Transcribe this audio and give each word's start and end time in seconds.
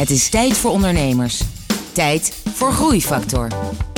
Het 0.00 0.10
is 0.10 0.28
tijd 0.28 0.56
voor 0.56 0.70
ondernemers. 0.70 1.42
Tijd 1.92 2.42
voor 2.54 2.72
Groeifactor. 2.72 3.48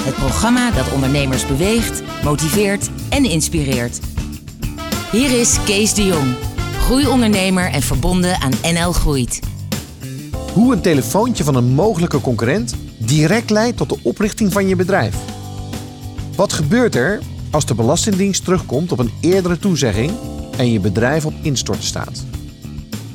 Het 0.02 0.14
programma 0.14 0.70
dat 0.70 0.92
ondernemers 0.92 1.46
beweegt, 1.46 2.02
motiveert 2.24 2.90
en 3.08 3.24
inspireert. 3.24 4.00
Hier 5.12 5.40
is 5.40 5.56
Kees 5.64 5.94
de 5.94 6.04
Jong, 6.04 6.34
groeiondernemer 6.78 7.70
en 7.70 7.82
verbonden 7.82 8.40
aan 8.40 8.52
NL 8.62 8.92
Groeit. 8.92 9.40
Hoe 10.52 10.72
een 10.72 10.80
telefoontje 10.80 11.44
van 11.44 11.54
een 11.54 11.74
mogelijke 11.74 12.20
concurrent 12.20 12.74
direct 12.98 13.50
leidt 13.50 13.76
tot 13.76 13.88
de 13.88 13.98
oprichting 14.02 14.52
van 14.52 14.68
je 14.68 14.76
bedrijf. 14.76 15.16
Wat 16.36 16.52
gebeurt 16.52 16.94
er 16.94 17.20
als 17.50 17.66
de 17.66 17.74
Belastingdienst 17.74 18.44
terugkomt 18.44 18.92
op 18.92 18.98
een 18.98 19.12
eerdere 19.20 19.58
toezegging 19.58 20.12
en 20.56 20.72
je 20.72 20.80
bedrijf 20.80 21.26
op 21.26 21.34
instorten 21.42 21.84
staat? 21.84 22.31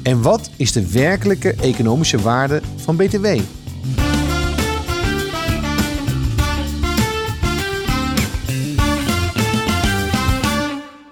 En 0.07 0.21
wat 0.21 0.49
is 0.55 0.71
de 0.71 0.91
werkelijke 0.91 1.53
economische 1.53 2.17
waarde 2.17 2.61
van 2.75 2.95
BTW? 2.95 3.25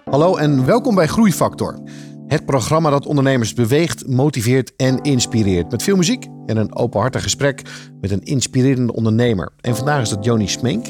Hallo 0.03 0.35
en 0.35 0.65
welkom 0.65 0.95
bij 0.95 1.07
Groeifactor. 1.07 1.79
Het 2.27 2.45
programma 2.45 2.89
dat 2.89 3.05
ondernemers 3.05 3.53
beweegt, 3.53 4.07
motiveert 4.07 4.75
en 4.75 5.01
inspireert. 5.01 5.71
Met 5.71 5.83
veel 5.83 5.95
muziek 5.95 6.27
en 6.45 6.57
een 6.57 6.75
openhartig 6.75 7.23
gesprek 7.23 7.61
met 8.01 8.11
een 8.11 8.23
inspirerende 8.23 8.93
ondernemer. 8.93 9.51
En 9.61 9.75
vandaag 9.75 10.01
is 10.01 10.09
dat 10.09 10.25
Joni 10.25 10.47
Smink. 10.47 10.85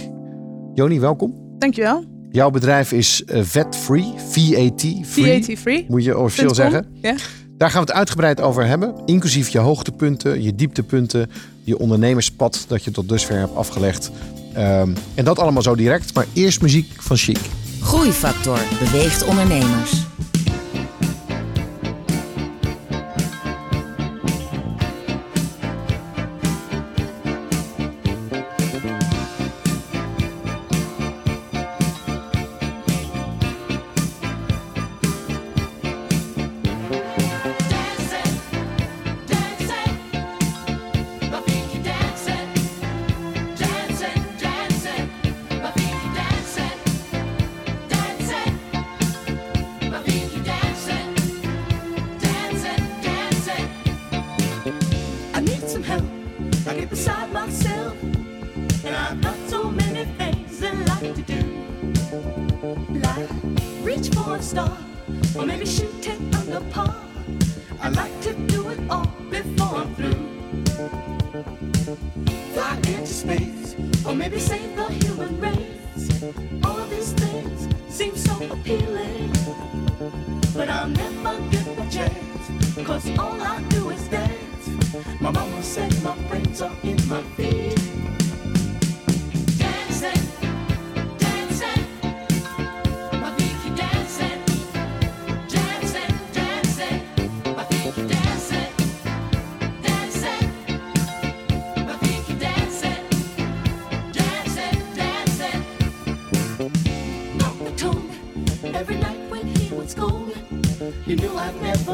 Joni, 0.74 1.00
welkom. 1.00 1.56
Dankjewel. 1.58 2.04
Jouw 2.30 2.50
bedrijf 2.50 2.92
is 2.92 3.24
uh, 3.26 3.42
VAT-free, 3.42 4.14
VAT-free. 4.18 5.04
VAT-free. 5.44 5.86
Moet 5.88 6.04
je 6.04 6.18
officieel 6.18 6.56
zeggen. 6.56 6.88
Ja. 6.94 7.16
Daar 7.58 7.70
gaan 7.72 7.82
we 7.82 7.88
het 7.88 7.98
uitgebreid 7.98 8.42
over 8.42 8.66
hebben. 8.66 8.96
Inclusief 9.06 9.50
je 9.50 9.60
hoogtepunten, 9.60 10.42
je 10.42 10.56
dieptepunten, 10.56 11.32
je 11.64 11.80
ondernemerspad 11.80 12.66
dat 12.68 12.84
je 12.84 12.92
tot 12.92 13.10
dusver 13.10 13.38
hebt 13.38 13.56
afgelegd. 13.56 14.12
Ehm, 14.54 14.96
en 15.14 15.26
dat 15.26 15.40
allemaal 15.40 15.62
zo 15.62 15.76
direct. 15.76 16.14
Maar 16.14 16.26
eerst 16.34 16.62
muziek 16.62 16.92
van 16.98 17.18
Chic. 17.18 17.40
Groeifactor 17.82 18.60
beweegt 18.80 19.26
ondernemers. 19.26 20.04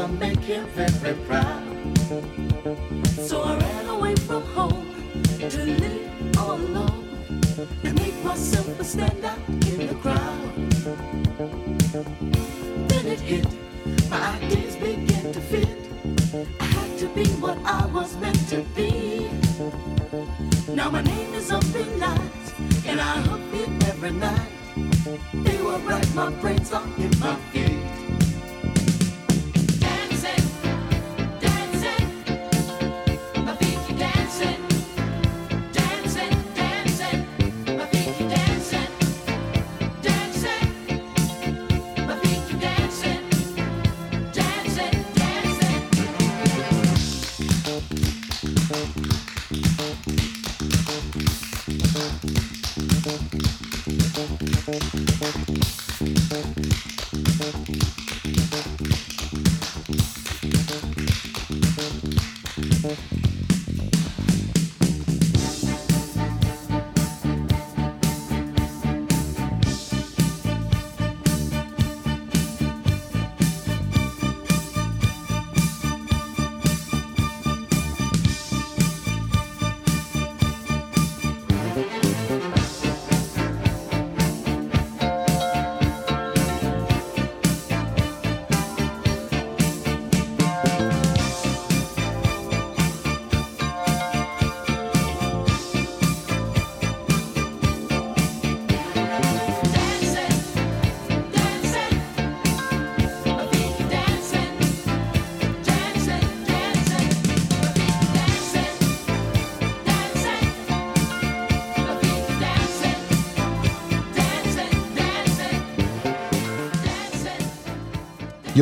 Never 0.02 0.14
make 0.14 0.40
him 0.40 0.66
very 0.74 1.14
proud. 1.28 1.62
So 3.20 3.42
I 3.42 3.56
ran 3.56 3.86
away 3.86 4.16
from 4.16 4.42
home 4.42 4.84
to 5.38 5.64
live 5.64 6.38
all 6.38 6.54
alone 6.54 7.06
and 7.84 7.94
make 8.00 8.24
myself 8.24 8.66
a 8.80 8.82
standout 8.82 9.61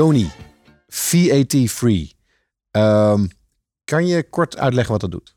Joni, 0.01 0.31
VAT-free. 0.89 2.13
Ehm, 2.71 3.27
kan 3.85 4.07
je 4.07 4.29
kort 4.29 4.59
uitleggen 4.59 4.93
wat 4.93 5.01
dat 5.01 5.11
doet? 5.11 5.37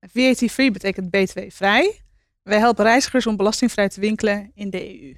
VAT-free 0.00 0.70
betekent 0.70 1.10
BTW-vrij. 1.10 2.00
Wij 2.42 2.58
helpen 2.58 2.84
reizigers 2.84 3.26
om 3.26 3.36
belastingvrij 3.36 3.88
te 3.88 4.00
winkelen 4.00 4.50
in 4.54 4.70
de 4.70 5.02
EU. 5.02 5.16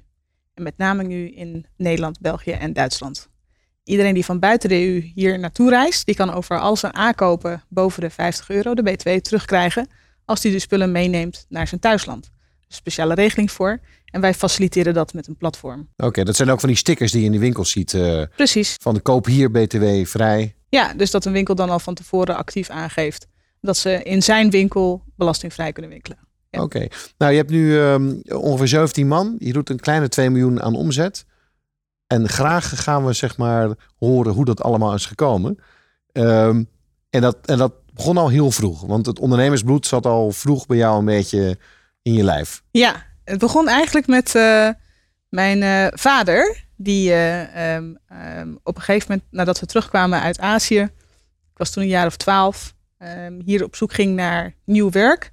En 0.53 0.63
met 0.63 0.77
name 0.77 1.03
nu 1.03 1.29
in 1.29 1.65
Nederland, 1.77 2.19
België 2.19 2.51
en 2.51 2.73
Duitsland. 2.73 3.29
iedereen 3.83 4.13
die 4.13 4.25
van 4.25 4.39
buiten 4.39 4.69
de 4.69 4.87
EU 4.87 4.99
hier 4.99 5.39
naartoe 5.39 5.69
reist, 5.69 6.05
die 6.05 6.15
kan 6.15 6.33
over 6.33 6.59
al 6.59 6.75
zijn 6.75 6.93
aankopen 6.93 7.63
boven 7.69 8.01
de 8.01 8.09
50 8.09 8.49
euro 8.49 8.73
de 8.73 8.83
BTW 8.83 9.09
terugkrijgen 9.09 9.87
als 10.25 10.43
hij 10.43 10.51
de 10.51 10.59
spullen 10.59 10.91
meeneemt 10.91 11.45
naar 11.49 11.67
zijn 11.67 11.81
thuisland. 11.81 12.31
Speciale 12.73 13.13
regeling 13.13 13.51
voor. 13.51 13.79
En 14.05 14.21
wij 14.21 14.33
faciliteren 14.33 14.93
dat 14.93 15.13
met 15.13 15.27
een 15.27 15.37
platform. 15.37 15.89
Oké, 15.97 16.23
dat 16.23 16.35
zijn 16.35 16.49
ook 16.49 16.59
van 16.59 16.69
die 16.69 16.77
stickers 16.77 17.11
die 17.11 17.19
je 17.19 17.25
in 17.25 17.31
de 17.31 17.39
winkel 17.39 17.65
ziet. 17.65 17.93
eh, 17.93 18.21
Precies. 18.35 18.75
van 18.81 18.93
de 18.93 18.99
koop 18.99 19.25
hier 19.25 19.51
BTW 19.51 19.85
vrij. 20.05 20.55
Ja, 20.69 20.93
dus 20.93 21.11
dat 21.11 21.25
een 21.25 21.31
winkel 21.31 21.55
dan 21.55 21.69
al 21.69 21.79
van 21.79 21.93
tevoren 21.93 22.35
actief 22.37 22.69
aangeeft 22.69 23.27
dat 23.61 23.77
ze 23.77 24.03
in 24.03 24.21
zijn 24.23 24.49
winkel 24.49 25.03
belastingvrij 25.15 25.71
kunnen 25.71 25.91
winkelen. 25.91 26.17
Ja. 26.49 26.61
Oké. 26.61 26.87
Nou, 27.17 27.31
je 27.31 27.37
hebt 27.37 27.49
nu 27.49 27.79
ehm, 27.79 28.15
ongeveer 28.27 28.67
17 28.67 29.07
man. 29.07 29.35
Je 29.39 29.53
doet 29.53 29.69
een 29.69 29.79
kleine 29.79 30.07
2 30.09 30.29
miljoen 30.29 30.61
aan 30.61 30.75
omzet. 30.75 31.25
En 32.07 32.29
graag 32.29 32.83
gaan 32.83 33.05
we 33.05 33.13
zeg 33.13 33.37
maar 33.37 33.69
horen 33.99 34.33
hoe 34.33 34.45
dat 34.45 34.61
allemaal 34.61 34.93
is 34.93 35.05
gekomen. 35.05 35.57
Ehm, 36.11 36.63
en, 37.09 37.21
dat, 37.21 37.37
en 37.45 37.57
dat 37.57 37.73
begon 37.93 38.17
al 38.17 38.29
heel 38.29 38.51
vroeg. 38.51 38.81
Want 38.81 39.05
het 39.05 39.19
ondernemersbloed 39.19 39.87
zat 39.87 40.05
al 40.05 40.31
vroeg 40.31 40.65
bij 40.65 40.77
jou 40.77 40.99
een 40.99 41.05
beetje 41.05 41.57
in 42.01 42.13
je 42.13 42.23
lijf. 42.23 42.63
Ja, 42.71 43.03
het 43.23 43.39
begon 43.39 43.67
eigenlijk 43.67 44.07
met 44.07 44.35
eh, 44.35 44.69
mijn 45.29 45.63
eh, 45.63 45.87
vader. 45.89 46.63
Die 46.75 47.11
eh, 47.11 47.75
ehm, 47.75 47.93
ehm, 48.07 48.53
op 48.63 48.75
een 48.75 48.81
gegeven 48.81 49.07
moment, 49.09 49.27
nadat 49.31 49.59
we 49.59 49.65
terugkwamen 49.65 50.21
uit 50.21 50.39
Azië, 50.39 50.79
ik 51.51 51.57
was 51.57 51.71
toen 51.71 51.83
een 51.83 51.89
jaar 51.89 52.05
of 52.05 52.17
twaalf, 52.17 52.73
ehm, 52.97 53.39
hier 53.45 53.63
op 53.63 53.75
zoek 53.75 53.93
ging 53.93 54.15
naar 54.15 54.53
nieuw 54.65 54.89
werk. 54.89 55.31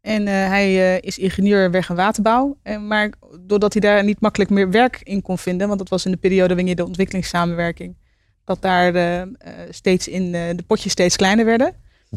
En 0.00 0.26
hij 0.26 0.98
is 0.98 1.18
ingenieur 1.18 1.70
weg- 1.70 1.88
en 1.88 1.96
waterbouw. 1.96 2.58
En, 2.62 2.86
maar 2.86 3.12
doordat 3.40 3.72
hij 3.72 3.80
daar 3.80 4.04
niet 4.04 4.20
makkelijk 4.20 4.50
meer 4.50 4.70
werk 4.70 5.00
in 5.02 5.22
kon 5.22 5.38
vinden, 5.38 5.66
want 5.66 5.78
dat 5.78 5.88
was 5.88 6.04
in 6.04 6.10
de 6.10 6.16
periode 6.16 6.54
wanneer 6.54 6.76
de 6.76 6.84
ontwikkelingssamenwerking, 6.84 7.96
dat 8.44 8.62
daar 8.62 9.26
steeds 9.70 10.08
in 10.08 10.32
de 10.32 10.64
potjes 10.66 10.92
steeds 10.92 11.16
kleiner 11.16 11.44
werden 11.44 11.74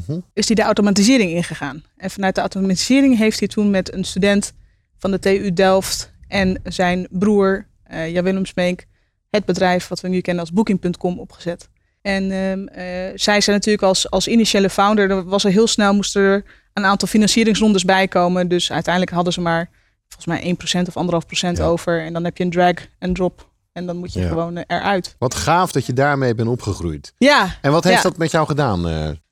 Mhm. 0.07 0.19
is 0.33 0.45
hij 0.47 0.55
de 0.55 0.61
automatisering 0.61 1.31
ingegaan. 1.31 1.83
En 1.97 2.09
vanuit 2.11 2.35
de 2.35 2.41
automatisering 2.41 3.17
heeft 3.17 3.39
hij 3.39 3.47
toen 3.47 3.69
met 3.69 3.93
een 3.93 4.03
student 4.03 4.53
van 4.97 5.11
de 5.11 5.19
TU 5.19 5.53
Delft 5.53 6.11
en 6.27 6.59
zijn 6.63 7.07
broer 7.09 7.67
eh 7.83 8.11
Jan 8.11 8.23
Willem 8.23 8.45
Smeek 8.45 8.87
het 9.29 9.45
bedrijf 9.45 9.87
wat 9.87 9.99
we 10.01 10.07
nu 10.07 10.21
kennen 10.21 10.43
als 10.43 10.53
Booking.com 10.53 11.19
opgezet. 11.19 11.69
En 12.01 12.31
ehm, 12.31 12.67
eh, 12.67 13.11
zij 13.15 13.41
zijn 13.41 13.55
natuurlijk 13.55 13.83
als, 13.83 14.09
als 14.09 14.27
initiële 14.27 14.69
founder, 14.69 15.09
er 15.09 15.23
was 15.25 15.43
er 15.43 15.51
heel 15.51 15.67
snel, 15.67 15.93
moesten 15.93 16.21
er 16.21 16.43
een 16.73 16.85
aantal 16.85 17.07
financieringsrondes 17.07 17.83
bij 17.85 18.07
komen. 18.07 18.47
Dus 18.47 18.71
uiteindelijk 18.71 19.13
hadden 19.13 19.33
ze 19.33 19.41
maar 19.41 19.69
volgens 20.07 20.25
mij 20.25 20.41
1% 20.83 20.87
of 20.87 20.95
1,5% 20.95 21.57
Ja. 21.57 21.65
over. 21.65 22.01
En 22.05 22.13
dan 22.13 22.23
heb 22.23 22.37
je 22.37 22.43
een 22.43 22.49
drag 22.49 22.73
en 22.99 23.13
drop. 23.13 23.49
En 23.71 23.85
dan 23.85 23.97
moet 23.97 24.13
je 24.13 24.19
Ja. 24.19 24.27
gewoon 24.27 24.57
eh, 24.57 24.77
eruit. 24.77 25.15
Wat 25.19 25.35
gaaf 25.35 25.71
dat 25.71 25.85
je 25.85 25.93
daarmee 25.93 26.35
bent 26.35 26.47
opgegroeid. 26.49 27.13
Ja, 27.17 27.55
En 27.61 27.71
wat 27.71 27.83
heeft 27.83 27.95
Ja. 27.95 28.01
dat 28.09 28.17
met 28.17 28.31
jou 28.31 28.45
gedaan? 28.47 28.85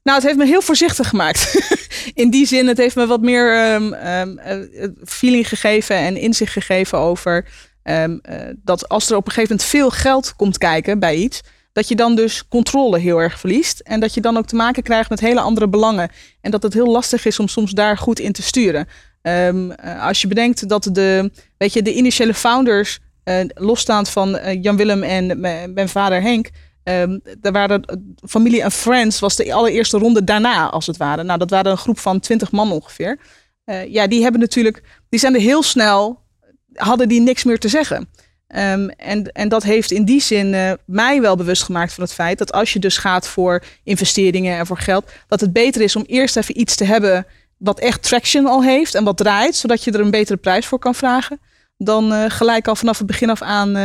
Nou, 0.03 0.17
het 0.17 0.27
heeft 0.27 0.37
me 0.37 0.45
heel 0.45 0.61
voorzichtig 0.61 1.09
gemaakt. 1.09 1.71
In 2.13 2.29
die 2.29 2.45
zin, 2.45 2.67
het 2.67 2.77
heeft 2.77 2.95
me 2.95 3.07
wat 3.07 3.21
meer 3.21 3.53
ehm, 3.53 3.93
ehm, 3.93 4.37
eh, 4.37 4.87
feeling 5.05 5.47
gegeven 5.47 5.95
en 5.95 6.17
inzicht 6.17 6.51
gegeven 6.51 6.97
over 6.97 7.47
ehm, 7.83 8.17
eh, 8.21 8.37
dat 8.57 8.89
als 8.89 9.09
er 9.09 9.15
op 9.15 9.25
een 9.25 9.31
gegeven 9.31 9.55
moment 9.55 9.69
veel 9.69 9.89
geld 9.89 10.35
komt 10.35 10.57
kijken 10.57 10.99
bij 10.99 11.15
iets, 11.15 11.41
dat 11.73 11.87
je 11.87 11.95
dan 11.95 12.15
dus 12.15 12.47
controle 12.47 12.99
heel 12.99 13.17
erg 13.21 13.39
verliest. 13.39 13.79
En 13.79 13.99
dat 13.99 14.13
je 14.13 14.21
dan 14.21 14.37
ook 14.37 14.45
te 14.45 14.55
maken 14.55 14.83
krijgt 14.83 15.09
met 15.09 15.19
hele 15.19 15.39
andere 15.39 15.67
belangen. 15.67 16.09
En 16.41 16.51
dat 16.51 16.63
het 16.63 16.73
heel 16.73 16.91
lastig 16.91 17.25
is 17.25 17.39
om 17.39 17.47
soms 17.47 17.71
daar 17.71 17.97
goed 17.97 18.19
in 18.19 18.31
te 18.31 18.41
sturen. 18.41 18.87
Eh, 19.21 19.49
als 19.99 20.21
je 20.21 20.27
bedenkt 20.27 20.69
dat 20.69 20.89
de, 20.91 21.31
weet 21.57 21.73
je, 21.73 21.81
de 21.81 21.93
initiële 21.93 22.33
founders, 22.33 22.99
eh, 23.23 23.39
losstaand 23.47 24.09
van 24.09 24.59
Jan 24.61 24.77
Willem 24.77 25.03
en 25.03 25.39
mijn 25.73 25.89
vader 25.89 26.21
Henk, 26.21 26.49
Ehm 26.83 27.19
daar 27.39 27.51
waren 27.51 27.83
eh, 27.83 27.95
familie 28.29 28.61
en 28.61 28.71
friends 28.71 29.19
was 29.19 29.35
de 29.35 29.53
allereerste 29.53 29.97
ronde 29.97 30.23
daarna, 30.23 30.69
als 30.69 30.87
het 30.87 30.97
ware. 30.97 31.23
Nou, 31.23 31.39
dat 31.39 31.49
waren 31.49 31.71
een 31.71 31.77
groep 31.77 31.99
van 31.99 32.19
twintig 32.19 32.51
man 32.51 32.71
ongeveer. 32.71 33.19
Eh, 33.63 33.85
ja, 33.85 34.07
die 34.07 34.21
hebben 34.21 34.41
natuurlijk, 34.41 34.83
die 35.09 35.19
zijn 35.19 35.33
er 35.33 35.41
heel 35.41 35.63
snel, 35.63 36.21
hadden 36.73 37.07
die 37.07 37.21
niks 37.21 37.43
meer 37.43 37.59
te 37.59 37.67
zeggen. 37.67 38.09
Ehm, 38.47 38.87
en, 38.87 39.31
en 39.31 39.49
dat 39.49 39.63
heeft 39.63 39.91
in 39.91 40.05
die 40.05 40.21
zin 40.21 40.53
eh, 40.53 40.71
mij 40.85 41.21
wel 41.21 41.35
bewust 41.35 41.63
gemaakt 41.63 41.93
van 41.93 42.03
het 42.03 42.13
feit 42.13 42.37
dat 42.37 42.51
als 42.51 42.73
je 42.73 42.79
dus 42.79 42.97
gaat 42.97 43.27
voor 43.27 43.63
investeringen 43.83 44.57
en 44.57 44.65
voor 44.65 44.77
geld, 44.77 45.11
dat 45.27 45.41
het 45.41 45.53
beter 45.53 45.81
is 45.81 45.95
om 45.95 46.03
eerst 46.05 46.37
even 46.37 46.59
iets 46.59 46.75
te 46.75 46.83
hebben 46.83 47.25
wat 47.57 47.79
echt 47.79 48.03
traction 48.03 48.45
al 48.45 48.63
heeft 48.63 48.95
en 48.95 49.03
wat 49.03 49.17
draait, 49.17 49.55
zodat 49.55 49.83
je 49.83 49.91
er 49.91 49.99
een 49.99 50.11
betere 50.11 50.37
prijs 50.37 50.65
voor 50.65 50.79
kan 50.79 50.95
vragen, 50.95 51.39
dan 51.77 52.31
gelijk 52.31 52.67
al 52.67 52.75
vanaf 52.75 52.97
het 52.97 53.07
begin 53.07 53.29
af 53.29 53.41
aan 53.41 53.75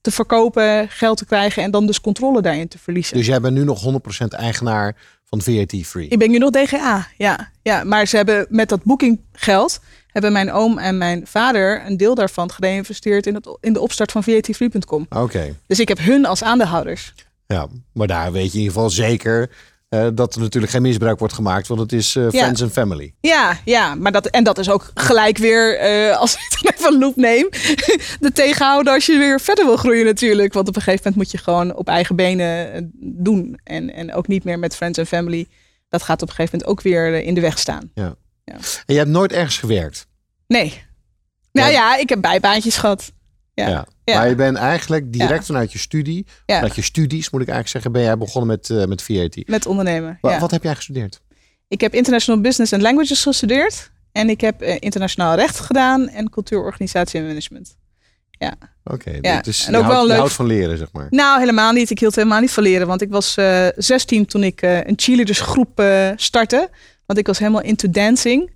te 0.00 0.10
verkopen, 0.10 0.88
geld 0.88 1.16
te 1.16 1.24
krijgen 1.24 1.62
en 1.62 1.70
dan 1.70 1.86
dus 1.86 2.00
controle 2.00 2.42
daarin 2.42 2.68
te 2.68 2.78
verliezen. 2.78 3.16
Dus 3.16 3.26
jij 3.26 3.40
bent 3.40 3.54
nu 3.54 3.64
nog 3.64 3.92
100% 4.22 4.26
eigenaar 4.28 4.96
van 5.24 5.40
VAT 5.40 5.74
Free. 5.84 6.08
Ik 6.08 6.18
ben 6.18 6.30
nu 6.30 6.38
nog 6.38 6.50
DGA, 6.50 7.08
ja. 7.16 7.50
ja. 7.62 7.84
Maar 7.84 8.06
ze 8.06 8.16
hebben 8.16 8.46
met 8.48 8.68
dat 8.68 8.82
bookinggeld, 8.82 9.80
hebben 10.06 10.32
mijn 10.32 10.52
oom 10.52 10.78
en 10.78 10.98
mijn 10.98 11.26
vader 11.26 11.86
een 11.86 11.96
deel 11.96 12.14
daarvan 12.14 12.50
geïnvesteerd 12.50 13.26
in, 13.26 13.34
het, 13.34 13.56
in 13.60 13.72
de 13.72 13.80
opstart 13.80 14.12
van 14.12 14.22
vatfree.com. 14.22 15.06
Oké. 15.08 15.56
Dus 15.66 15.80
ik 15.80 15.88
heb 15.88 15.98
hun 15.98 16.26
als 16.26 16.42
aandeelhouders. 16.42 17.14
Ja, 17.46 17.68
maar 17.92 18.06
daar 18.06 18.32
weet 18.32 18.52
je 18.52 18.58
in 18.58 18.58
ieder 18.58 18.72
geval 18.72 18.90
zeker 18.90 19.50
eh, 19.90 20.08
dat 20.14 20.34
er 20.34 20.40
natuurlijk 20.40 20.72
geen 20.72 20.82
misbruik 20.82 21.18
wordt 21.18 21.34
gemaakt, 21.34 21.66
want 21.68 21.80
het 21.80 21.92
is 21.92 22.16
eh, 22.16 22.22
Ja. 22.22 22.30
friends 22.30 22.62
and 22.62 22.72
family. 22.72 23.14
Ja, 23.20 23.58
ja, 23.64 23.94
maar 23.94 24.12
dat, 24.12 24.26
en 24.26 24.44
dat 24.44 24.58
is 24.58 24.70
ook 24.70 24.90
gelijk 24.94 25.38
weer, 25.38 25.78
eh, 25.78 26.16
als 26.16 26.34
ik 26.34 26.72
even 26.74 26.92
een 26.92 26.98
loop 26.98 27.16
neem, 27.16 27.48
de 28.20 28.30
tegenhouden 28.32 28.92
als 28.92 29.06
je 29.06 29.18
weer 29.18 29.40
verder 29.40 29.64
wil 29.64 29.76
groeien 29.76 30.04
natuurlijk. 30.04 30.52
Want 30.52 30.68
op 30.68 30.76
een 30.76 30.82
gegeven 30.82 31.02
moment 31.04 31.22
moet 31.22 31.40
je 31.40 31.44
gewoon 31.44 31.74
op 31.74 31.88
eigen 31.88 32.16
benen 32.16 32.90
doen. 33.00 33.60
En, 33.64 33.94
en 33.94 34.14
ook 34.14 34.26
niet 34.28 34.44
meer 34.44 34.58
met 34.58 34.76
friends 34.76 34.98
en 34.98 35.06
family. 35.06 35.46
Dat 35.88 36.02
gaat 36.02 36.22
op 36.22 36.28
een 36.28 36.34
gegeven 36.34 36.58
moment 36.58 36.78
ook 36.78 36.84
weer 36.84 37.14
in 37.22 37.34
de 37.34 37.40
weg 37.40 37.58
staan. 37.58 37.90
En 37.94 38.16
je 38.86 38.96
hebt 38.96 39.08
nooit 39.10 39.32
ergens 39.32 39.58
gewerkt. 39.58 40.06
Nee. 40.46 40.82
Nou 41.52 41.68
Ja. 41.70 41.74
ja, 41.74 41.96
ik 41.96 42.08
heb 42.08 42.20
bijbaantjes 42.20 42.76
gehad. 42.76 43.12
Ja. 43.54 43.68
Ja. 43.68 43.86
Ja. 44.04 44.18
Maar 44.18 44.28
je 44.28 44.34
bent 44.34 44.56
eigenlijk 44.56 45.12
direct 45.12 45.30
Ja. 45.40 45.42
vanuit 45.42 45.72
je 45.72 45.78
studie, 45.78 46.26
Ja. 46.46 46.54
vanuit 46.54 46.74
je 46.74 46.82
studies 46.82 47.30
moet 47.30 47.40
ik 47.40 47.48
eigenlijk 47.48 47.68
zeggen, 47.68 47.92
ben 47.92 48.02
jij 48.02 48.16
begonnen 48.18 48.50
met, 48.50 48.70
eh, 48.70 48.84
met 48.86 49.02
VAT. 49.02 49.36
Met 49.46 49.66
ondernemen. 49.66 50.18
Wa- 50.20 50.30
ja. 50.32 50.38
Wat 50.38 50.50
heb 50.50 50.62
jij 50.62 50.74
gestudeerd? 50.74 51.20
Ik 51.68 51.80
heb 51.80 51.94
International 51.94 52.40
Business 52.40 52.72
and 52.72 52.82
Languages 52.82 53.22
gestudeerd. 53.22 53.90
En 54.12 54.28
ik 54.30 54.40
heb 54.40 54.60
eh, 54.62 54.76
internationaal 54.78 55.34
recht 55.36 55.60
gedaan 55.60 56.08
en 56.08 56.30
cultuur, 56.30 56.62
organisatie 56.62 57.20
en 57.20 57.26
management. 57.26 57.78
Oké, 58.84 59.18
Ja, 59.20 59.40
dus 59.40 59.66
en 59.66 59.76
ook 59.76 59.82
wel 59.82 59.92
houdt, 59.92 60.08
leuk- 60.08 60.16
houdt 60.16 60.32
van 60.32 60.46
leren, 60.46 60.78
zeg 60.78 60.92
maar. 60.92 61.06
Nou, 61.10 61.38
helemaal 61.38 61.72
niet. 61.72 61.90
Ik 61.90 61.98
hield 61.98 62.14
helemaal 62.14 62.40
niet 62.40 62.50
van 62.50 62.62
leren. 62.62 62.86
Want 62.86 63.02
ik 63.02 63.10
was 63.10 63.36
eh 63.36 63.66
16 63.76 64.26
toen 64.26 64.42
ik 64.44 64.62
eh, 64.62 64.76
een 64.76 64.92
cheerleadersgroep 64.96 65.80
eh 65.80 66.08
startte. 66.16 66.70
Want 67.06 67.18
ik 67.18 67.26
was 67.26 67.38
helemaal 67.38 67.62
into 67.62 67.90
dancing. 67.90 68.50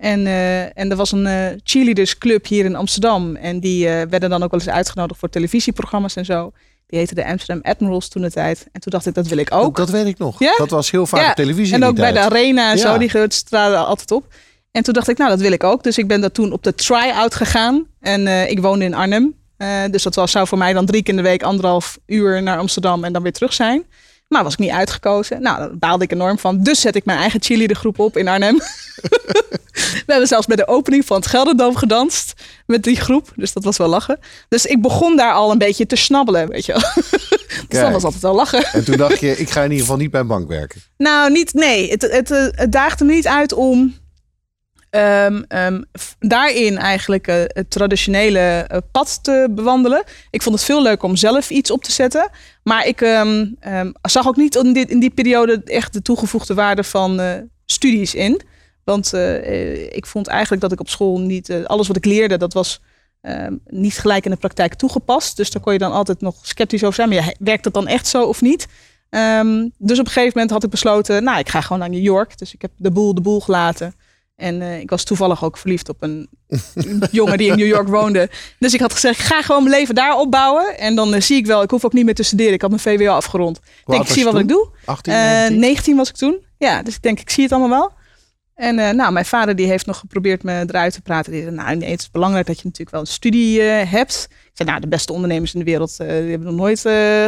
En, 0.00 0.26
eh, 0.26 0.78
en 0.78 0.90
er 0.90 0.96
was 0.96 1.12
een 1.12 1.26
eh 1.26 1.46
cheerleadersclub 1.62 2.46
hier 2.46 2.64
in 2.64 2.76
Amsterdam. 2.76 3.36
En 3.36 3.60
die 3.60 3.88
eh, 3.88 4.06
werden 4.08 4.30
dan 4.30 4.42
ook 4.42 4.50
wel 4.50 4.60
eens 4.60 4.68
uitgenodigd 4.68 5.20
voor 5.20 5.28
televisieprogramma's 5.28 6.16
en 6.16 6.24
zo. 6.24 6.52
Die 6.86 6.98
heette 6.98 7.14
de 7.14 7.26
Amsterdam 7.26 7.72
Admirals 7.72 8.08
toen 8.08 8.22
de 8.22 8.30
tijd. 8.30 8.66
En 8.72 8.80
toen 8.80 8.92
dacht 8.92 9.06
ik, 9.06 9.14
dat 9.14 9.26
wil 9.26 9.38
ik 9.38 9.52
ook. 9.52 9.76
Dat 9.76 9.90
weet 9.90 10.06
ik 10.06 10.18
nog. 10.18 10.38
Ja? 10.38 10.54
Dat 10.56 10.70
was 10.70 10.90
heel 10.90 11.06
vaak 11.06 11.20
Ja, 11.20 11.28
op 11.30 11.34
televisie. 11.34 11.74
En 11.74 11.84
ook 11.84 11.94
bij 11.96 12.12
de 12.12 12.20
arena 12.20 12.70
en 12.70 12.76
Ja. 12.76 12.82
zo, 12.82 12.98
die 12.98 13.28
traden 13.44 13.86
altijd 13.86 14.10
op. 14.10 14.24
En 14.70 14.82
toen 14.82 14.94
dacht 14.94 15.08
ik, 15.08 15.18
nou, 15.18 15.30
dat 15.30 15.40
wil 15.40 15.52
ik 15.52 15.64
ook. 15.64 15.82
Dus 15.82 15.98
ik 15.98 16.08
ben 16.08 16.20
daar 16.20 16.32
toen 16.32 16.52
op 16.52 16.62
de 16.62 16.74
try-out 16.74 17.34
gegaan. 17.34 17.86
En 18.00 18.50
ik 18.50 18.60
woonde 18.60 18.84
in 18.84 18.94
Arnhem. 18.94 19.34
Dus 19.90 20.02
dat 20.02 20.14
was, 20.14 20.30
zou 20.30 20.46
voor 20.46 20.58
mij 20.58 20.72
dan 20.72 20.86
drie 20.86 21.02
keer 21.02 21.14
in 21.14 21.22
de 21.22 21.28
week 21.28 21.42
anderhalf 21.42 21.98
uur 22.06 22.42
naar 22.42 22.58
Amsterdam 22.58 23.04
en 23.04 23.12
dan 23.12 23.22
weer 23.22 23.32
terug 23.32 23.52
zijn. 23.52 23.84
Maar 24.30 24.42
was 24.42 24.52
ik 24.52 24.58
niet 24.58 24.70
uitgekozen. 24.70 25.42
Nou, 25.42 25.58
daar 25.58 25.78
baalde 25.78 26.04
ik 26.04 26.12
enorm 26.12 26.38
van. 26.38 26.62
Dus 26.62 26.80
zet 26.80 26.96
ik 26.96 27.04
mijn 27.04 27.18
eigen 27.18 27.42
cheerleadergroep 27.42 27.98
op 27.98 28.16
in 28.16 28.28
Arnhem. 28.28 28.56
We 30.06 30.12
hebben 30.16 30.28
zelfs 30.28 30.46
bij 30.46 30.56
de 30.56 30.66
opening 30.66 31.04
van 31.04 31.16
het 31.16 31.26
Gelderdoom 31.26 31.76
gedanst 31.76 32.32
met 32.66 32.82
die 32.82 32.96
groep. 32.96 33.32
Dus 33.36 33.52
dat 33.52 33.64
was 33.64 33.76
wel 33.76 33.88
lachen. 33.88 34.18
Dus 34.48 34.66
ik 34.66 34.82
begon 34.82 35.16
daar 35.16 35.32
al 35.32 35.50
een 35.50 35.58
beetje 35.58 35.86
te 35.86 35.96
snabbelen, 35.96 36.48
weet 36.48 36.66
je 36.66 36.72
wel. 36.72 36.80
dus 36.94 37.66
Kijk. 37.68 37.82
dat 37.82 37.92
was 37.92 38.04
altijd 38.04 38.22
wel 38.22 38.34
lachen. 38.34 38.64
En 38.64 38.84
toen 38.84 38.96
dacht 38.96 39.20
je, 39.20 39.36
ik 39.36 39.50
ga 39.50 39.62
in 39.62 39.70
ieder 39.70 39.84
geval 39.84 40.00
niet 40.00 40.10
bij 40.10 40.20
een 40.20 40.26
bank 40.26 40.48
werken. 40.48 40.80
Nou, 40.96 41.30
niet, 41.30 41.54
nee. 41.54 41.90
Het, 41.90 42.02
het, 42.02 42.30
eh, 42.30 42.46
het 42.50 42.72
daagde 42.72 43.04
me 43.04 43.12
niet 43.12 43.26
uit 43.26 43.52
om 43.52 43.94
ehm, 44.90 45.42
ehm, 45.48 45.82
daarin 46.18 46.78
eigenlijk 46.78 47.26
eh, 47.26 47.42
het 47.46 47.70
traditionele 47.70 48.38
eh, 48.38 48.78
pad 48.92 49.18
te 49.22 49.48
bewandelen. 49.50 50.04
Ik 50.30 50.42
vond 50.42 50.54
het 50.54 50.64
veel 50.64 50.82
leuker 50.82 51.08
om 51.08 51.16
zelf 51.16 51.50
iets 51.50 51.70
op 51.70 51.84
te 51.84 51.92
zetten. 51.92 52.30
Maar 52.62 52.86
ik 52.86 53.00
ehm, 53.00 53.92
zag 54.02 54.26
ook 54.26 54.36
niet 54.36 54.54
in, 54.54 55.00
die 55.00 55.10
periode 55.10 55.62
echt 55.64 55.92
de 55.92 56.02
toegevoegde 56.02 56.54
waarde 56.54 56.84
van 56.84 57.20
eh, 57.20 57.34
studies 57.66 58.14
in. 58.14 58.40
Want 58.84 59.12
ik 59.90 60.06
vond 60.06 60.26
eigenlijk 60.26 60.62
dat 60.62 60.72
ik 60.72 60.80
op 60.80 60.88
school 60.88 61.20
niet... 61.20 61.64
alles 61.64 61.86
wat 61.86 61.96
ik 61.96 62.04
leerde, 62.04 62.36
dat 62.36 62.52
was... 62.52 62.80
niet 63.66 63.98
gelijk 63.98 64.24
in 64.24 64.30
de 64.30 64.36
praktijk 64.36 64.74
toegepast. 64.74 65.36
Dus 65.36 65.50
daar 65.50 65.62
kon 65.62 65.72
je 65.72 65.78
dan 65.78 65.92
altijd 65.92 66.20
nog 66.20 66.34
sceptisch 66.42 66.82
over 66.82 66.94
zijn. 66.94 67.08
Maar 67.08 67.34
werkt 67.38 67.64
dat 67.64 67.74
dan 67.74 67.86
echt 67.86 68.06
zo 68.06 68.24
of 68.24 68.40
niet? 68.40 68.66
Dus 69.78 69.98
op 69.98 70.06
een 70.06 70.12
gegeven 70.12 70.32
moment 70.34 70.50
had 70.50 70.64
ik 70.64 70.70
besloten, 70.70 71.24
nou, 71.24 71.38
ik 71.38 71.48
ga 71.48 71.60
gewoon 71.60 71.78
naar 71.78 71.90
New 71.90 72.02
York. 72.02 72.38
Dus 72.38 72.54
ik 72.54 72.62
heb 72.62 72.70
de 72.76 72.90
boel 72.90 73.14
de 73.14 73.20
boel 73.20 73.40
gelaten. 73.40 73.94
En 74.40 74.62
eh, 74.62 74.80
ik 74.80 74.90
was 74.90 75.04
toevallig 75.04 75.44
ook 75.44 75.56
verliefd 75.56 75.88
op 75.88 76.02
een 76.02 76.28
jongen 77.10 77.38
die 77.38 77.50
in 77.50 77.58
New 77.58 77.66
York 77.66 77.88
woonde. 77.88 78.30
Dus 78.58 78.74
ik 78.74 78.80
had 78.80 78.92
gezegd, 78.92 79.18
ik 79.18 79.24
ga 79.24 79.42
gewoon 79.42 79.62
mijn 79.62 79.76
leven 79.76 79.94
daar 79.94 80.16
opbouwen. 80.16 80.78
En 80.78 80.94
dan 80.94 81.14
eh, 81.14 81.20
zie 81.20 81.36
ik 81.36 81.46
wel, 81.46 81.62
ik 81.62 81.70
hoef 81.70 81.84
ook 81.84 81.92
niet 81.92 82.04
meer 82.04 82.14
te 82.14 82.22
studeren. 82.22 82.52
Ik 82.52 82.60
had 82.60 82.70
mijn 82.70 82.82
VWO 82.82 83.12
afgerond. 83.12 83.56
Ik 83.56 83.82
denk, 83.86 84.02
ik 84.02 84.08
zie 84.08 84.24
wat 84.24 84.38
ik 84.38 84.48
doe. 84.48 84.68
18, 84.84 85.12
Eh 85.12 85.18
19? 85.18 85.60
19 85.60 85.96
was 85.96 86.08
ik 86.08 86.16
toen. 86.16 86.44
Ja, 86.58 86.82
dus 86.82 86.94
ik 86.94 87.02
denk, 87.02 87.20
ik 87.20 87.30
zie 87.30 87.42
het 87.42 87.52
allemaal 87.52 87.78
wel. 87.78 87.92
En 88.54 88.78
eh, 88.78 88.90
nou, 88.90 89.12
mijn 89.12 89.24
vader 89.24 89.56
die 89.56 89.66
heeft 89.66 89.86
nog 89.86 89.98
geprobeerd 89.98 90.42
me 90.42 90.64
eruit 90.66 90.92
te 90.92 91.00
praten. 91.00 91.32
Die 91.32 91.42
zei, 91.42 91.54
nou 91.54 91.76
nee, 91.76 91.90
het 91.90 92.00
is 92.00 92.10
belangrijk 92.10 92.46
dat 92.46 92.56
je 92.56 92.64
natuurlijk 92.64 92.90
wel 92.90 93.00
een 93.00 93.06
studie 93.06 93.60
hebt. 93.62 94.26
Ik 94.30 94.50
zei, 94.54 94.68
nou, 94.68 94.80
de 94.80 94.88
beste 94.88 95.12
ondernemers 95.12 95.52
in 95.52 95.58
de 95.58 95.64
wereld 95.64 95.96
die 95.96 96.06
hebben 96.06 96.42
nog 96.42 96.54
nooit 96.54 96.80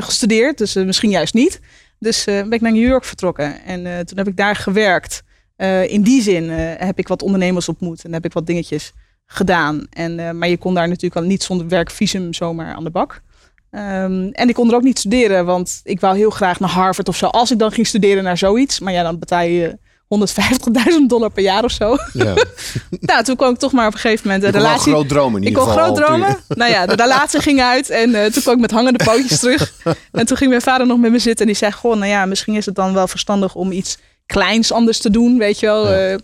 gestudeerd. 0.05 0.59
Dus 0.59 0.75
misschien 0.75 1.11
juist 1.11 1.35
niet. 1.35 1.61
Dus 1.99 2.25
ben 2.25 2.53
ik 2.53 2.61
naar 2.61 2.73
New 2.73 2.89
York 2.89 3.05
vertrokken. 3.05 3.65
En 3.65 4.07
toen 4.07 4.19
heb 4.19 4.29
ik 4.29 4.37
daar 4.37 4.57
gewerkt. 4.57 5.23
Eh, 5.63 5.93
in 5.93 6.03
die 6.03 6.23
zin 6.23 6.51
eh, 6.51 6.87
heb 6.87 6.99
ik 6.99 7.09
wat 7.09 7.23
ondernemers 7.23 7.69
ontmoet. 7.69 8.05
En 8.05 8.13
heb 8.13 8.25
ik 8.25 8.33
wat 8.33 8.47
dingetjes 8.47 8.93
gedaan. 9.27 9.87
En, 9.91 10.19
eh, 10.19 10.31
maar 10.31 10.49
je 10.49 10.57
kon 10.57 10.75
daar 10.75 10.89
natuurlijk 10.89 11.17
al 11.17 11.29
niet 11.29 11.43
zonder 11.43 11.69
werkvisum 11.69 12.35
zomaar 12.35 12.75
aan 12.75 12.85
de 12.85 12.91
bak. 12.91 13.23
Ehm, 13.71 14.29
en 14.33 14.49
ik 14.49 14.55
kon 14.55 14.69
er 14.69 14.75
ook 14.75 14.83
niet 14.83 14.99
studeren, 14.99 15.45
want 15.45 15.81
ik 15.85 16.01
wou 16.01 16.17
heel 16.17 16.31
graag 16.31 16.61
naar 16.61 16.71
Harvard 16.71 17.09
of 17.09 17.17
zo. 17.17 17.27
Als 17.27 17.51
ik 17.51 17.59
dan 17.59 17.73
ging 17.73 17.87
studeren 17.87 18.25
naar 18.25 18.39
zoiets. 18.39 18.81
Maar 18.81 18.93
ja, 18.93 19.03
dan 19.03 19.19
betaal 19.19 19.43
je 19.43 19.79
150.000 20.07 21.09
dollar 21.09 21.31
per 21.31 21.43
jaar 21.43 21.65
of 21.65 21.71
zo. 21.71 21.97
Ja. 22.13 22.35
nou, 23.01 23.25
toen 23.25 23.37
kwam 23.37 23.53
ik 23.53 23.59
toch 23.59 23.73
maar 23.73 23.87
op 23.87 23.93
een 23.93 24.01
gegeven 24.01 24.27
moment 24.27 24.53
de 24.53 24.59
relatie. 24.59 24.93
groot 24.93 25.09
dromen 25.09 25.41
in 25.41 25.43
ik 25.43 25.49
ieder 25.49 25.63
kon 25.63 25.73
geval. 25.73 25.95
groot 25.95 26.05
dromen. 26.05 26.39
Nou 26.49 26.71
ja, 26.71 26.87
de 26.87 27.03
relatie 27.03 27.41
ging 27.41 27.61
uit 27.61 27.91
en 27.91 28.33
toen 28.33 28.43
kwam 28.43 28.55
ik 28.55 28.61
met 28.61 28.71
hangende 28.71 29.05
pootjes 29.05 29.39
terug. 29.39 29.73
En 30.13 30.27
toen 30.27 30.37
ging 30.37 30.51
mijn 30.51 30.63
vader 30.63 30.87
nog 30.87 30.99
met 30.99 31.11
me 31.11 31.19
zitten 31.19 31.47
en 31.47 31.53
die 31.53 31.61
zei: 31.61 31.73
Goh, 31.73 31.97
nou 31.97 32.11
ja, 32.11 32.27
misschien 32.27 32.55
is 32.55 32.67
het 32.67 32.75
dan 32.75 32.95
wel 32.95 33.09
verstandig 33.09 33.55
om 33.55 33.73
iets 33.73 33.99
kleins 34.27 34.73
anders 34.73 34.99
te 34.99 35.11
doen, 35.11 35.39
weet 35.39 35.61
je 35.61 35.67
wel. 35.67 35.89
Ja. 35.89 35.95
Eh, 36.13 36.19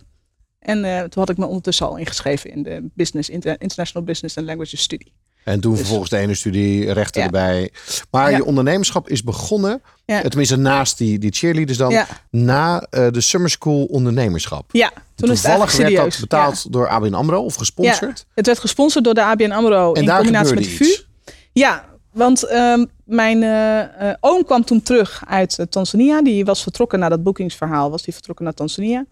en 0.59 0.85
eh, 0.85 0.99
toen 1.00 1.11
had 1.23 1.28
ik 1.28 1.37
me 1.37 1.47
ondertussen 1.47 1.87
al 1.87 1.97
ingeschreven 1.97 2.50
in 2.50 2.62
de 2.62 2.90
business, 2.95 3.28
Inter- 3.28 3.57
International 3.59 4.07
Business 4.07 4.37
and 4.37 4.47
Languages 4.47 4.81
studie. 4.81 5.12
En 5.45 5.61
toen 5.61 5.71
Dus- 5.71 5.81
vervolgens 5.81 6.11
de 6.11 6.17
ene 6.17 6.35
studie, 6.35 6.93
rechten 6.93 7.21
Ja. 7.21 7.26
erbij. 7.26 7.71
Maar 8.11 8.31
Ja. 8.31 8.37
je 8.37 8.45
ondernemerschap 8.45 9.09
is 9.09 9.23
begonnen, 9.23 9.83
tenminste 10.05 10.57
naast 10.57 10.99
die, 10.99 11.19
die 11.19 11.33
cheerleaders 11.33 11.78
dan, 11.78 12.05
na 12.31 12.81
eh, 12.90 13.07
de 13.11 13.21
Summer 13.21 13.50
School 13.50 13.85
ondernemerschap. 13.85 14.69
Ja, 14.73 14.93
toen 15.14 15.28
Toevallig 15.28 15.59
werd 15.59 15.71
serieus. 15.71 16.11
dat 16.12 16.21
betaald 16.21 16.73
door 16.73 16.88
ABN 16.88 17.12
AMRO 17.14 17.40
of 17.45 17.55
gesponsord. 17.55 18.26
Het 18.35 18.47
werd 18.47 18.59
gesponsord 18.59 19.05
door 19.05 19.14
de 19.14 19.23
ABN 19.23 19.50
AMRO 19.50 19.93
En 19.93 20.02
in 20.02 20.09
combinatie 20.09 20.55
met 20.55 20.64
de 20.64 20.71
VU. 20.71 20.97
Ja, 21.52 21.85
want 22.12 22.43
ehm, 22.43 22.85
mijn 23.08 23.42
eh, 23.42 24.10
eh, 24.10 24.16
oom 24.20 24.44
kwam 24.44 24.64
toen 24.64 24.82
terug 24.82 25.22
uit 25.26 25.58
eh, 25.58 25.66
Tanzania. 25.66 26.22
Die 26.22 26.44
was 26.44 26.62
vertrokken 26.62 26.98
na 26.98 27.08
dat 27.08 27.22
boekingsverhaal. 27.22 27.90
Was 27.90 28.02
die 28.02 28.14
vertrokken 28.14 28.44
naar 28.44 28.54
Tanzania. 28.54 29.04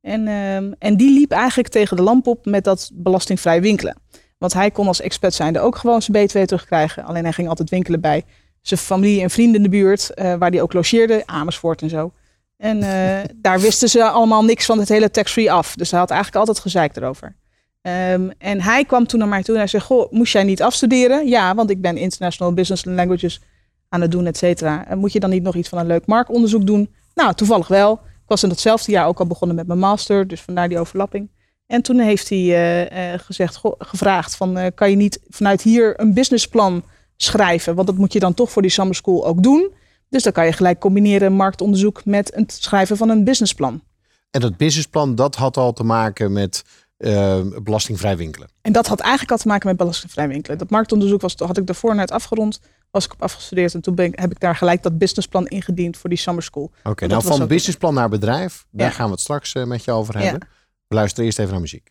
En, 0.00 0.28
ehm, 0.28 0.72
en 0.78 0.96
die 0.96 1.18
liep 1.18 1.30
eigenlijk 1.30 1.68
tegen 1.68 1.96
de 1.96 2.02
lamp 2.02 2.26
op 2.26 2.46
met 2.46 2.64
dat 2.64 2.90
belastingvrij 2.94 3.60
winkelen. 3.60 3.96
Want 4.38 4.52
hij 4.52 4.70
kon 4.70 4.86
als 4.86 5.00
expat 5.00 5.34
zijnde 5.34 5.60
ook 5.60 5.76
gewoon 5.76 6.02
zijn 6.02 6.28
B2 6.28 6.44
terugkrijgen. 6.44 7.04
Alleen 7.04 7.22
hij 7.22 7.32
ging 7.32 7.48
altijd 7.48 7.70
winkelen 7.70 8.00
bij 8.00 8.24
zijn 8.60 8.80
familie 8.80 9.22
en 9.22 9.30
vrienden 9.30 9.56
in 9.56 9.62
de 9.62 9.68
buurt. 9.68 10.10
waar 10.14 10.50
hij 10.50 10.62
ook 10.62 10.72
logeerde. 10.72 11.22
Amersfoort 11.26 11.82
en 11.82 11.88
zo. 11.88 12.12
En 12.56 12.80
daar 13.46 13.60
wisten 13.60 13.88
ze 13.88 14.04
allemaal 14.04 14.44
niks 14.44 14.66
van 14.66 14.78
het 14.78 14.88
hele 14.88 15.10
tax-free 15.10 15.52
af. 15.52 15.74
Dus 15.74 15.90
hij 15.90 16.00
had 16.00 16.10
eigenlijk 16.10 16.40
altijd 16.40 16.58
gezeik 16.58 16.96
erover. 16.96 17.36
Ehm, 17.82 18.30
en 18.38 18.60
hij 18.60 18.84
kwam 18.84 19.06
toen 19.06 19.18
naar 19.18 19.28
mij 19.28 19.42
toe 19.42 19.54
en 19.54 19.60
hij 19.60 19.68
zei: 19.68 19.82
Goh, 19.82 20.12
moest 20.12 20.32
jij 20.32 20.44
niet 20.44 20.62
afstuderen? 20.62 21.28
Ja, 21.28 21.54
want 21.54 21.70
ik 21.70 21.80
ben 21.80 21.96
International 21.96 22.52
Business 22.52 22.84
Languages 22.84 23.40
aan 23.88 24.00
het 24.00 24.10
doen, 24.10 24.26
et 24.26 24.36
cetera. 24.36 24.86
Moet 24.94 25.12
je 25.12 25.20
dan 25.20 25.30
niet 25.30 25.42
nog 25.42 25.54
iets 25.54 25.68
van 25.68 25.78
een 25.78 25.86
leuk 25.86 26.06
marktonderzoek 26.06 26.66
doen? 26.66 26.94
Nou, 27.14 27.34
toevallig 27.34 27.68
wel. 27.68 27.92
Ik 27.92 28.36
was 28.36 28.42
in 28.42 28.48
datzelfde 28.48 28.92
jaar 28.92 29.06
ook 29.06 29.18
al 29.18 29.26
begonnen 29.26 29.56
met 29.56 29.66
mijn 29.66 29.78
master, 29.78 30.28
dus 30.28 30.40
vandaar 30.40 30.68
die 30.68 30.78
overlapping. 30.78 31.30
En 31.66 31.82
toen 31.82 31.98
heeft 31.98 32.28
hij 32.28 32.38
eh, 32.38 33.12
eh, 33.12 33.20
gezegd, 33.20 33.60
gevraagd: 33.78 34.36
van, 34.36 34.58
eh, 34.58 34.70
kan 34.74 34.90
je 34.90 34.96
niet 34.96 35.20
vanuit 35.28 35.62
hier 35.62 36.00
een 36.00 36.14
businessplan 36.14 36.84
schrijven? 37.16 37.74
Want 37.74 37.86
dat 37.86 37.96
moet 37.96 38.12
je 38.12 38.18
dan 38.18 38.34
toch 38.34 38.50
voor 38.50 38.62
die 38.62 38.70
summer 38.70 38.94
school 38.94 39.26
ook 39.26 39.42
doen. 39.42 39.72
Dus 40.08 40.22
dan 40.22 40.32
kan 40.32 40.46
je 40.46 40.52
gelijk 40.52 40.78
combineren 40.78 41.32
marktonderzoek 41.32 42.04
met 42.04 42.32
het 42.34 42.52
schrijven 42.52 42.96
van 42.96 43.08
een 43.08 43.24
businessplan. 43.24 43.82
En 44.30 44.40
dat 44.40 44.56
businessplan, 44.56 45.14
dat 45.14 45.34
had 45.34 45.56
al 45.56 45.72
te 45.72 45.84
maken 45.84 46.32
met 46.32 46.64
eh, 47.00 47.40
belastingvrij 47.62 48.16
winkelen. 48.16 48.48
En 48.62 48.72
dat 48.72 48.86
had 48.86 49.00
eigenlijk 49.00 49.30
al 49.30 49.36
te 49.38 49.48
maken 49.48 49.68
met 49.68 49.76
belastingvrij 49.76 50.28
winkelen. 50.28 50.58
Dat 50.58 50.70
marktonderzoek 50.70 51.20
was, 51.20 51.34
had 51.36 51.56
ik 51.58 51.66
daarvoor 51.66 51.94
net 51.94 52.10
afgerond, 52.10 52.60
was 52.90 53.04
ik 53.04 53.12
op 53.12 53.22
afgestudeerd. 53.22 53.74
En 53.74 53.80
toen 53.80 53.94
ben 53.94 54.04
ik, 54.06 54.18
heb 54.18 54.30
ik 54.30 54.40
daar 54.40 54.56
gelijk 54.56 54.82
dat 54.82 54.98
businessplan 54.98 55.46
ingediend 55.46 55.96
voor 55.96 56.10
die 56.10 56.18
summer 56.18 56.42
school. 56.42 56.70
Oké, 56.84 57.06
nou 57.06 57.22
van 57.22 57.46
businessplan 57.46 57.94
naar 57.94 58.08
bedrijf, 58.08 58.66
daar 58.70 58.88
Ja. 58.88 58.92
gaan 58.94 59.04
we 59.06 59.10
het 59.12 59.20
straks 59.20 59.52
eh, 59.54 59.64
met 59.64 59.84
je 59.84 59.90
over 59.92 60.18
hebben. 60.18 60.48
We 60.88 60.94
luisteren 60.94 61.24
eerst 61.24 61.38
even 61.38 61.50
naar 61.52 61.60
muziek. 61.60 61.86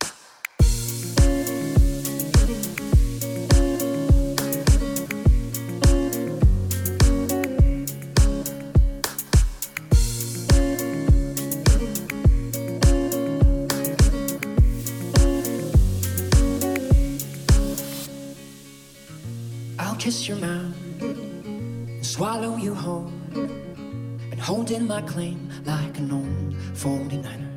Kiss 20.00 20.26
your 20.26 20.38
mouth 20.38 20.74
and 21.02 22.04
swallow 22.04 22.56
you 22.56 22.74
whole. 22.74 23.12
And 23.34 24.40
hold 24.40 24.70
in 24.70 24.86
my 24.86 25.02
claim 25.02 25.50
like 25.66 25.98
an 25.98 26.10
old 26.10 26.54
49er. 26.72 27.50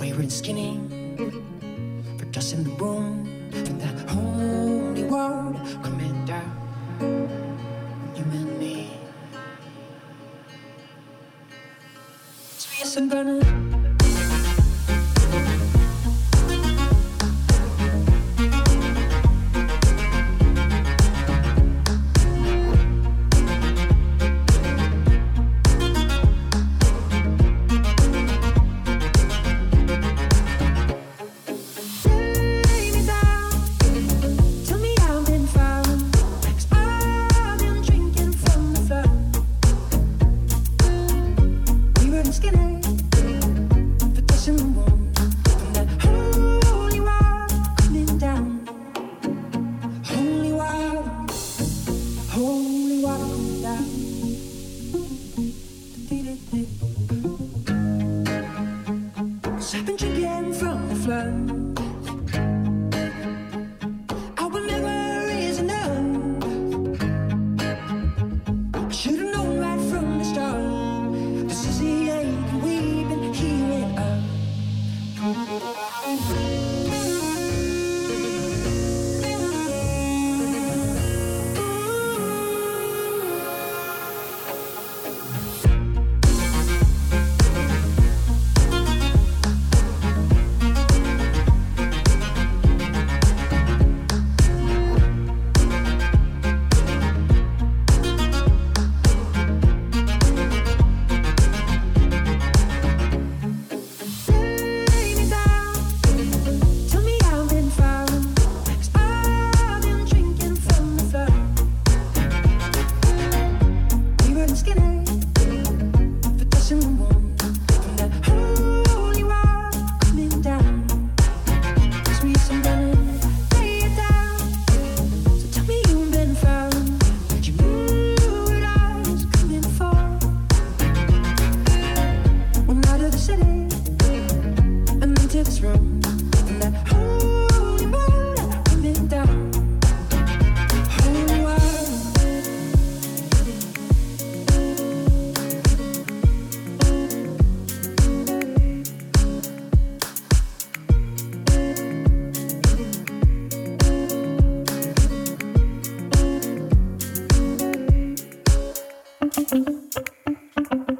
Wayward 0.00 0.32
skinny, 0.32 0.80
for 2.16 2.24
dust 2.32 2.54
in 2.54 2.64
the 2.64 2.70
room. 2.82 3.26
From 3.66 3.78
that 3.80 4.08
holy 4.08 5.04
word 5.04 5.56
coming 5.82 6.24
down. 6.24 6.56
You 8.16 8.24
and 8.24 8.58
me. 8.58 8.90
So 12.56 12.70
yes, 12.78 12.96
I'm 12.96 13.10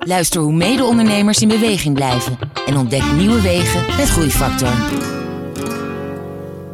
Luister 0.09 0.41
hoe 0.41 0.53
mede-ondernemers 0.53 1.43
in 1.43 1.49
beweging 1.49 1.95
blijven 1.95 2.39
en 2.67 2.77
ontdek 2.77 3.13
nieuwe 3.13 3.41
wegen 3.41 3.87
met 3.97 4.11
Groeifactor. 4.11 4.73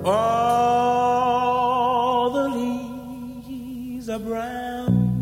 All 0.03 0.23
the 2.33 2.49
leaves 2.49 4.09
are 4.09 4.21
brown 4.21 5.13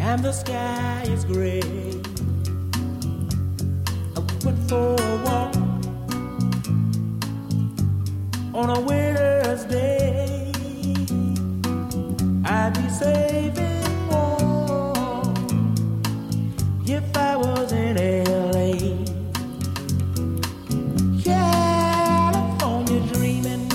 and 0.00 0.22
the 0.22 0.32
sky 0.32 1.02
is 1.12 1.24
gray. 1.32 1.62
I 4.16 4.20
went 4.44 4.58
for 4.66 4.94
a 5.00 5.16
walk 5.24 5.54
on 8.52 8.70
a 8.70 8.80
winter's 8.80 9.64
day. 9.68 10.50
I'd 12.44 12.72
be 12.72 12.88
safe 12.90 13.71
I 17.22 17.36
was 17.36 17.72
in 17.72 17.94
LA. 17.96 18.72
California 21.22 23.00
dreaming 23.12 23.70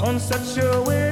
on 0.00 0.20
such 0.20 0.58
a 0.62 0.82
winter's 0.82 1.03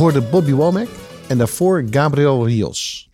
hoorde 0.00 0.20
Bobby 0.20 0.52
Womack 0.52 0.88
en 1.26 1.38
daarvoor 1.38 1.84
Gabriel 1.90 2.46
Rios. 2.46 3.10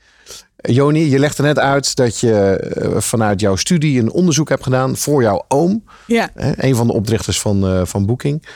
Joni, 0.56 1.10
je 1.10 1.18
legde 1.18 1.42
net 1.42 1.58
uit 1.58 1.96
dat 1.96 2.20
je 2.20 2.32
eh, 2.32 3.00
vanuit 3.00 3.40
jouw 3.40 3.56
studie 3.56 4.00
een 4.00 4.10
onderzoek 4.10 4.48
hebt 4.48 4.62
gedaan 4.62 4.96
voor 4.96 5.22
jouw 5.22 5.44
oom. 5.48 5.84
Ja. 6.06 6.30
hè, 6.34 6.64
een 6.64 6.76
van 6.76 6.86
de 6.86 6.92
oprichters 6.92 7.40
van, 7.40 7.66
eh, 7.66 7.80
van 7.84 8.06
Booking. 8.06 8.46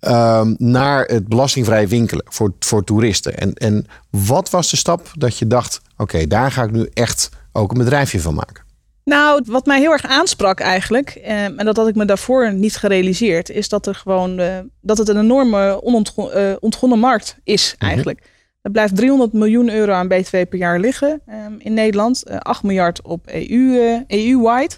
ehm, 0.00 0.54
naar 0.58 1.04
het 1.04 1.28
belastingvrij 1.28 1.88
winkelen 1.88 2.24
voor, 2.28 2.52
voor 2.58 2.84
toeristen. 2.84 3.38
En, 3.38 3.54
en 3.54 3.86
wat 4.10 4.50
was 4.50 4.70
de 4.70 4.76
stap 4.76 5.10
dat 5.14 5.38
je 5.38 5.46
dacht: 5.46 5.80
oké, 5.96 6.26
daar 6.26 6.52
ga 6.52 6.62
ik 6.62 6.70
nu 6.70 6.90
echt 6.94 7.30
ook 7.52 7.70
een 7.70 7.78
bedrijfje 7.78 8.20
van 8.20 8.34
maken? 8.34 8.65
Nou, 9.10 9.42
wat 9.46 9.66
mij 9.66 9.78
heel 9.80 9.92
erg 9.92 10.06
aansprak 10.06 10.60
eigenlijk, 10.60 11.10
eh, 11.10 11.44
en 11.44 11.56
dat 11.64 11.76
had 11.76 11.88
ik 11.88 11.94
me 11.94 12.04
daarvoor 12.04 12.52
niet 12.52 12.76
gerealiseerd, 12.76 13.50
is 13.50 13.68
dat 13.68 13.86
er 13.86 13.94
gewoon 13.94 14.38
eh, 14.38 14.58
dat 14.80 14.98
het 14.98 15.08
een 15.08 15.18
enorme 15.18 15.82
onontgonnen 15.82 16.62
ontgonnen 16.62 16.98
markt 16.98 17.36
is 17.44 17.74
eigenlijk. 17.78 18.22
Er 18.62 18.70
blijft 18.70 18.96
300 18.96 19.32
miljoen 19.32 19.70
euro 19.70 19.92
aan 19.92 20.08
BTW 20.08 20.30
per 20.48 20.56
jaar 20.58 20.78
liggen 20.80 21.20
eh, 21.26 21.36
in 21.58 21.74
Nederland, 21.74 22.22
eh, 22.24 22.36
8 22.38 22.62
miljard 22.62 23.02
op 23.02 23.26
EU, 23.26 23.78
eh, 23.78 24.00
EU-wide. 24.06 24.74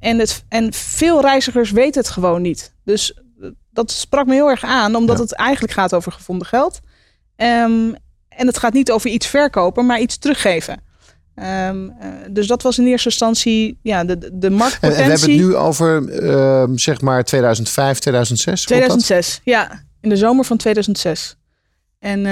En, 0.00 0.18
het, 0.18 0.44
en 0.48 0.72
veel 0.72 1.20
reizigers 1.20 1.70
weten 1.70 2.00
het 2.00 2.10
gewoon 2.10 2.42
niet. 2.42 2.74
Dus 2.84 3.14
eh, 3.14 3.48
dat 3.70 3.90
sprak 3.90 4.26
me 4.26 4.34
heel 4.34 4.48
erg 4.50 4.64
aan, 4.64 4.94
omdat 4.94 5.16
Ja. 5.16 5.22
het 5.22 5.34
eigenlijk 5.34 5.72
gaat 5.72 5.94
over 5.94 6.12
gevonden 6.12 6.46
geld. 6.46 6.80
Ehm, 7.36 7.92
en 8.28 8.46
het 8.46 8.58
gaat 8.58 8.72
niet 8.72 8.90
over 8.90 9.10
iets 9.10 9.26
verkopen, 9.26 9.86
maar 9.86 10.00
iets 10.00 10.18
teruggeven. 10.18 10.80
Ehm, 11.36 11.88
eh, 12.00 12.08
dus 12.30 12.46
dat 12.46 12.62
was 12.62 12.78
in 12.78 12.86
eerste 12.86 13.08
instantie 13.08 13.78
ja, 13.82 14.04
de, 14.04 14.18
de- 14.18 14.38
de 14.38 14.46
En, 14.46 14.52
marktpotentie. 14.52 15.02
en 15.04 15.10
we 15.10 15.18
hebben 15.18 15.30
het 15.30 15.46
nu 15.48 15.54
over 15.56 16.08
ehm, 16.08 16.76
zeg 16.76 17.00
maar 17.00 17.24
2005, 17.24 17.98
2006. 17.98 18.64
klopt 18.64 18.82
dat? 18.82 18.90
2006, 18.90 19.40
ja, 19.44 19.82
in 20.00 20.08
de 20.08 20.16
zomer 20.16 20.44
van 20.44 20.56
2006. 20.56 21.36
En 21.98 22.26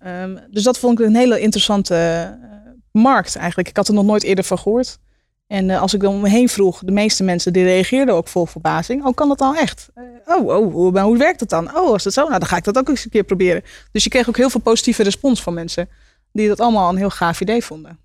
ehm, 0.00 0.36
dus 0.50 0.62
dat 0.62 0.78
vond 0.78 1.00
ik 1.00 1.06
een 1.06 1.16
hele 1.16 1.40
interessante 1.40 1.94
eh, 1.94 3.00
markt 3.02 3.36
eigenlijk. 3.36 3.68
Ik 3.68 3.76
had 3.76 3.88
er 3.88 3.94
nog 3.94 4.04
nooit 4.04 4.22
eerder 4.22 4.44
van 4.44 4.58
gehoord. 4.58 4.98
En 5.46 5.70
eh, 5.70 5.80
als 5.80 5.94
ik 5.94 6.00
dan 6.00 6.14
om 6.14 6.20
me 6.20 6.28
heen 6.28 6.48
vroeg, 6.48 6.80
de 6.84 6.92
meeste 6.92 7.22
mensen 7.24 7.52
die 7.52 7.64
reageerden 7.64 8.14
ook 8.14 8.28
vol 8.28 8.46
verbazing. 8.46 9.04
Oh, 9.04 9.14
kan 9.14 9.28
dat 9.28 9.38
dan 9.38 9.56
echt? 9.56 9.88
Eh, 9.94 10.04
oh, 10.26 10.46
oh 10.46 10.72
hoe, 10.72 10.90
maar 10.92 11.04
hoe 11.04 11.16
werkt 11.18 11.38
dat 11.38 11.48
dan? 11.48 11.76
Oh, 11.76 11.94
is 11.94 12.02
dat 12.02 12.12
zo? 12.12 12.26
Nou, 12.26 12.38
dan 12.38 12.48
ga 12.48 12.56
ik 12.56 12.64
dat 12.64 12.78
ook 12.78 12.88
eens 12.88 13.04
een 13.04 13.10
keer 13.10 13.24
proberen. 13.24 13.62
Dus 13.92 14.04
je 14.04 14.10
kreeg 14.10 14.28
ook 14.28 14.36
heel 14.36 14.50
veel 14.50 14.60
positieve 14.60 15.02
respons 15.02 15.42
van 15.42 15.54
mensen. 15.54 15.88
Die 16.32 16.48
dat 16.48 16.60
allemaal 16.60 16.90
een 16.90 16.96
heel 16.96 17.10
gaaf 17.10 17.40
idee 17.40 17.64
vonden. 17.64 17.98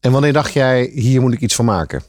En 0.00 0.12
wanneer 0.12 0.32
dacht 0.32 0.52
jij, 0.52 0.90
hier 0.94 1.20
moet 1.20 1.32
ik 1.32 1.40
iets 1.40 1.54
van 1.54 1.64
maken? 1.64 2.02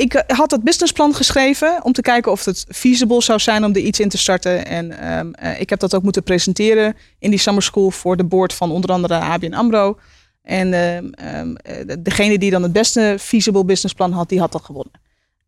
ik 0.00 0.14
eh, 0.14 0.36
had 0.38 0.50
het 0.50 0.62
businessplan 0.62 1.14
geschreven 1.14 1.80
om 1.82 1.92
te 1.92 2.02
kijken 2.02 2.32
of 2.32 2.44
het 2.44 2.66
feasible 2.68 3.22
zou 3.22 3.38
zijn 3.38 3.64
om 3.64 3.70
er 3.72 3.80
iets 3.80 4.00
in 4.00 4.08
te 4.08 4.18
starten. 4.18 4.66
En 4.66 4.98
ehm, 4.98 5.32
eh, 5.32 5.60
ik 5.60 5.70
heb 5.70 5.78
dat 5.80 5.94
ook 5.94 6.02
moeten 6.02 6.22
presenteren 6.22 6.96
in 7.18 7.30
die 7.30 7.38
summer 7.38 7.62
school 7.62 7.90
voor 7.90 8.16
de 8.16 8.24
board 8.24 8.54
van 8.54 8.70
onder 8.70 8.90
andere 8.90 9.14
ABN 9.14 9.52
AMRO. 9.52 9.98
En 10.42 10.72
eh, 10.72 11.44
de- 11.86 12.02
degene 12.02 12.38
die 12.38 12.50
dan 12.50 12.62
het 12.62 12.72
beste 12.72 13.16
feasible 13.20 13.64
businessplan 13.64 14.12
had, 14.12 14.28
die 14.28 14.40
had 14.40 14.52
dat 14.52 14.64
gewonnen. 14.64 14.92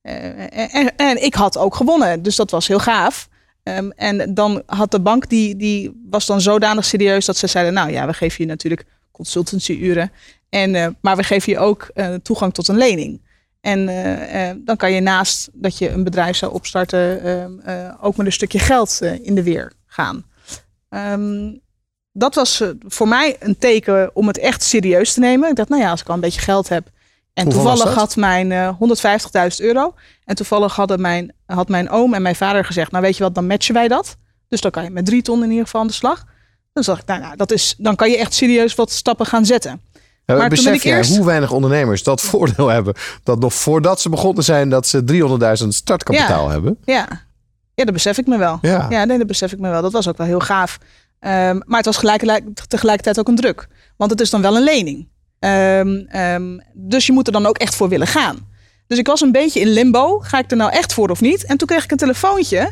En, 0.03 0.97
en 0.97 1.25
ik 1.25 1.35
had 1.35 1.59
ook 1.59 1.75
gewonnen, 1.75 2.23
dus 2.23 2.37
dat 2.37 2.51
was 2.51 2.69
heel 2.69 2.79
gaaf. 2.79 3.29
En 3.97 4.35
dan 4.35 4.63
had 4.67 4.91
de 4.91 5.01
bank, 5.01 5.29
die, 5.29 5.57
die 5.57 6.01
was 6.11 6.27
dan 6.27 6.41
zodanig 6.41 6.85
serieus 6.85 7.25
dat 7.25 7.37
ze 7.37 7.47
zeiden, 7.47 7.75
nou 7.75 7.91
ja, 7.91 8.07
we 8.07 8.13
geven 8.13 8.45
je 8.45 8.51
natuurlijk 8.51 8.85
consultancyuren. 9.11 10.13
En, 10.53 10.75
eh, 10.75 10.89
maar 11.01 11.17
we 11.17 11.23
geven 11.23 11.53
je 11.53 11.59
ook 11.59 11.91
eh, 11.95 12.15
toegang 12.15 12.55
tot 12.55 12.69
een 12.69 12.77
lening. 12.77 13.21
En 13.61 13.89
eh, 13.89 14.51
dan 14.65 14.77
kan 14.77 14.93
je 14.93 15.01
naast 15.01 15.49
dat 15.53 15.79
je 15.79 15.91
een 15.91 16.05
bedrijf 16.05 16.37
zou 16.37 16.53
opstarten, 16.53 17.25
ehm, 17.25 17.59
eh, 17.59 17.95
ook 18.01 18.17
met 18.17 18.27
een 18.27 18.33
stukje 18.33 18.59
geld 18.59 19.01
in 19.23 19.35
de 19.35 19.43
weer 19.43 19.73
gaan. 19.87 20.25
Ehm, 20.89 21.51
dat 22.13 22.35
was 22.35 22.65
voor 22.81 23.09
mij 23.09 23.37
een 23.39 23.59
teken 23.59 24.11
om 24.15 24.27
het 24.27 24.39
echt 24.39 24.63
serieus 24.63 25.13
te 25.13 25.21
nemen. 25.21 25.49
Ik 25.51 25.57
dacht, 25.57 25.69
nou 25.69 25.83
ja, 25.83 25.91
als 25.91 26.01
ik 26.01 26.09
al 26.09 26.15
een 26.15 26.21
beetje 26.21 26.41
geld 26.41 26.69
heb. 26.69 26.89
En 27.35 27.45
Hoeveel 27.45 27.63
toevallig 27.63 27.95
had 27.95 28.17
mijn 28.17 28.53
eh 28.53 28.69
150.000 28.79 29.61
euro. 29.61 29.95
En 30.25 30.35
toevallig 30.35 30.77
hadden 30.77 31.01
mijn, 31.01 31.35
had 31.47 31.69
mijn 31.69 31.91
oom 31.91 32.15
en 32.15 32.23
mijn 32.23 32.37
vader 32.37 32.65
gezegd, 32.65 32.91
nou 32.91 33.05
weet 33.05 33.17
je 33.17 33.23
wat, 33.23 33.35
dan 33.35 33.47
matchen 33.47 33.75
wij 33.75 33.89
dat. 33.89 34.17
Dus 34.49 34.61
dan 34.61 34.71
kan 34.71 34.85
je 34.85 34.91
met 34.91 35.07
drie 35.07 35.23
ton 35.23 35.43
in 35.43 35.51
ieder 35.51 35.65
geval 35.65 35.81
aan 35.81 35.87
de 35.87 35.93
slag. 35.93 36.25
Dan 36.73 36.83
dacht 36.83 37.01
ik, 37.01 37.07
nou, 37.07 37.21
nou 37.21 37.37
dat 37.37 37.53
is, 37.53 37.75
dan 37.79 37.97
kan 37.97 38.11
je 38.11 38.17
echt 38.17 38.35
serieus 38.35 38.75
wat 38.75 38.91
stappen 38.91 39.27
gaan 39.27 39.47
zetten. 39.47 39.81
Maar 40.39 40.49
besef 40.49 40.83
jij 40.83 40.97
eerst- 40.97 41.17
hoe 41.17 41.27
weinig 41.27 41.51
ondernemers 41.53 42.03
dat 42.03 42.21
voordeel 42.31 42.69
hebben? 42.69 42.95
Dat 43.23 43.39
nog 43.41 43.55
voordat 43.55 44.01
ze 44.01 44.09
begonnen 44.09 44.45
zijn, 44.45 44.69
dat 44.69 44.87
ze 44.87 45.05
300.000 45.63 45.69
startkapitaal 45.69 46.45
Ja. 46.47 46.51
hebben. 46.53 46.79
Ja. 46.85 47.07
ja, 47.75 47.85
dat 47.85 47.93
besef 47.95 48.19
ik 48.19 48.27
me 48.27 48.39
wel. 48.39 48.59
Ja. 48.63 48.87
Ja, 48.91 49.05
nee, 49.05 49.19
dat 49.19 49.27
besef 49.27 49.53
ik 49.53 49.59
me 49.59 49.69
wel. 49.71 49.83
Dat 49.83 49.93
was 49.93 50.09
ook 50.09 50.17
wel 50.17 50.27
heel 50.27 50.41
gaaf. 50.41 50.79
Ehm, 51.19 51.61
maar 51.67 51.77
het 51.77 51.87
was 51.87 51.97
gelijk, 51.97 52.43
tegelijkertijd 52.69 53.19
ook 53.19 53.29
een 53.29 53.37
druk. 53.37 53.69
Want 53.97 54.11
het 54.11 54.21
is 54.21 54.31
dan 54.31 54.43
wel 54.43 54.57
een 54.57 54.63
lening. 54.65 55.09
Ehm, 55.39 55.97
ehm, 56.09 56.59
dus 56.75 57.07
je 57.07 57.13
moet 57.13 57.27
er 57.27 57.33
dan 57.33 57.47
ook 57.47 57.59
echt 57.59 57.75
voor 57.75 57.89
willen 57.89 58.07
gaan. 58.07 58.51
Dus 58.87 58.99
ik 58.99 59.07
was 59.07 59.21
een 59.21 59.33
beetje 59.33 59.61
in 59.61 59.69
limbo. 59.69 60.19
Ga 60.19 60.39
ik 60.39 60.51
er 60.51 60.57
nou 60.57 60.71
echt 60.73 60.93
voor 60.93 61.09
of 61.11 61.21
niet? 61.21 61.45
En 61.45 61.57
toen 61.57 61.69
kreeg 61.69 61.85
ik 61.85 61.91
een 61.91 61.97
telefoontje. 61.97 62.71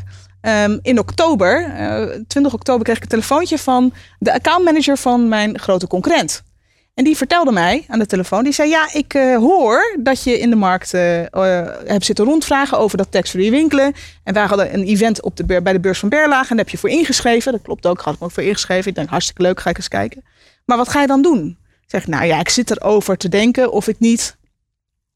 in 0.83 0.99
oktober, 0.99 1.64
eh 1.77 2.20
20 2.29 2.53
oktober, 2.53 2.85
kreeg 2.85 2.96
ik 2.96 3.03
een 3.03 3.09
telefoontje 3.09 3.59
van 3.59 3.92
de 4.18 4.33
accountmanager 4.35 4.96
van 4.96 5.29
mijn 5.29 5.59
grote 5.59 5.87
concurrent. 5.87 6.42
En 7.01 7.07
die 7.07 7.17
vertelde 7.17 7.53
mij 7.53 7.85
aan 7.89 7.99
de 7.99 8.07
telefoon, 8.07 8.45
die 8.45 8.53
zei: 8.53 8.69
Ja, 8.69 8.89
ik 8.93 9.15
eh, 9.15 9.37
hoor 9.37 9.97
dat 10.01 10.23
je 10.23 10.39
in 10.39 10.51
de 10.51 10.57
markt 10.57 10.95
eh, 10.95 11.21
eh, 11.21 11.69
hebt 11.85 12.05
zitten 12.05 12.25
rondvragen 12.25 12.79
over 12.79 12.99
dat 12.99 13.11
tax-free 13.11 13.51
winkelen. 13.51 13.95
En 14.25 14.35
wij 14.35 14.45
hadden 14.45 14.75
een 14.75 14.85
event 14.85 15.23
op 15.23 15.37
de, 15.37 15.45
bij 15.45 15.73
de 15.73 15.81
beurs 15.81 15.99
van 15.99 16.09
Berlage 16.09 16.51
en 16.51 16.57
daar 16.57 16.65
heb 16.65 16.69
je 16.69 16.79
voor 16.79 16.89
ingeschreven. 16.89 17.53
Dat 17.53 17.63
klopt 17.63 17.87
ook, 17.87 18.01
had 18.01 18.15
ik 18.15 18.21
me 18.21 18.27
ook 18.27 18.33
voor 18.33 18.43
ingeschreven. 18.43 18.89
Ik 18.89 18.95
denk, 18.95 19.09
hartstikke 19.09 19.43
leuk, 19.43 19.61
ga 19.61 19.71
ik 19.71 19.77
eens 19.77 19.89
kijken. 19.89 20.25
Maar 20.65 20.77
wat 20.77 20.89
ga 20.89 21.01
je 21.01 21.07
dan 21.07 21.23
doen? 21.23 21.59
Zeg 21.87 22.03
ik, 22.03 22.09
nou 22.09 22.25
ja, 22.25 22.41
ik 22.41 22.49
zit 22.49 22.71
erover 22.71 23.17
te 23.17 23.29
denken 23.29 23.73
of 23.73 23.89
ik 23.89 23.99
niet 23.99 24.37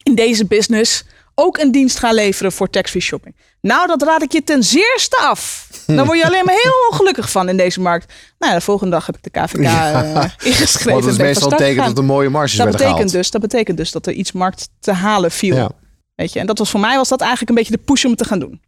in 0.03 0.14
deze 0.14 0.47
business 0.47 1.05
ook 1.35 1.59
een 1.59 1.70
dienst 1.70 1.99
ga 1.99 2.12
leveren 2.12 2.53
voor 2.53 2.70
tax-free 2.70 3.03
shopping. 3.03 3.37
Nou, 3.66 3.87
dat 3.87 4.03
raad 4.03 4.22
ik 4.22 4.33
je 4.33 4.44
ten 4.44 4.62
zeerste 4.62 5.16
af. 5.16 5.68
Dan 5.87 6.07
word 6.07 6.18
je 6.18 6.27
alleen 6.27 6.44
maar 6.44 6.55
heel 6.62 6.88
ongelukkig 6.90 7.31
van 7.31 7.48
in 7.48 7.57
deze 7.57 7.81
markt. 7.81 8.12
Nou, 8.38 8.53
ja, 8.53 8.59
de 8.59 8.64
volgende 8.64 8.92
dag 8.92 9.07
heb 9.07 9.16
ik 9.16 9.22
de 9.22 9.31
KVK 9.40 9.59
eh, 9.64 10.24
ingeschreven. 10.42 10.92
Want 10.92 11.05
het 11.05 11.12
is 11.14 11.20
meestal 11.20 11.48
teken 11.50 11.85
dat 11.85 11.98
er 11.98 12.05
mooie 12.05 12.29
marges 12.29 12.57
dat 12.57 12.66
betekent, 12.66 12.90
gehaald. 12.92 13.12
dus, 13.12 13.31
dat 13.31 13.40
betekent 13.40 13.77
dus 13.77 13.92
dat 13.92 14.07
er 14.07 14.12
iets 14.12 14.33
markt 14.33 14.68
te 14.81 14.92
halen 14.92 15.31
viel. 15.31 15.57
Ja. 15.57 15.70
Weet 16.14 16.33
je? 16.33 16.38
En 16.40 16.46
dat 16.46 16.59
was 16.59 16.70
voor 16.70 16.81
mij 16.81 16.96
was 16.96 17.09
dat 17.09 17.20
eigenlijk 17.20 17.50
een 17.50 17.57
beetje 17.57 17.77
de 17.77 17.83
push 17.85 18.05
om 18.05 18.11
het 18.11 18.18
te 18.18 18.24
gaan 18.24 18.38
doen. 18.38 18.61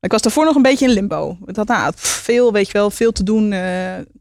Ik 0.00 0.10
was 0.12 0.22
daarvoor 0.22 0.44
nog 0.44 0.54
een 0.56 0.62
beetje 0.62 0.86
in 0.86 0.92
limbo. 0.92 1.36
Ik 1.46 1.54
dacht, 1.54 1.68
nou, 1.68 1.92
veel, 1.96 2.52
weet 2.52 2.66
je 2.66 2.72
wel, 2.72 2.90
veel 2.90 3.12
te 3.12 3.22
doen. 3.22 3.52
eh, 3.52 3.60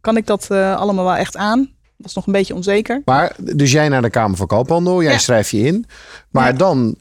kan 0.02 0.18
ik 0.18 0.28
dat 0.28 0.46
eh, 0.50 0.76
allemaal 0.76 1.06
wel 1.06 1.16
echt 1.16 1.38
aan? 1.38 1.70
was 1.98 2.14
nog 2.14 2.26
een 2.26 2.34
beetje 2.34 2.56
onzeker. 2.56 3.02
Maar, 3.06 3.36
dus 3.38 3.72
jij 3.72 3.90
naar 3.90 4.02
de 4.02 4.10
Kamer 4.10 4.38
van 4.38 4.48
Koophandel, 4.48 5.02
jij 5.04 5.12
Ja. 5.12 5.18
schrijft 5.18 5.50
je 5.50 5.60
in. 5.62 5.86
Maar 6.30 6.48
Ja. 6.52 6.58
dan, 6.58 6.96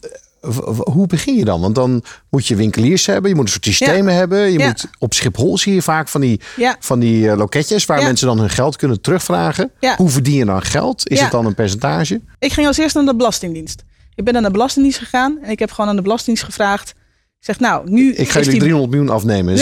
hoe 0.78 1.06
begin 1.06 1.34
je 1.36 1.44
dan? 1.44 1.60
Want 1.60 1.74
dan 1.74 2.02
moet 2.30 2.46
je 2.46 2.56
winkeliers 2.56 3.06
hebben, 3.06 3.30
je 3.30 3.36
moet 3.36 3.44
een 3.44 3.50
soort 3.50 3.64
systemen 3.64 4.14
hebben. 4.14 4.38
Je 4.52 4.58
Ja. 4.58 4.66
moet, 4.66 4.86
op 4.98 5.14
Schiphol 5.14 5.58
zie 5.58 5.74
je 5.74 5.82
vaak 5.82 6.08
van 6.08 6.20
die, 6.20 6.40
Ja. 6.56 6.76
van 6.80 6.98
die 6.98 7.30
eh, 7.30 7.36
loketjes 7.36 7.84
waar 7.86 8.02
mensen 8.02 8.26
dan 8.26 8.38
hun 8.38 8.50
geld 8.50 8.76
kunnen 8.76 9.00
terugvragen. 9.00 9.70
Hoe 9.96 10.08
verdien 10.08 10.34
je 10.34 10.44
dan 10.44 10.62
geld? 10.62 11.08
Is 11.08 11.20
het 11.20 11.30
dan 11.30 11.46
een 11.46 11.54
percentage? 11.54 12.20
Ik 12.38 12.52
ging 12.52 12.66
als 12.66 12.78
eerste 12.78 12.98
naar 12.98 13.06
de 13.12 13.16
Belastingdienst. 13.16 13.82
Ik 14.14 14.24
ben 14.24 14.32
naar 14.32 14.42
de 14.42 14.50
Belastingdienst 14.50 14.98
gegaan 14.98 15.38
en 15.42 15.50
ik 15.50 15.58
heb 15.58 15.70
gewoon 15.70 15.90
aan 15.90 15.96
de 15.96 16.02
Belastingdienst 16.02 16.44
gevraagd. 16.44 16.94
Ik 17.40 17.46
zeg, 17.46 17.60
nou, 17.60 17.90
nu 17.90 18.12
Ik 18.12 18.30
ga 18.30 18.38
jullie 18.38 18.50
die 18.50 18.60
300 18.60 18.90
miljoen 18.92 19.14
afnemen. 19.14 19.56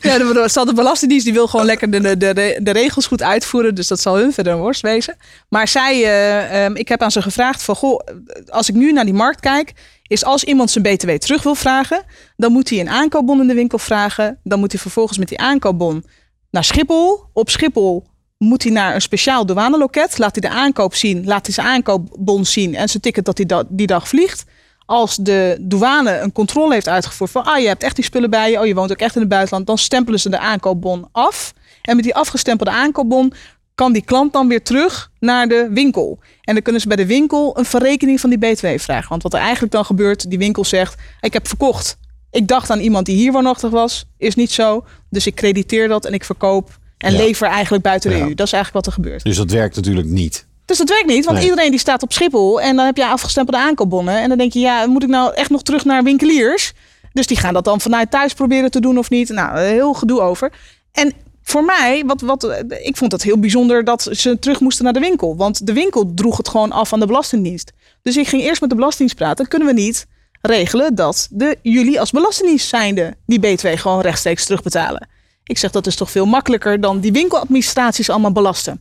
Ja, 0.00 0.18
de, 0.18 0.72
Belastingdienst 0.74 1.24
die 1.24 1.34
wil 1.34 1.46
gewoon 1.46 1.66
lekker 1.66 1.90
de, 1.90 2.00
de, 2.00 2.16
de, 2.16 2.58
de 2.62 2.70
regels 2.70 3.06
goed 3.06 3.22
uitvoeren. 3.22 3.74
Dus 3.74 3.86
dat 3.86 4.00
zal 4.00 4.16
hun 4.16 4.32
verder 4.32 4.52
een 4.52 4.58
worst 4.58 4.80
wezen. 4.80 5.16
Maar 5.48 5.68
zij, 5.68 6.04
eh, 6.04 6.64
ehm, 6.64 6.76
ik 6.76 6.88
heb 6.88 7.02
aan 7.02 7.10
ze 7.10 7.22
gevraagd 7.22 7.62
van... 7.62 7.76
Goh, 7.76 8.00
als 8.48 8.68
ik 8.68 8.74
nu 8.74 8.92
naar 8.92 9.04
die 9.04 9.14
markt 9.14 9.40
kijk... 9.40 9.72
is 10.02 10.24
als 10.24 10.44
iemand 10.44 10.70
zijn 10.70 10.84
BTW 10.84 11.10
terug 11.10 11.42
wil 11.42 11.54
vragen... 11.54 12.02
dan 12.36 12.52
moet 12.52 12.70
hij 12.70 12.80
een 12.80 12.88
aankoopbon 12.88 13.40
in 13.40 13.46
de 13.46 13.54
winkel 13.54 13.78
vragen. 13.78 14.38
Dan 14.42 14.58
moet 14.58 14.72
hij 14.72 14.80
vervolgens 14.80 15.18
met 15.18 15.28
die 15.28 15.38
aankoopbon 15.38 16.04
naar 16.50 16.64
Schiphol. 16.64 17.24
Op 17.32 17.50
Schiphol 17.50 18.06
moet 18.36 18.62
hij 18.62 18.72
naar 18.72 18.94
een 18.94 19.02
speciaal 19.02 19.46
douaneloket. 19.46 20.18
Laat 20.18 20.36
hij 20.40 20.50
de 20.50 20.56
aankoop 20.56 20.94
zien. 20.94 21.24
Laat 21.24 21.46
hij 21.46 21.54
zijn 21.54 21.66
aankoopbon 21.66 22.44
zien. 22.44 22.74
En 22.74 22.88
zijn 22.88 23.02
ticket 23.02 23.24
dat 23.24 23.36
hij 23.36 23.46
da- 23.46 23.64
die 23.68 23.86
dag 23.86 24.08
vliegt 24.08 24.44
als 24.88 25.16
de 25.16 25.56
douane 25.60 26.18
een 26.18 26.32
controle 26.32 26.72
heeft 26.72 26.88
uitgevoerd 26.88 27.30
van 27.30 27.44
ah, 27.44 27.58
je 27.60 27.66
hebt 27.66 27.82
echt 27.82 27.96
die 27.96 28.04
spullen 28.04 28.30
bij 28.30 28.50
je, 28.50 28.60
oh, 28.60 28.66
je 28.66 28.74
woont 28.74 28.90
ook 28.90 28.98
echt 28.98 29.14
in 29.14 29.20
het 29.20 29.30
buitenland, 29.30 29.66
dan 29.66 29.78
stempelen 29.78 30.20
ze 30.20 30.28
de 30.30 30.38
aankoopbon 30.38 31.08
af. 31.12 31.52
En 31.82 31.94
met 31.96 32.04
die 32.04 32.14
afgestempelde 32.14 32.72
aankoopbon 32.72 33.32
kan 33.74 33.92
die 33.92 34.02
klant 34.04 34.32
dan 34.32 34.48
weer 34.48 34.62
terug 34.62 35.10
naar 35.20 35.48
de 35.48 35.68
winkel. 35.72 36.18
En 36.42 36.54
dan 36.54 36.62
kunnen 36.62 36.80
ze 36.80 36.88
bij 36.88 36.96
de 36.96 37.06
winkel 37.06 37.58
een 37.58 37.64
verrekening 37.64 38.20
van 38.20 38.30
die 38.30 38.38
BTW 38.38 38.66
vragen. 38.78 39.08
Want 39.08 39.22
wat 39.22 39.34
er 39.34 39.40
eigenlijk 39.40 39.72
dan 39.72 39.84
gebeurt, 39.84 40.30
die 40.30 40.38
winkel 40.38 40.64
zegt, 40.64 41.00
ik 41.20 41.32
heb 41.32 41.48
verkocht. 41.48 41.98
Ik 42.30 42.48
dacht 42.48 42.70
aan 42.70 42.80
iemand 42.80 43.06
die 43.06 43.16
hier 43.16 43.32
woonachtig 43.32 43.70
was, 43.70 44.06
is 44.18 44.34
niet 44.34 44.50
zo. 44.50 44.84
Dus 45.10 45.26
ik 45.26 45.34
crediteer 45.34 45.88
dat 45.88 46.04
en 46.04 46.12
ik 46.12 46.24
verkoop 46.24 46.78
en 46.98 47.12
Ja. 47.12 47.18
lever 47.18 47.48
eigenlijk 47.48 47.82
buiten 47.82 48.10
de 48.10 48.16
Ja. 48.16 48.22
EU. 48.22 48.34
Dat 48.34 48.46
is 48.46 48.52
eigenlijk 48.52 48.84
wat 48.84 48.94
er 48.94 49.02
gebeurt. 49.02 49.24
Dus 49.24 49.36
dat 49.36 49.50
werkt 49.50 49.76
natuurlijk 49.76 50.06
niet. 50.08 50.46
Dus 50.68 50.78
dat 50.78 50.88
werkt 50.88 51.06
niet, 51.06 51.24
want 51.24 51.36
Nee. 51.36 51.48
iedereen 51.48 51.70
die 51.70 51.80
staat 51.80 52.02
op 52.02 52.12
Schiphol 52.12 52.60
en 52.60 52.76
dan 52.76 52.86
heb 52.86 52.96
je 52.96 53.06
afgestempelde 53.06 53.60
aankoopbonnen. 53.60 54.20
En 54.20 54.28
dan 54.28 54.38
denk 54.38 54.52
je, 54.52 54.58
ja, 54.60 54.86
moet 54.86 55.02
ik 55.02 55.08
nou 55.08 55.34
echt 55.34 55.50
nog 55.50 55.62
terug 55.62 55.84
naar 55.84 56.02
winkeliers? 56.02 56.72
Dus 57.12 57.26
die 57.26 57.36
gaan 57.36 57.54
dat 57.54 57.64
dan 57.64 57.80
vanuit 57.80 58.10
thuis 58.10 58.34
proberen 58.34 58.70
te 58.70 58.80
doen 58.80 58.98
of 58.98 59.10
niet. 59.10 59.28
Nou, 59.28 59.58
heel 59.58 59.92
gedoe 59.92 60.20
over. 60.20 60.52
En 60.92 61.12
voor 61.42 61.64
mij, 61.64 62.02
wat, 62.06 62.20
wat, 62.20 62.64
ik 62.82 62.96
vond 62.96 63.12
het 63.12 63.22
heel 63.22 63.38
bijzonder 63.38 63.84
dat 63.84 64.08
ze 64.10 64.38
terug 64.38 64.60
moesten 64.60 64.84
naar 64.84 64.92
de 64.92 65.00
winkel. 65.00 65.36
Want 65.36 65.66
de 65.66 65.72
winkel 65.72 66.12
droeg 66.14 66.36
het 66.36 66.48
gewoon 66.48 66.72
af 66.72 66.92
aan 66.92 67.00
de 67.00 67.06
Belastingdienst. 67.06 67.72
Dus 68.02 68.16
ik 68.16 68.28
ging 68.28 68.42
eerst 68.42 68.60
met 68.60 68.70
de 68.70 68.76
Belastingdienst 68.76 69.22
praten. 69.22 69.48
Kunnen 69.48 69.68
we 69.68 69.74
niet 69.74 70.06
regelen 70.40 70.94
dat 70.94 71.28
de, 71.30 71.56
jullie 71.62 72.00
als 72.00 72.10
Belastingdienst 72.10 72.68
zijnde 72.68 73.14
die 73.26 73.40
BTW 73.40 73.66
gewoon 73.66 74.00
rechtstreeks 74.00 74.44
terugbetalen? 74.44 75.08
Ik 75.44 75.58
zeg, 75.58 75.70
dat 75.70 75.86
is 75.86 75.96
toch 75.96 76.10
veel 76.10 76.26
makkelijker 76.26 76.80
dan 76.80 77.00
die 77.00 77.12
winkeladministraties 77.12 78.10
allemaal 78.10 78.32
belasten. 78.32 78.80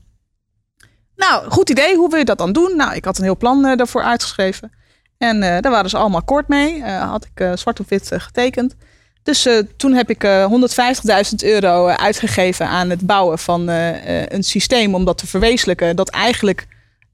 Nou, 1.18 1.52
goed 1.52 1.70
idee. 1.70 1.96
Hoe 1.96 2.10
wil 2.10 2.20
je 2.20 2.26
dat 2.26 2.38
dan 2.38 2.52
doen? 2.52 2.76
Nou, 2.76 2.96
ik 2.96 3.06
had 3.06 3.18
een 3.18 3.24
heel 3.24 3.38
plan 3.38 3.66
eh, 3.66 3.78
daarvoor 3.78 4.04
uitgeschreven. 4.04 4.72
En 5.18 5.44
eh, 5.44 5.62
daar 5.62 5.72
waren 5.72 5.90
ze 5.90 5.98
allemaal 5.98 6.20
akkoord 6.20 6.48
mee. 6.48 6.84
Eh, 6.84 7.10
had 7.10 7.28
ik 7.34 7.58
zwart 7.58 7.80
op 7.80 7.90
wit 7.90 8.12
getekend. 8.14 8.76
Dus 9.24 9.48
toen 9.78 9.94
heb 9.94 10.10
ik 10.10 10.24
eh 10.24 10.52
150.000 11.30 11.36
euro 11.44 11.88
uitgegeven 11.88 12.68
aan 12.68 12.90
het 12.90 13.02
bouwen 13.02 13.40
van 13.40 13.68
een 13.68 14.44
systeem 14.44 14.96
om 14.96 15.06
dat 15.06 15.18
te 15.18 15.28
verwezenlijken. 15.28 15.96
Dat 15.96 16.10
eigenlijk 16.10 16.68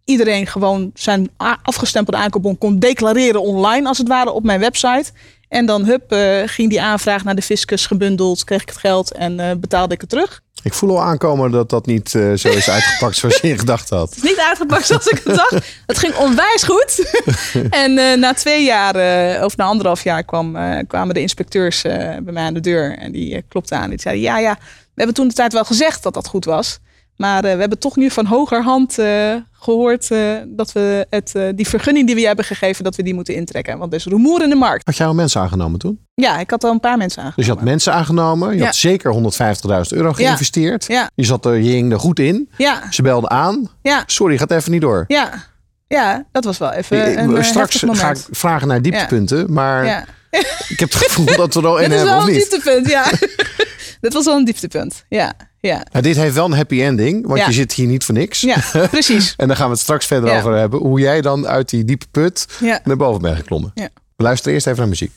iedereen 0.05 0.47
gewoon 0.47 0.91
zijn 0.93 1.29
afgestempelde 1.61 2.19
aankoopbon 2.19 2.57
kon 2.57 2.79
declareren 2.79 3.41
online, 3.41 3.87
als 3.87 3.97
het 3.97 4.07
ware, 4.07 4.31
op 4.31 4.43
mijn 4.43 4.59
website. 4.59 5.11
En 5.53 5.65
dan 5.65 5.85
hup, 5.85 6.11
eh, 6.11 6.41
ging 6.45 6.69
die 6.69 6.81
aanvraag 6.81 7.23
naar 7.23 7.35
de 7.35 7.41
fiscus 7.41 7.85
gebundeld, 7.85 8.43
kreeg 8.43 8.61
ik 8.61 8.69
het 8.69 8.77
geld 8.77 9.11
en 9.11 9.39
eh, 9.39 9.55
betaalde 9.57 9.93
ik 9.93 10.01
het 10.01 10.09
terug. 10.09 10.41
Ik 10.63 10.73
voel 10.73 10.89
al 10.89 11.03
aankomen 11.03 11.51
dat 11.51 11.69
dat 11.69 11.85
niet 11.85 12.15
eh, 12.15 12.33
zo 12.33 12.49
is 12.49 12.69
uitgepakt 12.69 13.15
zoals 13.15 13.37
je 13.37 13.47
in 13.47 13.59
gedacht 13.59 13.89
had. 13.89 14.09
Het 14.09 14.17
is 14.17 14.29
niet 14.29 14.39
uitgepakt 14.39 14.85
zoals 14.85 15.07
ik 15.07 15.21
het 15.23 15.35
dacht. 15.35 15.51
Het 15.85 15.97
ging 15.97 16.15
onwijs 16.15 16.63
goed. 16.63 17.21
en 17.83 18.19
na 18.19 18.33
twee 18.33 18.63
jaar, 18.63 18.95
of 19.45 19.57
na 19.57 19.65
anderhalf 19.65 20.03
jaar, 20.03 20.23
kwam, 20.23 20.57
kwamen 20.87 21.13
de 21.13 21.21
inspecteurs 21.21 21.81
bij 21.81 22.21
mij 22.31 22.43
aan 22.43 22.53
de 22.53 22.59
deur. 22.59 22.97
En 22.97 23.11
die 23.11 23.41
klopten 23.47 23.77
aan. 23.77 23.89
Die 23.89 24.01
zeiden, 24.01 24.23
ja, 24.23 24.37
ja, 24.37 24.57
we 24.59 24.69
hebben 24.95 25.15
toen 25.15 25.27
de 25.27 25.33
tijd 25.33 25.53
wel 25.53 25.65
gezegd 25.65 26.03
dat 26.03 26.13
dat 26.13 26.27
goed 26.27 26.45
was. 26.45 26.79
Maar 27.17 27.43
eh, 27.43 27.53
we 27.53 27.59
hebben 27.59 27.79
toch 27.79 27.95
nu 27.95 28.09
van 28.09 28.25
hogerhand 28.25 28.99
eh, 28.99 29.35
gehoord 29.51 30.11
eh, 30.11 30.19
dat 30.47 30.71
we 30.71 31.05
het, 31.09 31.33
die 31.55 31.67
vergunning 31.67 32.05
die 32.05 32.15
we 32.15 32.21
hebben 32.21 32.45
gegeven, 32.45 32.83
dat 32.83 32.95
we 32.95 33.03
die 33.03 33.13
moeten 33.13 33.35
intrekken. 33.35 33.77
Want 33.77 33.91
er 33.91 33.99
is 33.99 34.05
rumoer 34.05 34.43
in 34.43 34.49
de 34.49 34.55
markt. 34.55 34.85
Had 34.85 34.97
jij 34.97 35.07
al 35.07 35.13
mensen 35.13 35.41
aangenomen 35.41 35.79
toen? 35.79 35.99
Ja, 36.13 36.39
ik 36.39 36.49
had 36.49 36.63
al 36.63 36.71
een 36.71 36.79
paar 36.79 36.97
mensen 36.97 37.23
aangenomen. 37.23 37.35
Dus 37.35 37.45
je 37.45 37.51
had 37.51 37.63
mensen 37.63 37.93
aangenomen. 37.93 38.57
Je 38.57 38.63
had 38.63 38.75
zeker 38.75 39.13
150.000 39.13 39.97
euro 39.97 40.13
geïnvesteerd. 40.13 40.85
Ja. 40.87 41.09
Je, 41.15 41.23
zat 41.23 41.45
er, 41.45 41.55
je 41.55 41.69
hing 41.69 41.91
er 41.91 41.99
goed 41.99 42.19
in. 42.19 42.49
Ze 42.89 43.01
belden 43.01 43.29
aan. 43.29 43.69
Sorry, 44.05 44.37
gaat 44.37 44.51
even 44.51 44.71
niet 44.71 44.81
door. 44.81 45.03
Ja, 45.07 45.43
ja 45.87 46.25
dat 46.31 46.43
was 46.43 46.57
wel 46.57 46.71
even 46.71 47.19
een 47.19 47.43
Straks 47.43 47.83
ga 47.87 48.09
ik 48.09 48.17
vragen 48.31 48.67
naar 48.67 48.81
dieptepunten. 48.81 49.53
Maar 49.53 50.07
ik 50.67 50.79
heb 50.79 50.93
het 50.93 51.03
gevoel 51.03 51.35
dat 51.35 51.53
we 51.53 51.59
er 51.59 51.67
al 51.67 51.77
in 51.83 51.91
hebben, 51.91 52.17
of? 52.17 52.25
Dit 52.25 52.63
wel 52.63 52.73
een 52.73 52.79
dieptepunt, 52.79 52.89
ja. 52.89 53.11
Was 54.13 54.25
wel 54.25 54.35
een 54.35 54.45
dieptepunt, 54.45 55.05
ja. 55.09 55.33
Ja. 55.67 55.85
Nou, 55.91 56.03
dit 56.03 56.15
heeft 56.15 56.35
wel 56.35 56.45
een 56.45 56.53
happy 56.53 56.81
ending, 56.81 57.27
want 57.27 57.45
je 57.45 57.51
zit 57.51 57.73
hier 57.73 57.87
niet 57.87 58.03
voor 58.03 58.15
niks. 58.15 58.41
Ja, 58.41 58.63
precies. 58.91 59.33
en 59.37 59.47
daar 59.47 59.55
gaan 59.57 59.65
we 59.65 59.71
het 59.71 59.81
straks 59.81 60.05
verder 60.05 60.37
over 60.37 60.53
hebben. 60.55 60.79
Hoe 60.79 60.99
jij 60.99 61.21
dan 61.21 61.47
uit 61.47 61.69
die 61.69 61.85
diepe 61.85 62.05
put 62.11 62.47
naar 62.83 62.97
boven 62.97 63.21
bent 63.21 63.37
geklommen. 63.37 63.71
We 64.15 64.23
luisteren 64.23 64.53
eerst 64.53 64.67
even 64.67 64.79
naar 64.79 64.89
muziek. 64.89 65.11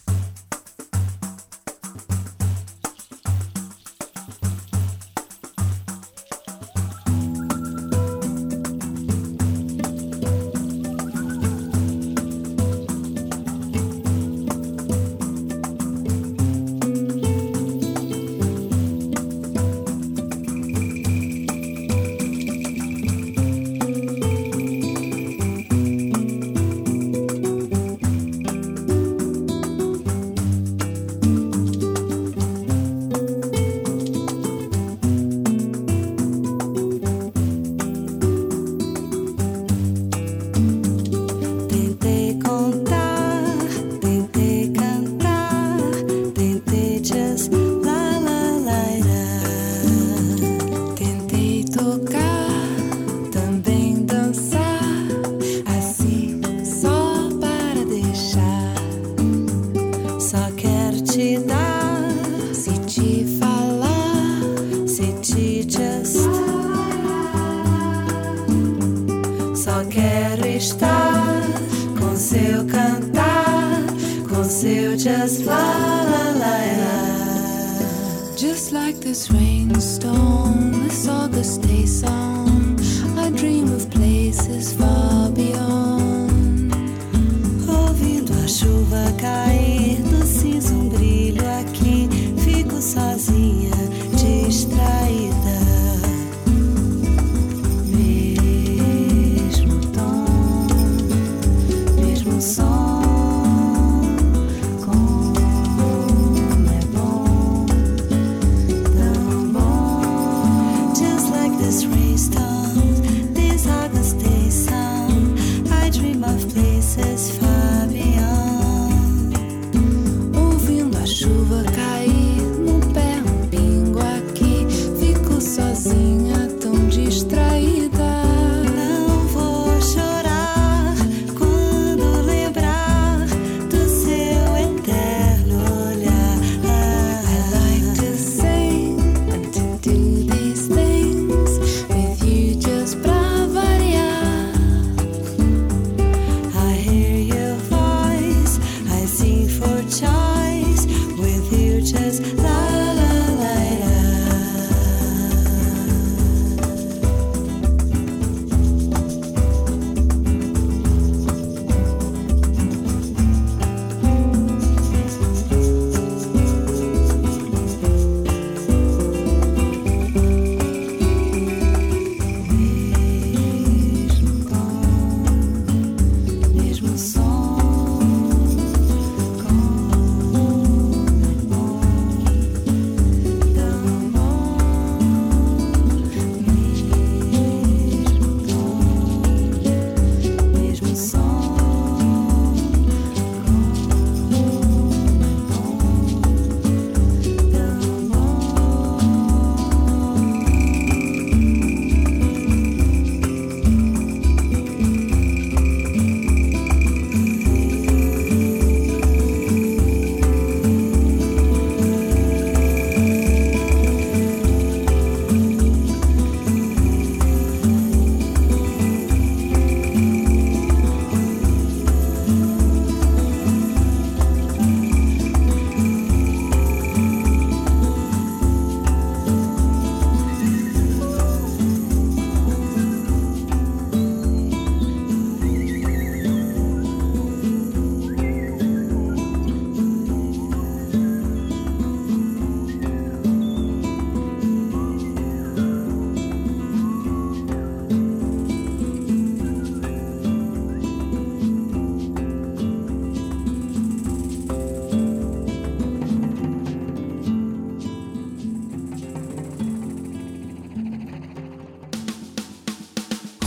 mesmo 176.82 176.94
assim. 176.94 177.15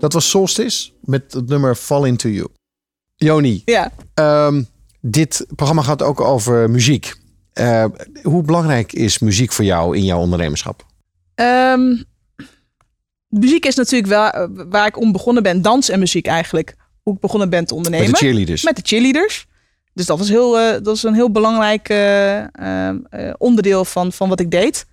Dat 0.00 0.12
was 0.12 0.30
Solstice 0.30 0.90
met 1.00 1.32
het 1.32 1.48
nummer 1.48 1.74
Fall 1.74 2.06
Into 2.06 2.28
You. 2.28 2.48
Joni, 3.16 3.62
Ja. 3.64 3.92
ehm, 4.14 4.62
dit 5.00 5.46
programma 5.56 5.82
gaat 5.82 6.02
ook 6.02 6.20
over 6.20 6.70
muziek. 6.70 7.14
Eh, 7.52 7.84
hoe 8.22 8.42
belangrijk 8.42 8.92
is 8.92 9.18
muziek 9.18 9.52
voor 9.52 9.64
jou 9.64 9.96
in 9.96 10.04
jouw 10.04 10.18
ondernemerschap? 10.18 10.86
Ehm, 11.34 11.96
muziek 13.28 13.66
is 13.66 13.74
natuurlijk 13.74 14.10
wel 14.10 14.30
eh, 14.30 14.46
waar 14.68 14.86
ik 14.86 14.98
om 14.98 15.12
begonnen 15.12 15.42
ben. 15.42 15.62
Dans 15.62 15.88
en 15.88 15.98
muziek 15.98 16.26
eigenlijk. 16.26 16.76
Hoe 17.02 17.14
ik 17.14 17.20
begonnen 17.20 17.50
ben 17.50 17.64
te 17.64 17.74
ondernemen. 17.74 18.10
Met 18.10 18.18
de 18.20 18.26
cheerleaders. 18.26 18.62
Met 18.62 18.76
de 18.76 18.82
cheerleaders. 18.84 19.46
Dus 19.94 20.06
dat 20.06 20.18
was, 20.18 20.28
heel, 20.28 20.58
eh, 20.58 20.82
dat 20.82 20.96
is 20.96 21.02
een 21.02 21.14
heel 21.14 21.30
belangrijk 21.30 21.88
eh, 21.88 22.38
ehm, 22.38 22.98
eh, 23.10 23.32
onderdeel 23.38 23.84
van, 23.84 24.12
van 24.12 24.28
wat 24.28 24.40
ik 24.40 24.50
deed. 24.50 24.86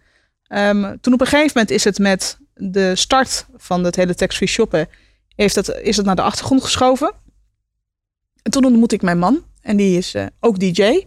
Toen 1.01 1.13
op 1.13 1.21
een 1.21 1.27
gegeven 1.27 1.51
moment 1.53 1.71
is 1.71 1.83
het 1.83 1.99
met 1.99 2.37
de 2.57 2.95
start 2.95 3.45
van 3.55 3.83
het 3.83 3.95
hele 3.95 4.15
tax-free 4.15 4.49
shoppen... 4.49 4.87
Heeft 5.35 5.55
het, 5.55 5.67
is 5.81 5.97
het 5.97 6.05
naar 6.05 6.15
de 6.15 6.21
achtergrond 6.21 6.63
geschoven. 6.63 7.11
En 8.41 8.51
toen 8.51 8.65
ontmoette 8.65 8.95
ik 8.95 9.01
mijn 9.01 9.19
man. 9.19 9.43
En 9.61 9.77
die 9.77 9.97
is 9.97 10.13
eh, 10.13 10.25
ook 10.39 10.59
DJ. 10.59 11.03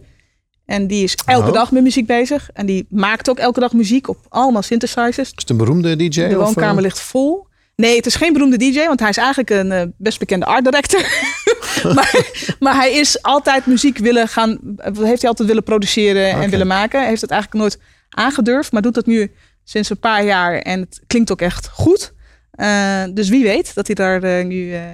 En 0.65 0.87
die 0.87 1.03
is 1.03 1.15
elke 1.25 1.47
Oh. 1.47 1.53
dag 1.53 1.71
met 1.71 1.83
muziek 1.83 2.05
bezig. 2.05 2.49
En 2.53 2.65
die 2.65 2.85
maakt 2.89 3.29
ook 3.29 3.37
elke 3.37 3.59
dag 3.59 3.73
muziek 3.73 4.07
op 4.07 4.17
allemaal 4.29 4.61
synthesizers. 4.61 5.29
Is 5.29 5.33
het 5.35 5.49
een 5.49 5.57
beroemde 5.57 5.95
DJ? 5.95 6.27
De 6.27 6.35
woonkamer 6.35 6.77
eh? 6.77 6.81
ligt 6.81 6.99
vol. 6.99 7.47
Nee, 7.75 7.95
het 7.95 8.05
is 8.05 8.15
geen 8.15 8.33
beroemde 8.33 8.57
DJ, 8.57 8.85
want 8.85 8.99
hij 8.99 9.09
is 9.09 9.17
eigenlijk 9.17 9.49
een 9.49 9.71
eh, 9.71 9.83
best 9.97 10.19
bekende 10.19 10.45
art 10.45 10.63
director. 10.63 11.01
maar, 11.95 12.31
maar 12.59 12.75
hij 12.75 12.91
is 12.91 13.21
altijd 13.21 13.65
muziek 13.65 13.97
willen 13.97 14.27
gaan, 14.27 14.59
heeft 14.83 15.21
hij 15.21 15.29
altijd 15.29 15.47
willen 15.47 15.63
produceren 15.63 16.29
en 16.29 16.49
willen 16.49 16.67
maken. 16.67 16.99
Hij 16.99 17.09
heeft 17.09 17.21
het 17.21 17.31
eigenlijk 17.31 17.61
nooit 17.61 17.79
aangedurfd, 18.09 18.71
maar 18.71 18.81
doet 18.81 18.93
dat 18.93 19.05
nu 19.05 19.31
sinds 19.71 19.89
een 19.89 19.99
paar 19.99 20.23
jaar 20.23 20.57
en 20.57 20.79
het 20.79 21.01
klinkt 21.07 21.31
ook 21.31 21.41
echt 21.41 21.67
goed. 21.67 22.13
Eh, 22.51 23.03
dus 23.13 23.29
wie 23.29 23.43
weet 23.43 23.75
dat 23.75 23.87
hij 23.87 23.95
daar 23.95 24.23
eh, 24.23 24.45
nu 24.45 24.73
eh, 24.73 24.89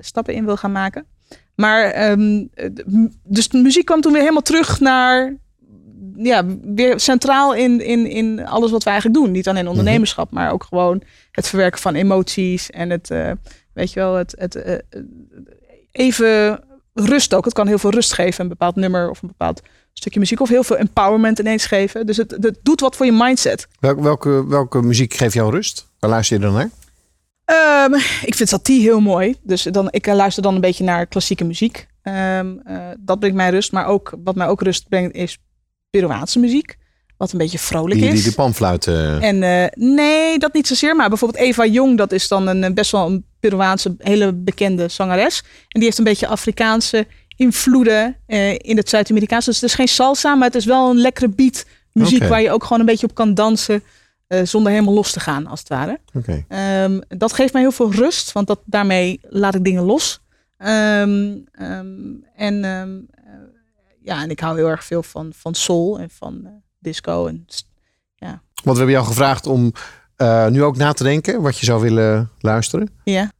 stappen 0.00 0.34
in 0.34 0.44
wil 0.44 0.56
gaan 0.56 0.72
maken. 0.72 1.06
Maar 1.54 1.90
ehm, 1.90 2.44
eh, 2.54 2.70
dus 3.24 3.48
de 3.48 3.58
muziek 3.58 3.84
kwam 3.84 4.00
toen 4.00 4.12
weer 4.12 4.20
helemaal 4.20 4.42
terug 4.42 4.80
naar 4.80 5.36
ja, 6.16 6.44
weer 6.74 7.00
centraal 7.00 7.54
in, 7.54 7.80
in, 7.80 8.06
in 8.06 8.46
alles 8.46 8.70
wat 8.70 8.84
we 8.84 8.90
eigenlijk 8.90 9.20
doen. 9.20 9.30
Niet 9.30 9.48
alleen 9.48 9.68
ondernemerschap, 9.68 10.30
maar 10.30 10.52
ook 10.52 10.64
gewoon 10.64 11.02
het 11.30 11.48
verwerken 11.48 11.80
van 11.80 11.94
emoties 11.94 12.70
en 12.70 12.90
het, 12.90 13.08
weet 13.72 13.92
je 13.92 14.00
wel, 14.00 14.14
het, 14.14 14.34
het 14.38 14.82
even 15.92 16.60
rust 16.94 17.34
ook. 17.34 17.44
Het 17.44 17.54
kan 17.54 17.66
heel 17.66 17.78
veel 17.78 17.90
rust 17.90 18.12
geven, 18.12 18.42
een 18.42 18.48
bepaald 18.48 18.76
nummer 18.76 19.10
of 19.10 19.22
een 19.22 19.28
bepaald 19.28 19.62
stukje 19.98 20.20
muziek 20.20 20.40
of 20.40 20.48
heel 20.48 20.64
veel 20.64 20.76
empowerment 20.76 21.38
ineens 21.38 21.66
geven. 21.66 22.06
Dus 22.06 22.16
het, 22.16 22.30
het 22.40 22.58
doet 22.62 22.80
wat 22.80 22.96
voor 22.96 23.06
je 23.06 23.12
mindset. 23.12 23.66
Welke, 23.80 24.02
welke, 24.02 24.46
welke 24.46 24.82
muziek 24.82 25.14
geeft 25.14 25.34
jou 25.34 25.50
rust? 25.50 25.88
Waar 25.98 26.10
luister 26.10 26.36
je 26.36 26.42
dan 26.42 26.52
naar? 26.52 26.70
Ehm, 27.44 27.94
ik 28.22 28.34
vind 28.34 28.48
satie 28.48 28.80
heel 28.80 29.00
mooi. 29.00 29.34
Dus 29.42 29.62
dan, 29.62 29.88
ik 29.90 30.06
eh, 30.06 30.14
luister 30.14 30.42
dan 30.42 30.54
een 30.54 30.60
beetje 30.60 30.84
naar 30.84 31.06
klassieke 31.06 31.44
muziek. 31.44 31.86
Ehm, 32.02 32.54
eh, 32.64 32.76
dat 32.98 33.18
brengt 33.18 33.36
mij 33.36 33.50
rust. 33.50 33.72
Maar 33.72 33.86
ook, 33.86 34.12
wat 34.24 34.34
mij 34.34 34.46
ook 34.46 34.62
rust 34.62 34.88
brengt 34.88 35.14
is 35.14 35.38
Peruaanse 35.90 36.38
muziek. 36.38 36.76
Wat 37.16 37.32
een 37.32 37.38
beetje 37.38 37.58
vrolijk 37.58 38.00
Die, 38.00 38.10
is. 38.10 38.22
die, 38.22 38.34
panfluiten. 38.34 39.20
En 39.20 39.42
eh, 39.42 39.66
nee, 39.74 40.38
dat 40.38 40.52
niet 40.52 40.66
zozeer. 40.66 40.96
Maar 40.96 41.08
bijvoorbeeld 41.08 41.42
Eva 41.42 41.66
Jong, 41.66 41.96
dat 41.98 42.12
is 42.12 42.28
dan 42.28 42.46
een 42.46 42.74
best 42.74 42.90
wel 42.90 43.06
een 43.06 43.24
Peruaanse 43.40 43.94
hele 43.98 44.32
bekende 44.32 44.88
zangeres. 44.88 45.38
En 45.38 45.80
die 45.80 45.84
heeft 45.84 45.98
een 45.98 46.04
beetje 46.04 46.26
Afrikaanse 46.26 47.06
invloeden 47.36 48.16
eh, 48.26 48.52
in 48.58 48.76
het 48.76 48.88
Zuid-Amerikaanse. 48.88 49.50
Dus 49.50 49.60
het 49.60 49.70
is 49.70 49.76
geen 49.76 49.88
salsa, 49.88 50.34
maar 50.34 50.46
het 50.46 50.54
is 50.56 50.64
wel 50.64 50.90
een 50.90 50.96
lekkere 51.00 51.28
beat 51.28 51.64
muziek 51.92 52.20
waar 52.28 52.42
je 52.42 52.50
ook 52.50 52.62
gewoon 52.62 52.80
een 52.80 52.86
beetje 52.86 53.06
op 53.06 53.14
kan 53.14 53.34
dansen. 53.34 53.82
eh, 54.26 54.44
zonder 54.44 54.72
helemaal 54.72 54.94
los 54.94 55.12
te 55.12 55.20
gaan, 55.20 55.46
als 55.46 55.58
het 55.60 55.68
ware. 55.68 56.00
Ehm, 56.48 57.00
dat 57.08 57.32
geeft 57.32 57.52
mij 57.52 57.62
heel 57.62 57.72
veel 57.72 57.92
rust, 57.92 58.32
want 58.32 58.46
dat, 58.46 58.60
daarmee 58.64 59.20
laat 59.22 59.54
ik 59.54 59.64
dingen 59.64 59.82
los. 59.82 60.20
Ehm, 60.56 61.36
ehm, 61.52 61.86
en, 62.34 62.64
eh, 62.64 62.82
ja, 64.02 64.22
en 64.22 64.30
ik 64.30 64.40
hou 64.40 64.56
heel 64.56 64.68
erg 64.68 64.84
veel 64.84 65.02
van, 65.02 65.32
van 65.36 65.54
soul 65.54 65.98
en 65.98 66.10
van 66.10 66.48
disco. 66.78 67.26
En, 67.26 67.44
s- 67.46 67.64
Want 68.18 68.78
we 68.78 68.84
hebben 68.84 68.90
jou 68.90 69.06
gevraagd 69.06 69.46
om 69.46 69.72
nu 70.50 70.62
ook 70.62 70.76
na 70.76 70.92
te 70.92 71.02
denken 71.02 71.42
wat 71.42 71.58
je 71.58 71.66
zou 71.66 71.80
willen 71.82 72.30
luisteren. 72.38 72.90
ja. 73.04 73.30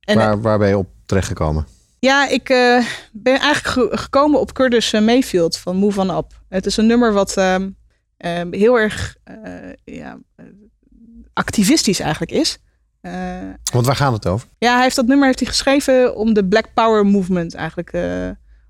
En, 0.00 0.16
waar, 0.16 0.40
waar 0.40 0.58
ben 0.58 0.68
je 0.68 0.78
op 0.78 0.88
terechtgekomen? 1.06 1.66
Ja, 2.00 2.28
ik 2.28 2.48
eh, 2.48 2.84
ben 3.12 3.40
eigenlijk 3.40 3.66
ge- 3.92 3.96
gekomen 3.96 4.40
op 4.40 4.52
Curtis 4.52 4.92
Mayfield 4.92 5.56
van 5.58 5.76
Move 5.76 6.00
On 6.00 6.10
Up. 6.16 6.40
Het 6.48 6.66
is 6.66 6.76
een 6.76 6.86
nummer 6.86 7.12
wat 7.12 7.36
ehm, 7.36 7.68
ehm, 8.16 8.52
heel 8.52 8.78
erg 8.78 9.16
eh, 9.24 9.34
ja, 9.84 10.18
eh, 10.36 10.44
activistisch 11.32 12.00
eigenlijk 12.00 12.30
is. 12.32 12.58
Want 13.72 13.86
waar 13.86 13.96
gaat 13.96 14.12
het 14.12 14.26
over? 14.26 14.48
ja, 14.58 14.72
hij 14.74 14.82
heeft 14.82 14.96
dat 14.96 15.06
nummer 15.06 15.26
heeft 15.26 15.38
hij 15.38 15.48
geschreven 15.48 16.16
om 16.16 16.34
de 16.34 16.44
Black 16.44 16.66
Power 16.74 17.06
Movement 17.06 17.54
eigenlijk, 17.54 17.92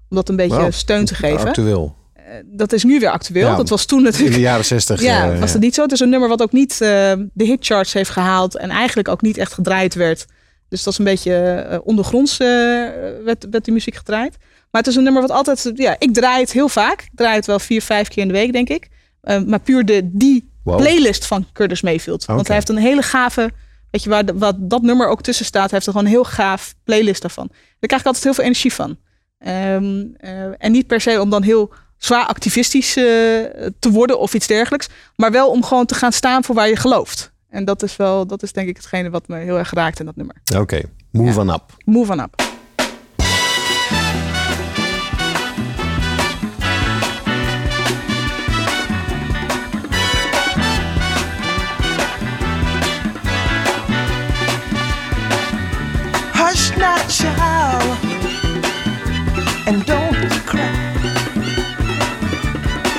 om 0.09 0.17
dat 0.17 0.29
een 0.29 0.37
beetje 0.37 0.57
Wow. 0.61 0.73
steun 0.73 1.05
te 1.05 1.15
geven. 1.15 1.47
Actueel. 1.49 1.97
Dat 2.45 2.73
is 2.73 2.85
nu 2.85 2.99
weer 3.01 3.11
actueel. 3.11 3.47
Ja, 3.49 3.57
dat 3.57 3.69
was 3.69 3.85
toen 3.85 3.99
In 3.99 4.05
natuurlijk. 4.05 4.35
de 4.35 4.41
jaren 4.41 4.65
zestig. 4.65 5.01
Ja, 5.03 5.39
was 5.39 5.53
dat 5.53 5.61
niet 5.61 5.75
zo? 5.75 5.83
Het 5.83 5.93
is 5.93 6.01
een 6.01 6.09
nummer 6.09 6.29
wat 6.29 6.43
ook 6.43 6.53
niet 6.53 6.79
de 6.79 7.29
hitcharts 7.35 7.93
heeft 7.93 8.11
gehaald 8.11 8.57
en 8.57 8.71
eigenlijk 8.71 9.09
ook 9.09 9.23
niet 9.23 9.37
echt 9.37 9.53
gedraaid 9.53 9.95
werd. 9.95 10.27
Dus 10.69 10.83
dat 10.83 10.93
is 10.93 10.99
een 10.99 11.05
beetje 11.05 11.35
eh, 11.35 11.79
ondergronds 11.85 12.39
eh, 12.39 12.47
werd, 13.25 13.47
werd 13.51 13.65
die 13.65 13.73
muziek 13.75 13.95
gedraaid. 13.95 14.37
Maar 14.71 14.81
het 14.83 14.91
is 14.91 14.97
een 14.97 15.03
nummer 15.03 15.23
wat 15.23 15.31
altijd, 15.31 15.71
ja, 15.75 15.97
ik 15.99 16.15
draai 16.15 16.41
het 16.41 16.53
heel 16.53 16.69
vaak. 16.69 17.01
Ik 17.03 17.11
draai 17.15 17.35
het 17.37 17.47
wel 17.47 17.59
vier, 17.59 17.83
vijf 17.83 18.09
keer 18.09 18.23
in 18.23 18.29
de 18.29 18.35
week, 18.35 18.53
denk 18.53 18.69
ik. 18.69 18.89
Eh, 19.21 19.41
maar 19.43 19.61
puur 19.61 19.85
de, 19.85 20.01
die 20.13 20.51
Wow. 20.65 20.77
playlist 20.77 21.27
van 21.27 21.47
Curtis 21.53 21.83
Mayfield. 21.83 22.25
Want 22.25 22.47
hij 22.47 22.57
heeft 22.57 22.69
een 22.69 22.77
hele 22.77 23.03
gave, 23.03 23.51
weet 23.91 24.03
je 24.03 24.11
waar 24.11 24.25
de- 24.27 24.35
wat 24.39 24.55
dat 24.59 24.83
nummer 24.83 25.09
ook 25.09 25.23
tussen 25.23 25.45
staat, 25.45 25.63
hij 25.63 25.71
heeft 25.73 25.87
er 25.87 25.93
gewoon 25.93 26.07
een 26.07 26.13
heel 26.13 26.25
gaaf 26.25 26.75
playlist 26.85 27.21
daarvan. 27.21 27.47
Daar 27.51 27.57
krijg 27.81 28.01
ik 28.01 28.07
altijd 28.07 28.25
heel 28.25 28.35
veel 28.35 28.45
energie 28.45 28.73
van. 28.73 28.97
Ehm, 29.39 30.05
eh, 30.17 30.33
en 30.59 30.73
niet 30.73 30.87
per 30.87 31.01
se 31.01 31.21
om 31.21 31.31
dan 31.31 31.43
heel 31.43 31.73
zwaar 31.99 32.27
activistisch 32.27 32.97
eh, 32.97 33.05
te 33.79 33.91
worden 33.91 34.19
of 34.19 34.35
iets 34.35 34.47
dergelijks. 34.47 34.89
Maar 35.17 35.31
wel 35.31 35.51
om 35.51 35.65
gewoon 35.65 35.87
te 35.87 35.95
gaan 35.95 36.13
staan 36.13 36.45
voor 36.45 36.55
waar 36.55 36.69
je 36.69 36.77
gelooft. 36.77 37.33
En 37.51 37.65
dat 37.65 37.83
is 37.83 37.97
wel, 37.97 38.27
dat 38.27 38.43
is 38.43 38.53
denk 38.53 38.69
ik 38.69 38.77
hetgene 38.77 39.11
wat 39.11 39.29
me 39.29 39.37
heel 39.37 39.59
erg 39.59 39.71
raakt 39.73 40.01
in 40.01 40.07
dat 40.07 40.17
nummer. 40.17 40.37
Oké, 40.57 40.81
move 41.11 41.33
Ja. 41.33 41.41
on 41.41 41.51
up. 41.51 41.63
Move 41.85 42.13
on 42.13 42.21
up. 42.21 42.35
Hush 56.41 56.71
not, 56.77 57.01
child, 57.09 57.99
and 59.67 59.85
don't 59.85 60.31
cry. 60.47 60.73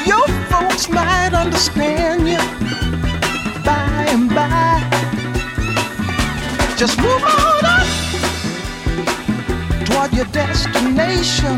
Your 0.05 0.27
folks 0.49 0.87
might 0.89 1.33
understand 1.33 1.98
Just 6.79 6.97
move 6.99 7.21
on 7.21 7.65
up 7.65 7.85
toward 9.85 10.13
your 10.13 10.23
destination. 10.27 11.57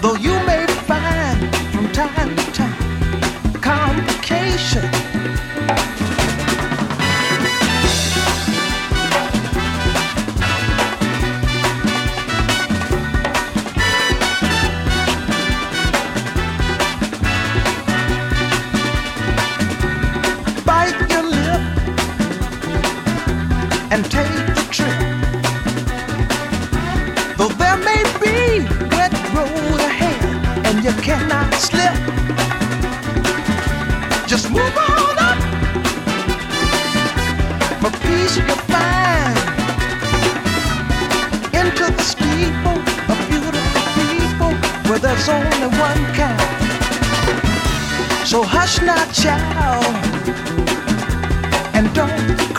Though 0.00 0.14
you 0.14 0.34
may 0.46 0.64
find 0.86 1.52
from 1.72 1.90
time 1.90 2.36
to 2.36 2.52
time 2.52 3.60
complication. 3.60 4.93
And 23.94 24.10
take 24.10 24.26
the 24.56 24.66
trip. 24.72 24.98
Though 27.38 27.54
there 27.62 27.76
may 27.76 28.02
be 28.24 28.66
wet 28.90 29.14
road 29.32 29.80
ahead 29.88 30.20
and 30.66 30.82
you 30.82 30.90
cannot 31.00 31.54
slip, 31.54 31.94
just 34.26 34.50
move 34.50 34.76
on 34.88 35.16
up. 35.30 35.38
For 37.82 37.92
peace 38.02 38.36
you'll 38.36 38.64
find 38.74 39.38
into 41.60 41.84
the 41.96 42.02
steeple 42.02 42.80
of 43.12 43.16
beautiful 43.30 43.84
people 44.00 44.52
where 44.88 44.98
there's 44.98 45.28
only 45.28 45.70
one 45.78 46.02
kind. 46.18 46.40
So 48.26 48.42
hush 48.42 48.82
not, 48.82 49.06
child, 49.12 49.86
and 51.76 51.94
don't 51.94 52.53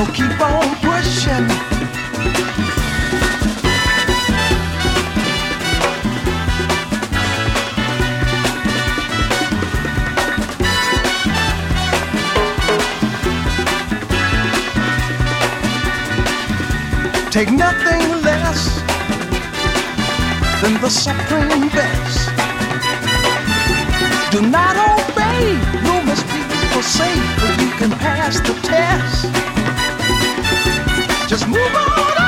so 0.00 0.12
keep 0.12 0.40
on 0.40 0.74
pushing. 0.76 1.46
Take 17.30 17.50
nothing 17.50 18.22
less 18.22 18.80
than 20.62 20.80
the 20.80 20.88
supreme 20.88 21.68
best. 21.68 22.30
Do 24.30 24.40
not 24.40 24.76
obey 24.76 25.56
rumors 25.84 26.22
people 26.22 26.82
say, 26.82 27.14
but 27.40 27.60
you 27.60 27.70
can 27.72 27.90
pass 27.90 28.40
the 28.40 28.54
test. 28.62 29.59
Just 31.30 31.46
move 31.46 31.76
on 31.76 32.19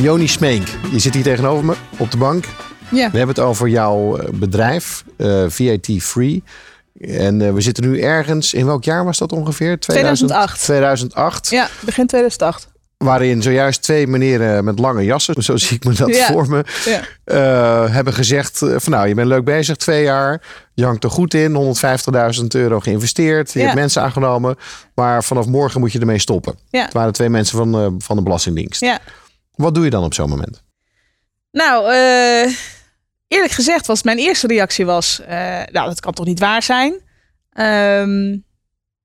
Joni 0.00 0.28
Smeek, 0.28 0.62
je 0.92 0.98
zit 0.98 1.14
hier 1.14 1.22
tegenover 1.22 1.64
me 1.64 1.74
op 1.98 2.10
de 2.10 2.16
bank. 2.16 2.44
Ja. 2.90 3.10
We 3.10 3.16
hebben 3.18 3.34
het 3.36 3.38
over 3.44 3.68
jouw 3.68 4.16
eh, 4.16 4.28
bedrijf, 4.32 5.04
eh 5.16 5.44
VAT 5.48 5.88
Free. 6.02 6.42
En 7.00 7.42
eh, 7.42 7.52
we 7.52 7.60
zitten 7.60 7.84
nu 7.90 8.00
ergens, 8.00 8.54
in 8.54 8.66
welk 8.66 8.84
jaar 8.84 9.04
was 9.04 9.18
dat 9.18 9.32
ongeveer? 9.32 9.78
2008. 9.78 10.62
2008. 10.62 11.50
Ja, 11.50 11.68
begin 11.80 12.06
2008. 12.06 12.68
Waarin 12.96 13.42
zojuist 13.42 13.82
twee 13.82 14.06
meneren 14.06 14.64
met 14.64 14.78
lange 14.78 15.04
jassen, 15.04 15.42
zo 15.42 15.56
zie 15.56 15.76
ik 15.76 15.84
me 15.84 15.92
dat 15.92 16.16
Ja. 16.16 16.26
voor 16.26 16.48
me, 16.48 16.64
Ja. 16.84 17.88
hebben 17.88 18.12
gezegd 18.12 18.58
van 18.58 18.92
nou, 18.92 19.08
je 19.08 19.14
bent 19.14 19.28
leuk 19.28 19.44
bezig, 19.44 19.76
twee 19.76 20.02
jaar. 20.02 20.42
Je 20.74 20.84
hangt 20.84 21.04
er 21.04 21.10
goed 21.10 21.34
in, 21.34 21.54
150.000 21.54 22.46
euro 22.48 22.80
geïnvesteerd. 22.80 23.52
Je 23.52 23.58
Ja. 23.58 23.64
hebt 23.64 23.76
mensen 23.78 24.02
aangenomen, 24.02 24.56
maar 24.94 25.24
vanaf 25.24 25.46
morgen 25.46 25.80
moet 25.80 25.92
je 25.92 25.98
ermee 25.98 26.18
stoppen. 26.18 26.54
Ja. 26.70 26.84
Het 26.84 26.92
waren 26.92 27.12
twee 27.12 27.28
mensen 27.28 27.56
van, 27.58 27.94
van 27.98 28.16
de 28.16 28.22
Belastingdienst. 28.22 28.80
Ja. 28.80 28.98
Wat 29.60 29.74
doe 29.74 29.84
je 29.84 29.90
dan 29.90 30.04
op 30.04 30.14
zo'n 30.14 30.28
moment? 30.28 30.62
Nou, 31.52 31.92
eh, 31.92 32.54
eerlijk 33.28 33.52
gezegd 33.52 33.86
was 33.86 34.02
mijn 34.02 34.18
eerste 34.18 34.46
reactie 34.46 34.86
was, 34.86 35.20
eh, 35.20 35.62
nou, 35.72 35.88
dat 35.88 36.00
kan 36.00 36.12
toch 36.12 36.26
niet 36.26 36.38
waar 36.38 36.62
zijn. 36.62 36.94
Ehm, 37.50 38.38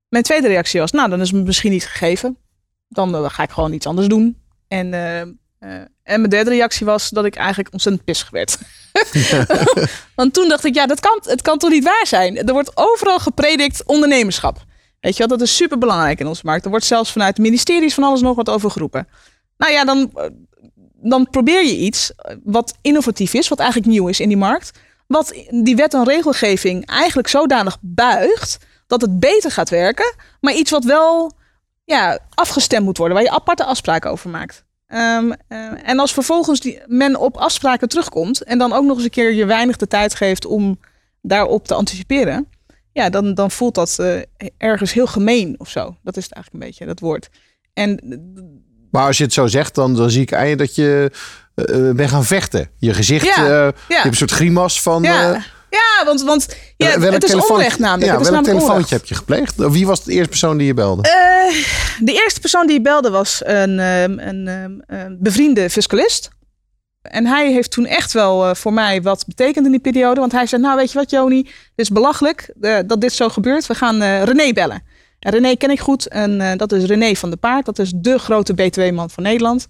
mijn 0.10 0.24
tweede 0.24 0.48
reactie 0.48 0.80
was, 0.80 0.92
nou, 0.92 1.10
dan 1.10 1.22
is 1.22 1.28
het 1.28 1.38
me 1.38 1.46
misschien 1.46 1.72
niet 1.72 1.86
gegeven. 1.86 2.38
Dan 2.88 3.16
eh, 3.16 3.30
ga 3.30 3.44
ik 3.44 3.50
gewoon 3.50 3.74
iets 3.74 3.86
anders 3.86 4.08
doen. 4.08 4.44
En, 4.68 4.94
en 6.04 6.20
mijn 6.20 6.30
derde 6.30 6.50
reactie 6.50 6.86
was 6.86 7.10
dat 7.10 7.26
ik 7.26 7.36
eigenlijk 7.36 7.74
ontzettend 7.74 8.06
pissig 8.06 8.30
werd. 8.30 8.58
Want 10.16 10.34
toen 10.34 10.50
dacht 10.50 10.66
ik, 10.66 10.76
ja, 10.76 10.86
dat 10.86 11.00
kan, 11.00 11.20
het 11.24 11.42
kan 11.42 11.58
toch 11.58 11.70
niet 11.70 11.84
waar 11.84 12.08
zijn. 12.08 12.38
Er 12.38 12.54
wordt 12.54 12.78
overal 12.78 13.20
gepredikt 13.20 13.84
ondernemerschap. 13.86 14.66
Weet 15.00 15.18
je 15.18 15.28
wel, 15.28 15.38
dat 15.38 15.48
is 15.48 15.56
super 15.56 15.78
belangrijk 15.78 16.20
in 16.20 16.28
onze 16.28 16.46
markt. 16.46 16.64
Er 16.64 16.70
wordt 16.70 16.86
zelfs 16.86 17.12
vanuit 17.12 17.38
ministeries 17.38 17.94
van 17.94 18.04
alles 18.04 18.22
nog 18.22 18.36
wat 18.36 18.50
over 18.50 18.72
geroepen. 18.72 19.08
Nou 19.58 19.72
ja, 19.72 19.86
dan, 19.86 20.12
eh, 20.14 20.26
dan 20.94 21.30
probeer 21.30 21.64
je 21.64 21.78
iets 21.78 22.12
wat 22.44 22.78
innovatief 22.82 23.34
is, 23.34 23.48
wat 23.48 23.60
eigenlijk 23.60 23.92
nieuw 23.92 24.08
is 24.08 24.20
in 24.20 24.28
die 24.28 24.38
markt. 24.38 24.72
Wat 25.08 25.34
die 25.50 25.76
wet 25.76 25.94
en 25.94 26.04
regelgeving 26.04 26.86
eigenlijk 26.86 27.28
zodanig 27.28 27.78
buigt 27.82 28.58
dat 28.88 29.02
het 29.02 29.20
beter 29.20 29.52
gaat 29.52 29.70
werken. 29.70 30.16
Maar 30.40 30.54
iets 30.54 30.72
wat 30.72 30.84
wel 30.84 31.32
ja, 31.84 32.20
afgestemd 32.34 32.86
moet 32.86 32.98
worden, 32.98 33.16
waar 33.16 33.26
je 33.26 33.32
aparte 33.32 33.64
afspraken 33.64 34.12
over 34.12 34.30
maakt. 34.30 34.66
Ehm, 34.88 35.32
eh, 35.48 35.90
en 35.90 36.00
als 36.00 36.14
vervolgens 36.14 36.60
die, 36.60 36.82
men 36.86 37.20
op 37.20 37.38
afspraken 37.38 37.90
terugkomt 37.90 38.44
en 38.44 38.58
dan 38.58 38.74
ook 38.74 38.84
nog 38.84 38.96
eens 38.96 39.04
een 39.04 39.10
keer 39.10 39.34
je 39.34 39.46
weinig 39.46 39.78
de 39.78 39.88
tijd 39.88 40.16
geeft 40.16 40.46
om 40.46 40.80
daarop 41.22 41.68
te 41.68 41.74
anticiperen, 41.74 42.50
ja, 42.92 43.10
dan, 43.10 43.34
dan 43.34 43.52
voelt 43.52 43.76
dat 43.76 44.00
eh, 44.00 44.22
ergens 44.58 44.94
heel 44.94 45.08
gemeen 45.08 45.56
of 45.58 45.70
zo. 45.70 45.98
Dat 46.04 46.18
is 46.18 46.24
het 46.24 46.34
eigenlijk 46.34 46.64
een 46.64 46.70
beetje, 46.70 46.86
dat 46.86 47.00
woord. 47.00 47.30
En 47.74 48.00
Maar 48.96 49.08
als 49.08 49.18
je 49.18 49.24
het 49.24 49.34
zo 49.34 49.48
zegt, 49.48 49.76
dan, 49.76 49.96
dan 49.96 50.10
zie 50.10 50.22
ik 50.22 50.30
je 50.30 50.56
dat 50.56 50.76
je 50.76 51.12
eh, 51.56 51.92
bent 51.92 52.10
gaan 52.10 52.26
vechten. 52.26 52.70
Je 52.78 52.94
gezicht, 52.94 53.26
Ja, 53.26 53.36
eh, 53.36 53.50
ja. 53.50 53.72
je 53.88 53.94
hebt 53.96 54.06
een 54.06 54.16
soort 54.16 54.32
grimas 54.32 54.82
van... 54.82 55.04
ja, 55.04 55.44
ja 55.70 56.06
want, 56.06 56.22
want 56.22 56.48
ja, 56.78 57.00
welk 57.00 57.14
het 57.14 57.24
is 57.24 57.36
onrecht 57.36 57.80
namelijk. 57.80 58.12
Ja, 58.12 58.18
het 58.18 58.30
welk 58.30 58.34
namelijk 58.34 58.46
telefoontje 58.46 58.72
onrecht. 58.74 58.90
heb 58.90 59.06
je 59.06 59.16
gepleegd? 59.16 59.54
Wie 59.56 59.86
was 59.86 60.04
de 60.04 60.12
eerste 60.12 60.30
persoon 60.30 60.58
die 60.58 60.68
je 60.68 60.74
belde? 60.74 61.02
De 62.00 62.14
eerste 62.14 62.40
persoon 62.40 62.68
die 62.68 62.82
belde 62.82 63.10
was 63.10 63.42
een, 63.44 63.80
ehm, 63.80 64.20
een, 64.20 64.48
ehm, 64.48 65.00
een 65.00 65.18
bevriende 65.20 65.70
fiscalist. 65.70 66.30
En 67.02 67.26
hij 67.26 67.52
heeft 67.52 67.72
toen 67.72 67.86
echt 67.86 68.14
wel 68.14 68.56
voor 68.56 68.74
mij 68.74 69.02
wat 69.02 69.26
betekend 69.28 69.66
in 69.66 69.72
die 69.72 69.82
periode. 69.82 70.20
Want 70.20 70.32
hij 70.32 70.46
zei, 70.46 70.62
nou 70.62 70.76
weet 70.76 70.92
je 70.92 70.98
wat 70.98 71.10
Joni, 71.10 71.44
dit 71.44 71.54
is 71.76 71.90
belachelijk 71.90 72.54
dat 72.86 73.02
dit 73.02 73.14
zo 73.14 73.30
gebeurt. 73.30 73.68
We 73.68 73.76
gaan 73.76 74.24
René 74.24 74.54
bellen. 74.54 74.84
En 75.26 75.32
René 75.32 75.56
ken 75.56 75.70
ik 75.70 75.80
goed. 75.80 76.08
En 76.08 76.42
eh, 76.42 76.58
dat 76.58 76.72
is 76.72 76.84
René 76.84 77.16
van 77.16 77.30
der 77.30 77.38
Paard. 77.38 77.66
Dat 77.66 77.80
is 77.80 77.92
de 77.96 78.20
grote 78.20 78.54
BTW-man 78.54 79.10
van 79.10 79.24
Nederland. 79.24 79.68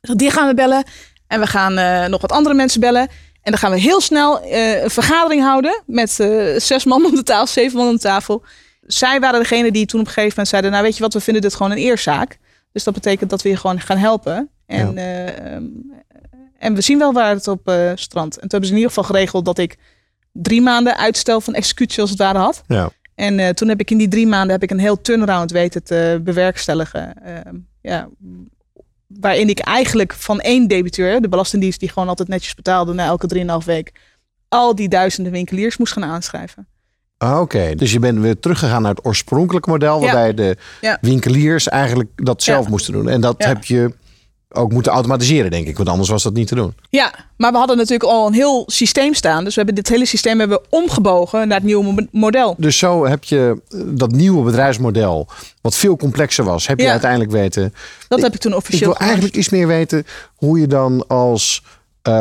Dus 0.00 0.14
Die 0.14 0.30
gaan 0.30 0.48
we 0.48 0.54
bellen. 0.54 0.84
En 1.26 1.40
we 1.40 1.46
gaan 1.46 1.78
eh, 1.78 2.06
nog 2.06 2.20
wat 2.20 2.32
andere 2.32 2.54
mensen 2.54 2.80
bellen. 2.80 3.08
En 3.42 3.50
dan 3.50 3.58
gaan 3.58 3.70
we 3.70 3.78
heel 3.78 4.00
snel 4.00 4.40
eh, 4.40 4.82
een 4.82 4.90
vergadering 4.90 5.42
houden. 5.42 5.82
Met 5.86 6.10
zes 6.56 6.84
man 6.84 7.04
om 7.04 7.14
de 7.14 7.22
tafel, 7.22 7.46
zeven 7.46 7.78
man 7.78 7.88
om 7.88 7.94
de 7.94 8.00
tafel. 8.00 8.42
Zij 8.80 9.20
waren 9.20 9.40
degene 9.40 9.72
die 9.72 9.86
toen 9.86 10.00
op 10.00 10.06
een 10.06 10.12
gegeven 10.12 10.30
moment 10.30 10.48
zeiden... 10.48 10.70
nou 10.70 10.82
weet 10.82 10.96
je 10.96 11.02
wat, 11.02 11.12
we 11.12 11.20
vinden 11.20 11.42
dit 11.42 11.54
gewoon 11.54 11.72
een 11.72 11.78
eerzaak. 11.78 12.38
Dus 12.72 12.84
dat 12.84 12.94
betekent 12.94 13.30
dat 13.30 13.42
we 13.42 13.48
je 13.48 13.56
gewoon 13.56 13.80
gaan 13.80 13.96
helpen. 13.96 14.50
En, 14.66 14.98
en 16.58 16.74
we 16.74 16.80
zien 16.80 16.98
wel 16.98 17.12
waar 17.12 17.34
het 17.34 17.48
op 17.48 17.72
strandt. 17.94 18.34
En 18.34 18.40
toen 18.40 18.50
hebben 18.50 18.68
ze 18.68 18.74
in 18.74 18.80
ieder 18.80 18.94
geval 18.94 19.04
geregeld 19.04 19.44
dat 19.44 19.58
ik 19.58 19.76
drie 20.32 20.62
maanden 20.62 20.96
uitstel 20.96 21.40
van 21.40 21.54
executie 21.54 22.00
als 22.00 22.10
het 22.10 22.18
ware 22.18 22.38
had. 22.38 22.62
Ja. 22.66 22.90
En 23.20 23.38
eh, 23.38 23.48
toen 23.48 23.68
heb 23.68 23.80
ik 23.80 23.90
in 23.90 23.98
die 23.98 24.08
drie 24.08 24.26
maanden 24.26 24.50
heb 24.50 24.62
ik 24.62 24.70
een 24.70 24.78
heel 24.78 25.00
turnaround 25.00 25.50
weten 25.50 25.82
te 25.82 26.20
bewerkstelligen. 26.24 27.22
Ehm, 27.24 27.54
ja, 27.80 28.08
waarin 29.06 29.48
ik 29.48 29.58
eigenlijk 29.58 30.12
van 30.12 30.40
één 30.40 30.68
debiteur, 30.68 31.20
de 31.20 31.28
Belastingdienst 31.28 31.80
die 31.80 31.88
gewoon 31.88 32.08
altijd 32.08 32.28
netjes 32.28 32.54
betaalde 32.54 32.92
na 32.92 33.04
elke 33.04 33.26
drieënhalf 33.26 33.64
week, 33.64 33.92
al 34.48 34.74
die 34.74 34.88
duizenden 34.88 35.32
winkeliers 35.32 35.76
moest 35.76 35.92
gaan 35.92 36.04
aanschrijven. 36.04 36.66
Ah, 37.18 37.40
Oké, 37.40 37.74
dus 37.74 37.92
je 37.92 37.98
bent 37.98 38.18
weer 38.18 38.38
teruggegaan 38.40 38.82
naar 38.82 38.94
het 38.94 39.04
oorspronkelijke 39.04 39.70
model... 39.70 40.00
Ja. 40.00 40.04
waarbij 40.04 40.34
de 40.34 40.56
Ja. 40.80 40.98
winkeliers 41.00 41.68
eigenlijk 41.68 42.10
dat 42.14 42.42
zelf 42.42 42.64
Ja. 42.64 42.70
moesten 42.70 42.92
doen. 42.92 43.08
En 43.08 43.20
dat 43.20 43.44
heb 43.44 43.64
je 43.64 43.94
ook 44.52 44.72
moeten 44.72 44.92
automatiseren, 44.92 45.50
denk 45.50 45.66
ik. 45.66 45.76
Want 45.76 45.88
anders 45.88 46.08
was 46.08 46.22
dat 46.22 46.32
niet 46.32 46.48
te 46.48 46.54
doen. 46.54 46.74
Ja, 46.88 47.14
maar 47.36 47.52
we 47.52 47.58
hadden 47.58 47.76
natuurlijk 47.76 48.10
al 48.10 48.26
een 48.26 48.32
heel 48.32 48.62
systeem 48.66 49.14
staan. 49.14 49.44
Dus 49.44 49.54
we 49.54 49.62
hebben 49.62 49.74
dit 49.82 49.88
hele 49.88 50.04
systeem 50.06 50.38
hebben 50.38 50.58
we 50.58 50.66
omgebogen 50.76 51.48
naar 51.48 51.56
het 51.56 51.66
nieuwe 51.66 51.84
mo- 51.92 52.06
model. 52.10 52.54
Dus 52.58 52.78
zo 52.78 53.06
heb 53.06 53.24
je 53.24 53.60
eh, 53.70 53.80
dat 53.86 54.10
nieuwe 54.10 54.44
bedrijfsmodel, 54.44 55.28
wat 55.60 55.74
veel 55.76 55.96
complexer 55.96 56.44
was, 56.44 56.66
heb 56.66 56.78
je 56.78 56.84
Ja. 56.84 56.90
uiteindelijk 56.90 57.30
weten. 57.30 57.74
Dat 58.08 58.22
heb 58.22 58.34
ik 58.34 58.40
toen 58.40 58.50
Ik 58.52 58.56
officieel 58.58 58.80
wil 58.80 58.92
gemaakt. 58.92 59.10
eigenlijk 59.12 59.36
iets 59.36 59.48
meer 59.48 59.66
weten 59.66 60.06
hoe 60.34 60.60
je 60.60 60.66
dan 60.66 61.06
als, 61.06 61.62
eh, 62.02 62.12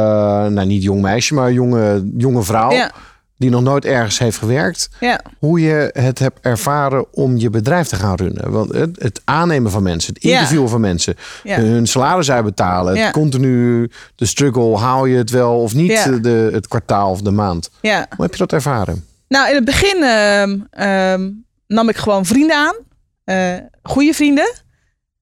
nou 0.46 0.66
niet 0.66 0.84
jong 0.84 1.02
meisje, 1.02 1.34
maar 1.34 1.52
jonge, 1.54 2.10
jonge 2.18 2.44
vrouw, 2.44 2.72
Ja, 2.72 2.92
die 3.40 3.50
nog 3.50 3.62
nooit 3.62 3.86
ergens 3.86 4.20
heeft 4.20 4.38
gewerkt, 4.38 4.90
ja, 5.00 5.20
hoe 5.40 5.60
je 5.62 5.90
het 5.94 6.20
hebt 6.20 6.40
ervaren 6.42 7.14
om 7.14 7.38
je 7.38 7.50
bedrijf 7.50 7.88
te 7.88 7.96
gaan 7.96 8.16
runnen. 8.16 8.52
Want 8.52 8.72
het, 8.74 9.02
het 9.02 9.22
aannemen 9.26 9.72
van 9.72 9.84
mensen, 9.84 10.14
het 10.14 10.24
Ja. 10.24 10.34
interviewen 10.34 10.70
van 10.70 10.82
mensen, 10.82 11.16
ja. 11.44 11.60
hun 11.60 11.88
salaris 11.88 12.32
uitbetalen, 12.32 12.96
Ja. 12.96 13.04
het 13.04 13.12
continu, 13.12 13.92
de 14.16 14.26
struggle, 14.26 14.78
haal 14.78 15.06
je 15.06 15.18
het 15.18 15.30
wel 15.30 15.62
of 15.62 15.74
niet, 15.74 15.92
Ja. 15.92 16.08
de, 16.12 16.50
het 16.54 16.68
kwartaal 16.68 17.12
of 17.12 17.22
de 17.22 17.32
maand. 17.32 17.70
ja. 17.82 18.06
Hoe 18.16 18.26
heb 18.26 18.32
je 18.34 18.40
dat 18.40 18.54
ervaren? 18.54 19.06
Nou, 19.28 19.50
in 19.50 19.56
het 19.56 19.66
begin 19.66 20.04
ehm, 20.04 20.58
ehm, 20.72 21.30
nam 21.68 21.90
ik 21.90 21.98
gewoon 21.98 22.26
vrienden 22.26 22.56
aan. 22.58 22.76
eh 23.24 23.54
goede 23.84 24.14
vrienden. 24.14 24.52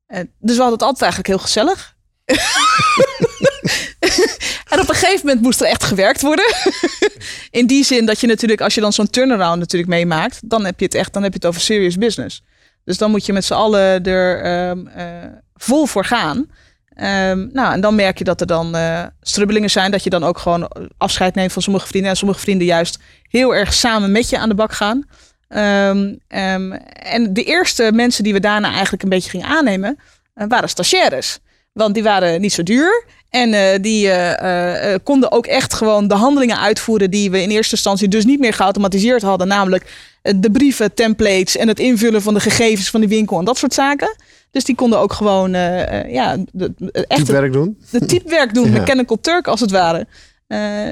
Eh, 0.08 0.20
dus 0.40 0.56
we 0.56 0.62
hadden 0.62 0.80
het 0.80 0.82
altijd 0.88 1.02
eigenlijk 1.02 1.28
heel 1.28 1.38
gezellig. 1.46 1.96
en 4.70 4.80
op 4.80 4.90
een 4.90 4.96
gegeven 4.96 5.26
moment 5.26 5.42
moest 5.42 5.62
er 5.62 5.68
echt 5.68 5.84
gewerkt 5.84 6.22
worden. 6.22 6.46
in 7.52 7.68
die 7.68 7.84
zin 7.84 8.06
dat 8.06 8.20
je 8.20 8.28
natuurlijk, 8.28 8.62
als 8.62 8.76
je 8.76 8.82
dan 8.82 8.94
zo'n 8.94 9.10
turnaround 9.10 9.60
natuurlijk 9.60 9.92
meemaakt, 9.92 10.40
dan 10.44 10.66
heb 10.66 10.80
je 10.80 10.86
het 10.86 10.96
echt, 10.96 11.14
dan 11.14 11.24
heb 11.24 11.32
je 11.32 11.38
het 11.38 11.48
over 11.48 11.62
serious 11.62 11.98
business. 11.98 12.44
Dus 12.84 12.98
dan 12.98 13.12
moet 13.12 13.26
je 13.26 13.34
met 13.34 13.46
z'n 13.46 13.54
allen 13.54 14.04
er 14.04 14.42
ehm, 14.42 14.88
eh, 14.88 15.06
vol 15.56 15.86
voor 15.86 16.06
gaan. 16.06 16.50
Ehm, 16.94 17.48
nou, 17.52 17.74
en 17.74 17.82
dan 17.82 17.96
merk 17.96 18.18
je 18.18 18.24
dat 18.24 18.42
er 18.42 18.48
dan 18.48 18.76
eh, 18.76 19.04
strubbelingen 19.22 19.70
zijn. 19.70 19.92
Dat 19.92 20.04
je 20.04 20.10
dan 20.10 20.24
ook 20.24 20.38
gewoon 20.38 20.72
afscheid 20.98 21.36
neemt 21.36 21.54
van 21.54 21.62
sommige 21.62 21.88
vrienden. 21.88 22.12
En 22.12 22.18
sommige 22.18 22.40
vrienden 22.40 22.68
juist 22.68 23.00
heel 23.30 23.56
erg 23.56 23.74
samen 23.74 24.12
met 24.12 24.30
je 24.30 24.38
aan 24.38 24.50
de 24.50 24.56
bak 24.56 24.74
gaan. 24.74 25.06
Ehm, 25.48 26.14
en 26.28 27.34
de 27.34 27.44
eerste 27.44 27.92
mensen 27.94 28.24
die 28.24 28.34
we 28.34 28.40
daarna 28.40 28.72
eigenlijk 28.72 29.04
een 29.04 29.10
beetje 29.10 29.30
gingen 29.30 29.48
aannemen, 29.48 30.00
eh, 30.34 30.48
waren 30.48 30.70
stagiaires. 30.70 31.40
Want 31.74 31.94
die 31.94 32.04
waren 32.04 32.42
niet 32.42 32.54
zo 32.54 32.64
duur. 32.64 33.06
En 33.30 33.54
eh, 33.54 33.82
die 33.82 34.10
eh, 34.10 34.94
eh, 34.94 35.00
konden 35.04 35.32
ook 35.32 35.46
echt 35.46 35.74
gewoon 35.74 36.08
de 36.08 36.16
handelingen 36.16 36.60
uitvoeren 36.60 37.12
die 37.12 37.32
we 37.32 37.42
in 37.42 37.50
eerste 37.50 37.76
instantie 37.76 38.08
dus 38.08 38.26
niet 38.26 38.40
meer 38.40 38.54
geautomatiseerd 38.54 39.22
hadden. 39.22 39.48
Namelijk 39.48 40.16
de 40.22 40.52
brieven, 40.52 40.94
templates 40.94 41.58
en 41.58 41.68
het 41.68 41.80
invullen 41.80 42.22
van 42.22 42.34
de 42.34 42.40
gegevens 42.40 42.90
van 42.90 43.02
de 43.02 43.08
winkel 43.08 43.40
en 43.40 43.46
dat 43.46 43.58
soort 43.58 43.74
zaken. 43.74 44.16
Dus 44.52 44.64
die 44.64 44.76
konden 44.76 45.00
ook 45.00 45.14
gewoon 45.14 45.52
ja, 46.08 46.38
de, 46.52 46.74
echt 47.08 47.26
Typewerk 47.26 47.54
doen? 47.54 47.78
de 47.92 48.06
typewerk 48.06 48.54
doen, 48.54 48.66
Ja. 48.72 48.80
mechanical 48.80 49.18
Turk 49.22 49.48
als 49.48 49.60
het 49.60 49.72
ware. 49.72 50.08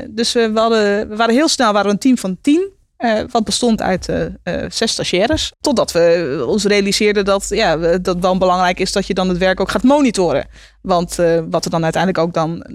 Dus 0.09 0.33
we, 0.33 0.51
hadden, 0.53 1.09
we 1.09 1.15
waren 1.15 1.35
heel 1.35 1.47
snel 1.47 1.73
waren 1.73 1.91
een 1.91 1.97
team 1.97 2.17
van 2.17 2.37
tien. 2.41 2.69
Eh, 2.97 3.19
wat 3.31 3.43
bestond 3.43 3.81
uit 3.81 4.09
eh, 4.09 4.25
eh, 4.43 4.71
zes 4.71 4.91
stagiaires. 4.91 5.51
Totdat 5.61 5.91
we 5.91 6.43
ons 6.47 6.63
realiseerden 6.63 7.25
dat, 7.25 7.45
ja, 7.49 7.97
dat 7.97 8.17
wel 8.19 8.37
belangrijk 8.37 8.79
is 8.79 8.91
dat 8.91 9.07
je 9.07 9.13
dan 9.13 9.29
het 9.29 9.37
werk 9.37 9.59
ook 9.59 9.69
gaat 9.71 9.83
monitoren. 9.83 10.47
Want 10.81 11.15
wat 11.49 11.65
er 11.65 11.71
dan 11.71 11.83
uiteindelijk 11.83 12.23
ook 12.23 12.33
dan 12.33 12.65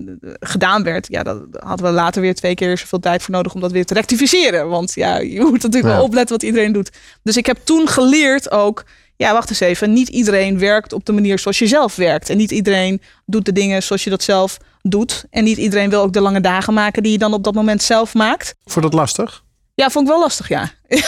gedaan 0.40 0.82
werd, 0.82 1.06
ja, 1.10 1.22
dat 1.22 1.42
hadden 1.58 1.86
we 1.86 1.92
later 1.92 2.20
weer 2.22 2.34
twee 2.34 2.54
keer 2.54 2.78
zoveel 2.78 2.98
tijd 2.98 3.22
voor 3.22 3.34
nodig 3.34 3.54
om 3.54 3.60
dat 3.60 3.72
weer 3.72 3.84
te 3.86 3.94
rectificeren. 3.94 4.68
Want 4.68 4.94
ja, 4.94 5.18
je 5.18 5.40
moet 5.40 5.62
natuurlijk 5.62 5.84
Ja. 5.84 5.94
wel 5.94 6.04
opletten 6.04 6.36
wat 6.36 6.44
iedereen 6.44 6.72
doet. 6.72 6.90
Dus 7.22 7.36
ik 7.36 7.46
heb 7.46 7.58
toen 7.64 7.88
geleerd 7.88 8.50
ook, 8.50 8.84
ja, 9.16 9.32
wacht 9.32 9.48
eens 9.50 9.60
even, 9.60 9.92
niet 9.92 10.08
iedereen 10.08 10.58
werkt 10.58 10.92
op 10.92 11.04
de 11.04 11.12
manier 11.12 11.38
zoals 11.38 11.58
je 11.58 11.66
zelf 11.66 11.96
werkt. 11.96 12.30
En 12.30 12.36
niet 12.36 12.50
iedereen 12.50 13.00
doet 13.26 13.44
de 13.44 13.52
dingen 13.52 13.82
zoals 13.82 14.04
je 14.04 14.10
dat 14.10 14.22
zelf 14.22 14.56
doet. 14.82 15.24
En 15.30 15.44
niet 15.44 15.58
iedereen 15.58 15.90
wil 15.90 16.02
ook 16.02 16.12
de 16.12 16.20
lange 16.20 16.40
dagen 16.40 16.74
maken 16.74 17.02
die 17.02 17.12
je 17.12 17.18
dan 17.18 17.34
op 17.34 17.44
dat 17.44 17.54
moment 17.54 17.82
zelf 17.82 18.14
maakt. 18.14 18.54
Vond 18.64 18.74
je 18.74 18.90
dat 18.90 18.92
lastig? 19.00 19.42
Ja, 19.80 19.90
vond 19.90 20.06
ik 20.06 20.12
wel 20.12 20.20
lastig, 20.20 20.48
ja. 20.48 20.70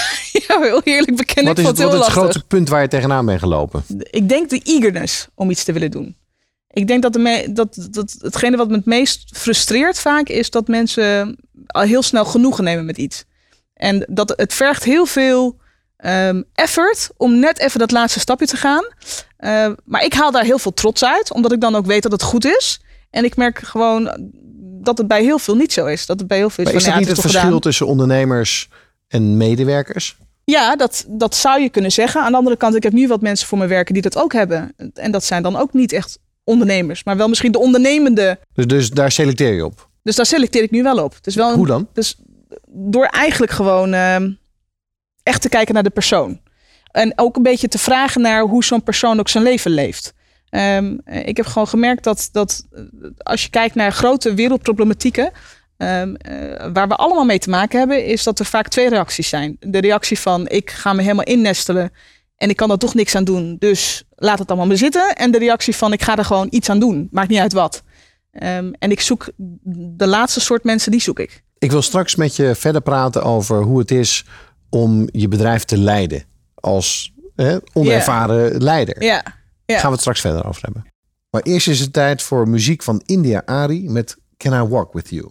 ja, 0.47 0.61
heel 0.61 0.83
eerlijk 0.83 1.16
bekennen. 1.16 1.55
Wat 1.55 1.59
is 1.59 1.66
het, 1.66 1.79
wat 1.79 1.93
het 1.93 2.12
grootste 2.12 2.45
punt 2.45 2.68
waar 2.68 2.83
je 2.83 2.89
tegenaan 2.89 3.27
bent 3.27 3.39
gelopen? 3.39 3.85
Ik 4.11 4.29
denk 4.29 4.51
de 4.51 4.61
eagerness 4.62 5.29
om 5.35 5.51
iets 5.51 5.64
te 5.64 5.73
willen 5.73 5.91
doen. 5.91 6.16
Ik 6.70 6.87
denk 6.87 7.03
dat, 7.03 7.12
de 7.12 7.49
dat, 7.51 7.89
dat 7.91 8.16
hetgene 8.18 8.57
wat 8.57 8.68
me 8.68 8.77
het 8.77 8.85
meest 8.85 9.39
frustreert 9.39 9.99
vaak 9.99 10.29
is 10.29 10.51
dat 10.51 10.68
mensen 10.68 11.37
al 11.66 11.83
heel 11.83 12.03
snel 12.03 12.25
genoegen 12.25 12.64
nemen 12.64 12.85
met 12.85 12.99
iets. 12.99 13.25
En 13.75 14.05
dat 14.09 14.33
het 14.37 14.55
vergt 14.55 14.85
heel 14.85 15.07
veel 15.07 15.61
ehm, 15.97 16.43
effort 16.55 17.11
om 17.16 17.39
net 17.39 17.59
even 17.59 17.79
dat 17.79 17.91
laatste 17.91 18.20
stapje 18.20 18.47
te 18.47 18.57
gaan. 18.57 18.85
Eh, 19.37 19.73
maar 19.85 20.05
ik 20.05 20.12
haal 20.12 20.31
daar 20.31 20.45
heel 20.45 20.59
veel 20.59 20.75
trots 20.75 21.05
uit, 21.05 21.33
omdat 21.33 21.53
ik 21.53 21.61
dan 21.61 21.75
ook 21.75 21.87
weet 21.87 22.03
dat 22.03 22.12
het 22.12 22.23
goed 22.23 22.45
is. 22.45 22.81
En 23.11 23.25
ik 23.25 23.37
merk 23.37 23.59
gewoon 23.59 24.31
dat 24.85 24.99
het 24.99 25.07
bij 25.09 25.22
heel 25.22 25.39
veel 25.39 25.57
niet 25.57 25.72
zo 25.72 25.87
is. 25.87 26.07
Dat 26.07 26.18
het 26.18 26.28
bij 26.28 26.37
heel 26.39 26.51
veel 26.51 26.64
Maar 26.64 26.72
is 26.74 26.78
van, 26.85 26.89
dat 26.91 26.99
ja, 27.01 27.07
niet 27.07 27.16
het 27.16 27.20
verschil 27.26 27.43
gedaan. 27.45 27.61
tussen 27.61 27.87
ondernemers 27.87 28.68
en 29.09 29.37
medewerkers? 29.37 30.16
Ja, 30.45 30.76
dat, 30.76 31.05
dat 31.09 31.35
zou 31.35 31.61
je 31.61 31.68
kunnen 31.68 31.93
zeggen. 31.93 32.20
Aan 32.22 32.30
de 32.33 32.39
andere 32.39 32.57
kant, 32.57 32.74
ik 32.74 32.83
heb 32.83 32.93
nu 32.93 33.09
wat 33.09 33.20
mensen 33.20 33.47
voor 33.49 33.59
me 33.59 33.66
werken 33.66 33.93
die 33.95 34.03
dat 34.03 34.16
ook 34.18 34.33
hebben. 34.33 34.74
En 34.95 35.11
dat 35.11 35.24
zijn 35.24 35.43
dan 35.43 35.57
ook 35.57 35.72
niet 35.72 35.93
echt 35.93 36.18
ondernemers, 36.45 37.05
maar 37.05 37.16
wel 37.16 37.28
misschien 37.28 37.53
de 37.53 37.59
ondernemende. 37.59 38.39
Dus, 38.55 38.66
dus 38.66 38.91
daar 38.91 39.12
selecteer 39.12 39.53
je 39.53 39.64
op. 39.64 39.89
Dus 40.03 40.16
daar 40.16 40.26
selecteer 40.26 40.62
ik 40.62 40.70
nu 40.70 40.83
wel 40.83 41.05
op. 41.05 41.14
Is 41.22 41.35
wel 41.35 41.51
een- 41.51 41.57
Hoe 41.57 41.66
dan? 41.66 41.89
Dus 41.93 42.16
door 42.68 43.05
eigenlijk 43.05 43.53
gewoon 43.53 43.93
ehm, 43.95 44.30
echt 45.22 45.43
te 45.43 45.49
kijken 45.49 45.74
naar 45.74 45.83
de 45.83 45.91
persoon. 45.91 46.41
En 46.91 47.12
ook 47.16 47.37
een 47.37 47.43
beetje 47.43 47.68
te 47.68 47.78
vragen 47.78 48.20
naar 48.20 48.43
hoe 48.43 48.64
zo'n 48.64 48.83
persoon 48.83 49.18
ook 49.20 49.28
zijn 49.28 49.45
leven 49.45 49.70
leeft. 49.70 50.12
Ehm, 50.53 50.97
eh, 51.05 51.27
ik 51.27 51.37
heb 51.37 51.47
gewoon 51.47 51.69
gemerkt 51.69 52.05
dat, 52.05 52.29
dat 52.33 52.67
eh, 52.71 52.83
als 53.19 53.43
je 53.43 53.51
kijkt 53.51 53.75
naar 53.75 53.93
grote 53.93 54.35
wereldproblematieken, 54.35 55.31
ehm, 55.77 56.15
eh, 56.15 56.71
waar 56.73 56.89
we 56.89 56.97
allemaal 56.97 57.25
mee 57.25 57.39
te 57.39 57.51
maken 57.51 57.79
hebben, 57.79 58.05
is 58.05 58.23
dat 58.23 58.39
er 58.39 58.45
vaak 58.45 58.69
twee 58.69 58.89
reacties 58.89 59.29
zijn. 59.29 59.57
De 59.61 59.81
reactie 59.81 60.19
van 60.19 60.49
ik 60.49 60.71
ga 60.71 60.93
me 60.93 61.03
helemaal 61.03 61.25
innestelen 61.25 61.93
en 62.37 62.51
ik 62.51 62.57
kan 62.57 62.71
er 62.71 62.79
toch 62.79 62.95
niks 62.95 63.15
aan 63.15 63.25
doen, 63.25 63.57
dus 63.59 64.05
laat 64.15 64.39
het 64.39 64.49
allemaal 64.49 64.67
maar 64.67 64.77
zitten. 64.77 65.15
En 65.15 65.31
de 65.31 65.39
reactie 65.39 65.77
van 65.77 65.93
ik 65.93 66.03
ga 66.03 66.19
er 66.19 66.25
gewoon 66.25 66.47
iets 66.51 66.71
aan 66.71 66.81
doen, 66.81 67.09
maakt 67.11 67.29
niet 67.29 67.41
uit 67.41 67.53
wat. 67.53 67.83
Ehm, 68.33 68.73
en 68.79 68.91
ik 68.91 69.01
zoek 69.01 69.29
de 69.97 70.07
laatste 70.07 70.41
soort 70.41 70.65
mensen, 70.65 70.91
die 70.91 71.01
zoek 71.01 71.19
ik. 71.19 71.43
Ik 71.59 71.71
wil 71.71 71.83
straks 71.83 72.15
met 72.15 72.37
je 72.37 72.55
verder 72.55 72.81
praten 72.81 73.23
over 73.23 73.63
hoe 73.63 73.79
het 73.79 73.91
is 73.91 74.25
om 74.71 75.09
je 75.13 75.29
bedrijf 75.29 75.65
te 75.65 75.79
leiden. 75.79 76.25
Als 76.55 77.13
hè, 77.37 77.57
onervaren 77.73 78.63
leider. 78.63 79.03
Ja, 79.03 79.41
ja. 79.73 79.79
Gaan 79.79 79.87
we 79.87 79.93
het 79.93 80.01
straks 80.01 80.20
verder 80.20 80.47
over 80.47 80.62
hebben. 80.62 80.87
Maar 81.31 81.43
eerst 81.43 81.68
is 81.68 81.81
het 81.81 81.93
tijd 81.93 82.23
voor 82.23 82.49
muziek 82.49 82.83
van 82.83 83.03
India 83.07 83.43
Ari 83.45 83.89
met 83.89 84.16
Can 84.37 84.64
I 84.64 84.68
Walk 84.68 84.93
With 84.93 85.09
You. 85.09 85.31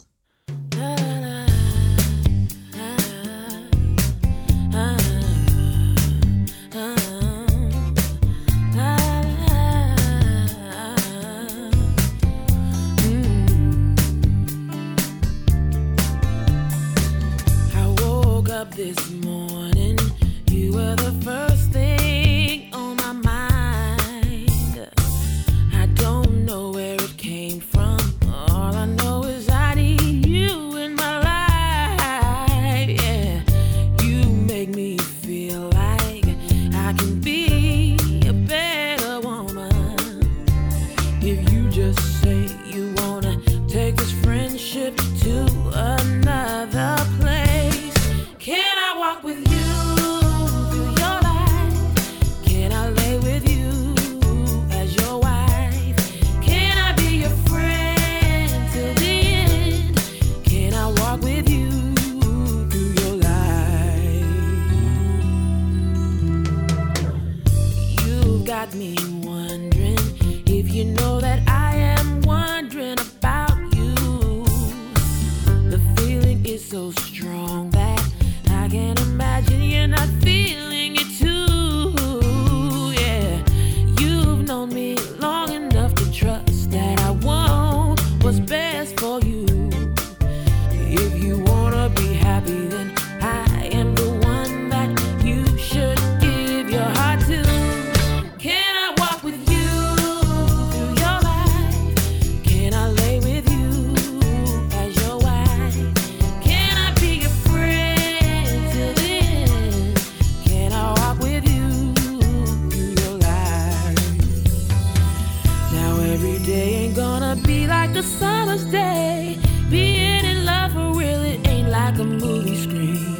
Today 116.43 116.85
ain't 116.85 116.95
gonna 116.95 117.35
be 117.35 117.67
like 117.67 117.93
the 117.93 118.01
summer's 118.01 118.65
day. 118.65 119.37
Being 119.69 120.25
in 120.25 120.43
love 120.43 120.71
for 120.71 120.97
real, 120.97 121.21
it 121.21 121.47
ain't 121.47 121.69
like 121.69 121.99
a 121.99 122.03
movie 122.03 122.55
screen. 122.55 123.15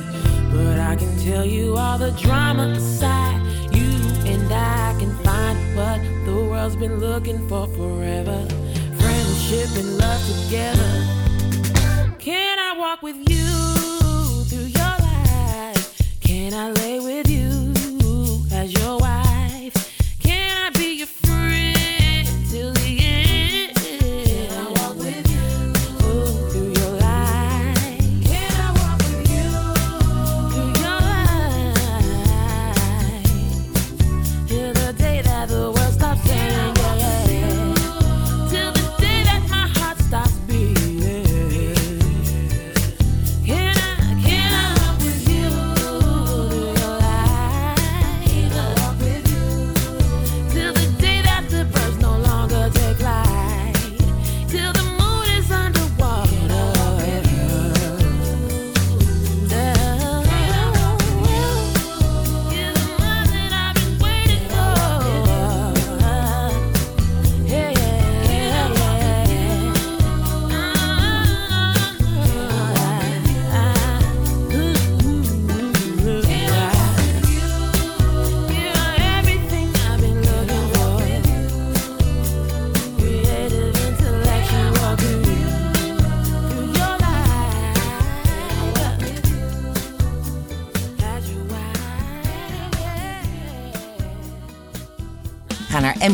But 0.51 0.79
I 0.79 0.95
can 0.95 1.15
tell 1.19 1.45
you 1.45 1.77
all 1.77 1.99
the 1.99 2.09
drama 2.13 2.69
aside. 2.69 3.39
You 3.75 3.91
and 4.25 4.51
I 4.51 4.95
can 4.99 5.15
find 5.23 5.55
what 5.75 6.01
the 6.25 6.33
world's 6.49 6.75
been 6.75 6.99
looking 6.99 7.47
for 7.47 7.67
forever. 7.67 8.43
Friendship 8.99 9.69
and 9.77 9.99
love 9.99 10.21
together. 10.33 10.91
Can 12.17 12.57
I 12.57 12.75
walk 12.75 13.03
with 13.03 13.17
you 13.29 13.49
through 14.49 14.69
your 14.79 14.95
life? 15.09 16.17
Can 16.21 16.55
I 16.55 16.71
lay 16.71 16.99
with 16.99 17.29
you? 17.29 17.40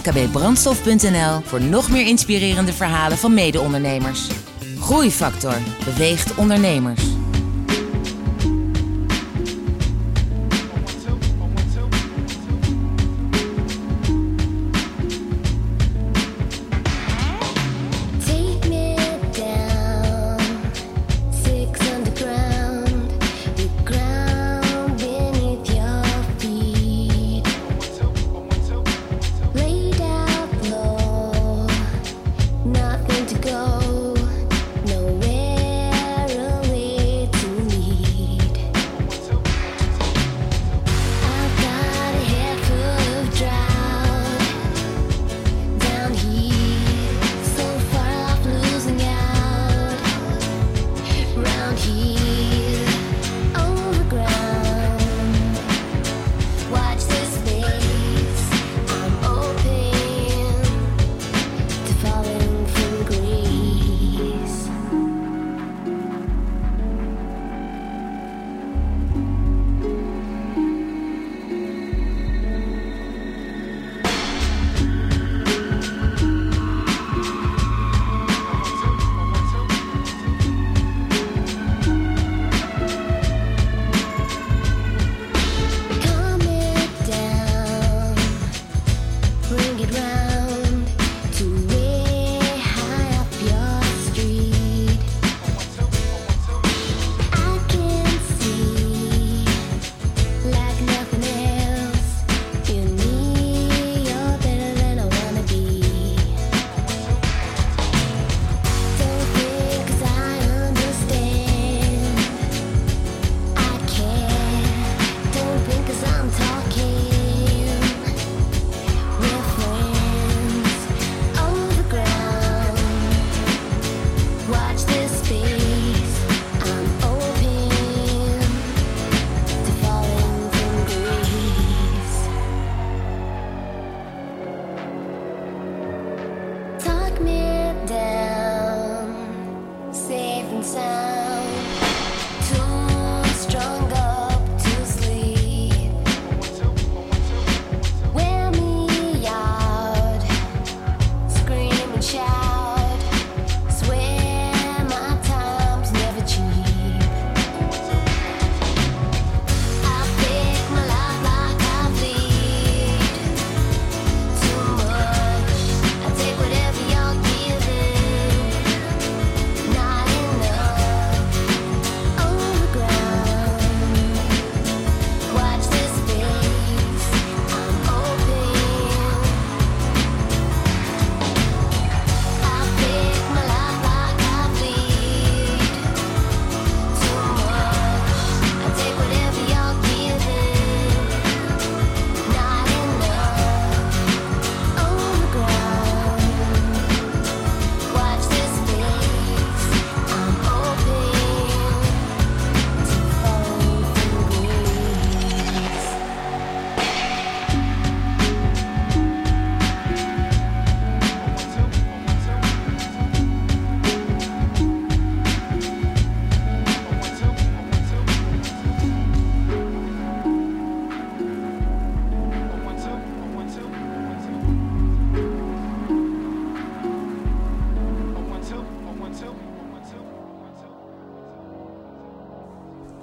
Mkbbrandstof.nl 0.08 1.42
voor 1.44 1.62
nog 1.62 1.90
meer 1.90 2.08
inspirerende 2.08 2.74
verhalen 2.74 3.18
van 3.18 3.34
mede-ondernemers. 3.34 4.28
Groeifactor 4.80 5.58
beweegt 5.86 6.36
ondernemers. 6.36 7.17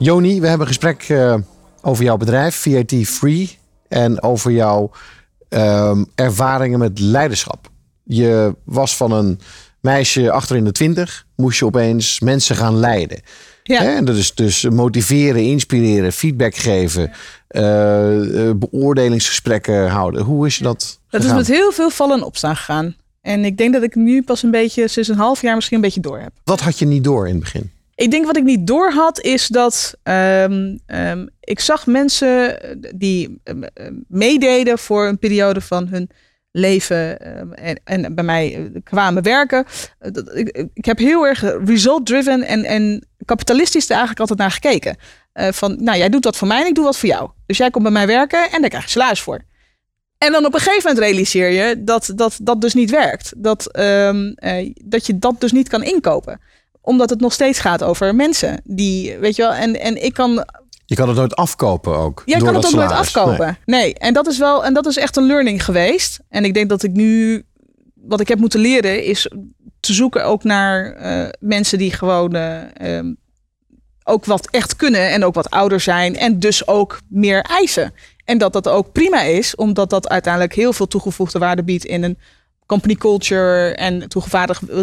Joni, 0.05 0.41
we 0.41 0.47
hebben 0.47 0.67
een 0.67 0.73
gesprek 0.73 1.03
eh, 1.03 1.35
over 1.83 2.05
jouw 2.05 2.17
bedrijf, 2.17 2.57
VAT 2.57 2.95
Free. 3.05 3.59
En 3.89 4.23
over 4.23 4.53
jouw 4.53 4.91
ehm, 5.49 6.05
ervaringen 6.15 6.79
met 6.79 6.99
leiderschap. 6.99 7.71
Je 8.03 8.55
was 8.65 8.97
van 8.97 9.13
een 9.13 9.41
meisje 9.81 10.31
achter 10.31 10.57
in 10.57 10.65
de 10.65 10.73
twintig. 10.73 11.27
Moest 11.37 11.59
je 11.59 11.65
opeens 11.65 12.21
mensen 12.21 12.57
gaan 12.57 12.77
leiden. 12.77 13.21
Ja. 13.63 13.83
Hè? 13.83 13.89
En 13.89 14.05
dat 14.05 14.17
is 14.17 14.35
dus 14.35 14.63
motiveren, 14.63 15.43
inspireren, 15.43 16.13
feedback 16.13 16.55
geven. 16.55 17.13
eh, 17.49 18.49
eh, 18.49 18.57
beoordelingsgesprekken 18.57 19.89
houden. 19.89 20.23
Hoe 20.23 20.47
is 20.47 20.57
je 20.57 20.65
dat 20.65 21.01
Dat 21.11 21.25
is 21.25 21.33
met 21.33 21.47
heel 21.47 21.73
veel 21.73 21.91
vallen 21.91 22.17
en 22.17 22.25
opstaan 22.25 22.57
gegaan. 22.57 22.97
En 23.21 23.45
ik 23.45 23.57
denk 23.57 23.73
dat 23.73 23.83
ik 23.83 23.95
nu 23.95 24.23
pas 24.23 24.43
een 24.43 24.51
beetje, 24.51 24.89
sinds 24.89 25.09
een 25.09 25.17
half 25.17 25.43
jaar 25.43 25.55
misschien 25.55 25.77
een 25.77 25.83
beetje 25.83 26.01
door 26.01 26.19
heb. 26.19 26.33
Wat 26.45 26.61
had 26.61 26.79
je 26.79 26.87
niet 26.87 27.05
door 27.05 27.27
in 27.27 27.35
het 27.35 27.43
begin? 27.43 27.71
Ik 27.95 28.11
denk 28.11 28.27
wat 28.27 28.37
ik 28.37 28.45
niet 28.45 28.67
door 28.67 28.93
had, 28.93 29.21
is 29.21 29.47
dat 29.47 29.95
ehm, 30.03 30.77
ehm, 30.87 31.27
ik 31.41 31.61
zag 31.61 31.87
mensen 31.87 32.59
die 32.95 33.41
ehm, 33.45 33.63
meededen 34.09 34.79
voor 34.79 35.07
een 35.07 35.19
periode 35.19 35.61
van 35.61 35.89
hun 35.89 36.11
leven 36.57 37.19
en, 37.57 37.81
en 37.85 38.15
bij 38.15 38.25
mij 38.25 38.55
eh, 38.55 38.83
kwamen 38.83 39.23
werken. 39.23 39.65
Eh, 39.99 40.11
Ik, 40.35 40.69
ik 40.75 40.85
heb 40.85 40.99
heel 40.99 41.27
erg 41.27 41.41
result-driven 41.65 42.43
en, 42.43 42.65
en 42.65 43.07
kapitalistisch 43.25 43.85
er 43.85 43.91
eigenlijk 43.91 44.21
altijd 44.21 44.39
naar 44.39 44.51
gekeken. 44.51 44.97
Eh, 45.33 45.53
van, 45.53 45.77
nou, 45.85 45.99
jij 45.99 46.09
doet 46.09 46.25
wat 46.25 46.37
voor 46.37 46.49
mij 46.49 46.61
en 46.61 46.67
ik 46.67 46.75
doe 46.75 46.85
wat 46.85 46.99
voor 46.99 47.09
jou. 47.09 47.31
Dus 47.47 47.57
jij 47.57 47.71
komt 47.71 47.85
bij 47.85 47.93
mij 47.93 48.07
werken 48.07 48.51
en 48.51 48.61
daar 48.61 48.71
krijg 48.71 48.85
je 48.85 48.91
salaris 48.91 49.21
voor. 49.21 49.41
En 50.19 50.33
dan 50.33 50.47
op 50.47 50.55
een 50.55 50.61
gegeven 50.61 50.89
moment 50.89 50.99
realiseer 50.99 51.49
je 51.51 51.85
dat 51.85 52.13
dat, 52.15 52.39
dat 52.43 52.61
dus 52.61 52.75
niet 52.75 52.91
werkt. 52.91 53.33
Dat, 53.37 53.73
eh, 53.73 54.13
dat 54.85 55.07
je 55.07 55.19
dat 55.19 55.41
dus 55.41 55.53
niet 55.53 55.69
kan 55.69 55.83
inkopen 55.83 56.41
omdat 56.85 57.11
het 57.11 57.21
nog 57.21 57.33
steeds 57.33 57.59
gaat 57.59 57.83
over 57.83 58.15
mensen. 58.15 58.61
Die, 58.65 59.19
weet 59.19 59.37
je 59.37 59.43
wel, 59.43 59.53
en, 59.53 59.81
en 59.81 60.05
ik 60.05 60.13
kan. 60.13 60.47
Je 60.87 60.95
kan 60.95 61.09
het 61.09 61.17
nooit 61.17 61.37
afkopen 61.37 61.97
ook. 61.97 62.23
Door 62.27 62.39
kan 62.39 62.55
het 62.55 62.67
ook 62.67 62.73
nooit 62.73 62.91
afkopen. 62.91 63.59
Nee. 63.65 63.95
en 63.95 64.15
dat 64.15 64.27
is 64.27 64.39
wel, 64.39 64.65
en 64.65 64.75
dat 64.75 64.87
is 64.87 64.97
echt 64.97 65.17
een 65.17 65.27
learning 65.27 65.65
geweest. 65.65 66.21
En 66.29 66.45
ik 66.45 66.55
denk 66.55 66.69
dat 66.69 66.83
ik 66.83 66.93
nu, 66.93 67.43
wat 67.95 68.21
ik 68.21 68.29
heb 68.29 68.39
moeten 68.39 68.61
leren, 68.61 69.05
is 69.05 69.29
te 69.81 69.93
zoeken 69.93 70.25
ook 70.25 70.45
naar 70.45 70.93
eh, 70.93 71.29
mensen 71.41 71.79
die 71.79 71.93
gewoon 71.93 72.35
eh, 72.35 72.97
ehm, 72.97 73.15
ook 74.05 74.25
wat 74.25 74.49
echt 74.51 74.77
kunnen 74.77 75.11
en 75.11 75.25
ook 75.25 75.35
wat 75.35 75.51
ouder 75.51 75.81
zijn 75.81 76.17
en 76.17 76.39
dus 76.39 76.67
ook 76.67 77.01
meer 77.09 77.43
eisen. 77.43 77.95
En 78.25 78.39
dat 78.39 78.53
dat 78.53 78.69
ook 78.69 78.93
prima 78.93 79.21
is, 79.21 79.55
omdat 79.55 79.91
dat 79.91 80.09
uiteindelijk 80.09 80.55
heel 80.55 80.73
veel 80.73 80.87
toegevoegde 80.87 81.39
waarde 81.39 81.65
biedt 81.65 81.85
in 81.85 82.03
een 82.03 82.19
company 82.67 82.95
culture 82.95 83.75
en 83.75 84.09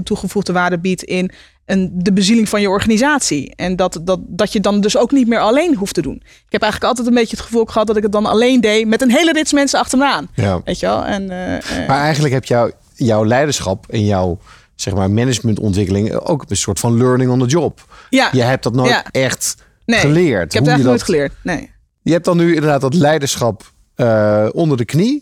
toegevoegde 0.03 0.53
waarde 0.53 0.79
biedt 0.79 1.03
in 1.03 1.31
een, 1.65 1.91
de 1.93 2.13
bezieling 2.13 2.49
van 2.49 2.61
je 2.61 2.69
organisatie. 2.69 3.55
En 3.55 3.75
dat, 3.75 3.99
dat, 4.03 4.19
dat 4.27 4.53
je 4.53 4.59
dan 4.59 4.81
dus 4.81 4.97
ook 4.97 5.11
niet 5.11 5.27
meer 5.27 5.39
alleen 5.39 5.75
hoeft 5.75 5.93
te 5.93 6.01
doen. 6.01 6.15
Ik 6.25 6.51
heb 6.51 6.61
eigenlijk 6.61 6.91
altijd 6.91 7.07
een 7.07 7.21
beetje 7.21 7.35
het 7.35 7.45
gevoel 7.45 7.65
gehad 7.65 7.87
dat 7.87 7.97
ik 7.97 8.03
het 8.03 8.11
dan 8.11 8.25
alleen 8.25 8.61
deed 8.61 8.87
met 8.87 9.01
een 9.01 9.11
hele 9.11 9.31
rits 9.31 9.53
mensen 9.53 9.79
achter 9.79 9.97
me 9.97 10.05
aan. 10.05 10.27
Ja. 10.33 10.61
Weet 10.65 10.79
je 10.79 10.85
wel? 10.85 11.05
En, 11.05 11.29
eh, 11.29 11.55
eh, 11.55 11.87
Maar 11.87 12.01
eigenlijk 12.01 12.33
heb 12.33 12.45
jou, 12.45 12.71
jouw 12.95 13.25
leiderschap 13.25 13.85
en 13.89 14.05
jouw 14.05 14.39
zeg 14.75 14.93
maar, 14.93 15.11
managementontwikkeling 15.11 16.13
ook 16.13 16.45
een 16.47 16.55
soort 16.57 16.79
van 16.79 16.97
learning 16.97 17.31
on 17.31 17.39
the 17.39 17.45
job. 17.45 17.85
ja, 18.09 18.29
Je 18.31 18.41
hebt 18.41 18.63
dat 18.63 18.73
nooit 18.73 18.89
Ja. 18.89 19.05
echt 19.11 19.55
nee, 19.85 19.99
geleerd. 19.99 20.45
Ik 20.45 20.51
heb 20.51 20.63
het 20.65 20.71
eigenlijk 20.71 20.83
dat, 20.83 20.87
nooit 20.87 21.03
geleerd. 21.03 21.31
Nee. 21.43 21.71
Je 22.01 22.11
hebt 22.11 22.25
dan 22.25 22.37
nu 22.37 22.55
inderdaad 22.55 22.81
dat 22.81 22.93
leiderschap 22.93 23.71
eh, 23.95 24.47
onder 24.51 24.77
de 24.77 24.85
knie. 24.85 25.21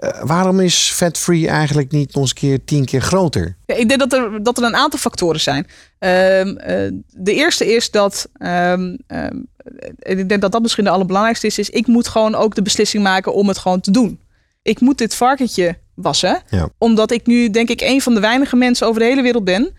Eh, 0.00 0.22
waarom 0.24 0.60
is 0.60 0.90
Fat 0.94 1.18
Free 1.18 1.48
eigenlijk 1.48 1.90
niet 1.90 2.14
nog 2.14 2.22
eens 2.22 2.30
een 2.30 2.36
keer 2.36 2.64
tien 2.64 2.84
keer 2.84 3.00
groter? 3.00 3.56
Ja, 3.66 3.74
ik 3.74 3.88
denk 3.88 4.00
dat 4.00 4.12
er, 4.12 4.42
dat 4.42 4.58
er 4.58 4.64
een 4.64 4.76
aantal 4.76 4.98
factoren 4.98 5.40
zijn. 5.40 5.66
Ehm, 5.98 6.56
eh, 6.56 6.90
de 7.08 7.34
eerste 7.34 7.74
is 7.74 7.90
dat, 7.90 8.28
en 8.38 9.04
ik 9.98 10.28
denk 10.28 10.40
dat 10.40 10.52
dat 10.52 10.62
misschien 10.62 10.84
de 10.84 10.90
allerbelangrijkste 10.90 11.46
is, 11.46 11.58
is 11.58 11.70
ik 11.70 11.86
moet 11.86 12.08
gewoon 12.08 12.34
ook 12.34 12.54
de 12.54 12.62
beslissing 12.62 13.02
maken 13.02 13.34
om 13.34 13.48
het 13.48 13.58
gewoon 13.58 13.80
te 13.80 13.90
doen. 13.90 14.20
Ik 14.62 14.80
moet 14.80 14.98
dit 14.98 15.14
varkentje 15.14 15.78
wassen, 15.94 16.42
Ja. 16.48 16.68
omdat 16.78 17.10
ik 17.10 17.26
nu 17.26 17.50
denk 17.50 17.68
ik 17.68 17.80
een 17.80 18.00
van 18.00 18.14
de 18.14 18.20
weinige 18.20 18.56
mensen 18.56 18.86
over 18.86 19.00
de 19.00 19.06
hele 19.06 19.22
wereld 19.22 19.44
ben 19.44 19.72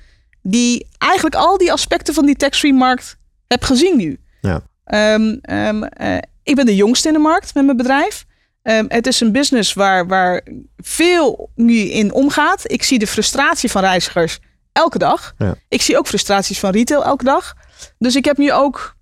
die 0.43 0.87
eigenlijk 0.97 1.35
al 1.35 1.57
die 1.57 1.71
aspecten 1.71 2.13
van 2.13 2.25
die 2.25 2.35
tax-free 2.35 2.73
markt 2.73 3.17
heb 3.47 3.63
gezien 3.63 3.97
nu. 3.97 4.19
Ja. 4.41 4.61
Eh, 4.83 6.17
ik 6.43 6.55
ben 6.55 6.65
de 6.65 6.75
jongste 6.75 7.07
in 7.07 7.13
de 7.13 7.19
markt 7.19 7.53
met 7.53 7.65
mijn 7.65 7.77
bedrijf. 7.77 8.25
Ehm, 8.61 8.85
het 8.87 9.07
is 9.07 9.19
een 9.19 9.31
business 9.31 9.73
waar, 9.73 10.07
waar 10.07 10.47
veel 10.77 11.49
nu 11.55 11.73
in 11.77 12.13
omgaat. 12.13 12.71
Ik 12.71 12.83
zie 12.83 12.99
de 12.99 13.07
frustratie 13.07 13.71
van 13.71 13.81
reizigers 13.81 14.39
elke 14.71 14.97
dag. 14.97 15.33
Ja. 15.37 15.55
Ik 15.67 15.81
zie 15.81 15.97
ook 15.97 16.07
frustraties 16.07 16.59
van 16.59 16.71
retail 16.71 17.03
elke 17.05 17.23
dag. 17.23 17.53
Dus 17.97 18.15
ik 18.15 18.25
heb 18.25 18.37
nu 18.37 18.51
ook 18.51 18.95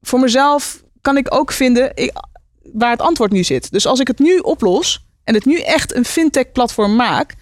voor 0.00 0.20
mezelf 0.20 0.82
kan 1.00 1.16
ik 1.16 1.34
ook 1.34 1.52
vinden 1.52 1.90
ik- 1.94 2.12
waar 2.72 2.90
het 2.90 3.00
antwoord 3.00 3.32
nu 3.32 3.44
zit. 3.44 3.70
Dus 3.70 3.86
als 3.86 4.00
ik 4.00 4.06
het 4.06 4.18
nu 4.18 4.38
oplos 4.38 5.06
en 5.24 5.34
het 5.34 5.44
nu 5.44 5.58
echt 5.60 5.94
een 5.94 6.04
fintech 6.04 6.52
platform 6.52 6.96
maak, 6.96 7.34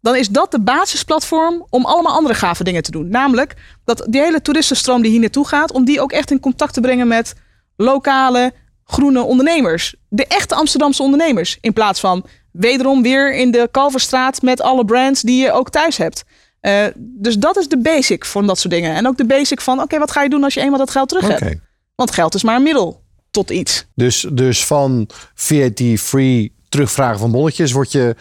dan 0.00 0.16
is 0.16 0.28
dat 0.28 0.50
de 0.50 0.60
basisplatform 0.60 1.66
om 1.70 1.84
allemaal 1.84 2.12
andere 2.14 2.34
gave 2.34 2.64
dingen 2.64 2.82
te 2.82 2.90
doen. 2.90 3.08
Namelijk 3.08 3.54
dat 3.84 4.06
die 4.08 4.20
hele 4.20 4.42
toeristenstroom 4.42 5.02
die 5.02 5.10
hier 5.10 5.20
naartoe 5.20 5.46
gaat, 5.46 5.72
om 5.72 5.84
die 5.84 6.00
ook 6.00 6.12
echt 6.12 6.30
in 6.30 6.40
contact 6.40 6.74
te 6.74 6.80
brengen 6.80 7.08
met 7.08 7.34
lokale 7.76 8.52
groene 8.90 9.22
ondernemers. 9.22 9.94
De 10.08 10.26
echte 10.26 10.54
Amsterdamse 10.54 11.02
ondernemers. 11.02 11.58
In 11.60 11.72
plaats 11.72 12.00
van 12.00 12.26
wederom 12.52 13.02
weer 13.02 13.34
in 13.34 13.50
de 13.50 13.68
Kalverstraat 13.70 14.42
met 14.42 14.60
alle 14.60 14.84
brands 14.84 15.22
die 15.22 15.42
je 15.42 15.52
ook 15.52 15.70
thuis 15.70 15.96
hebt. 15.96 16.24
Eh, 16.60 16.84
dus 16.96 17.36
dat 17.36 17.56
is 17.56 17.68
de 17.68 17.78
basic 17.78 18.24
van 18.24 18.46
dat 18.46 18.58
soort 18.58 18.74
dingen. 18.74 18.94
En 18.94 19.06
ook 19.06 19.16
de 19.16 19.26
basic 19.26 19.60
van, 19.60 19.80
oké, 19.80 19.98
wat 19.98 20.10
ga 20.10 20.22
je 20.22 20.28
doen 20.28 20.44
als 20.44 20.54
je 20.54 20.60
eenmaal 20.60 20.78
dat 20.78 20.90
geld 20.90 21.08
terug 21.08 21.28
hebt? 21.28 21.58
Want 21.94 22.10
geld 22.10 22.34
is 22.34 22.42
maar 22.42 22.56
een 22.56 22.62
middel 22.62 23.02
tot 23.30 23.50
iets. 23.50 23.86
Dus, 23.94 24.26
dus 24.32 24.64
van 24.64 25.08
VAT-free 25.34 26.54
terugvragen 26.68 27.18
van 27.18 27.30
bonnetjes 27.30 27.72
word 27.72 27.92
je 27.92 28.16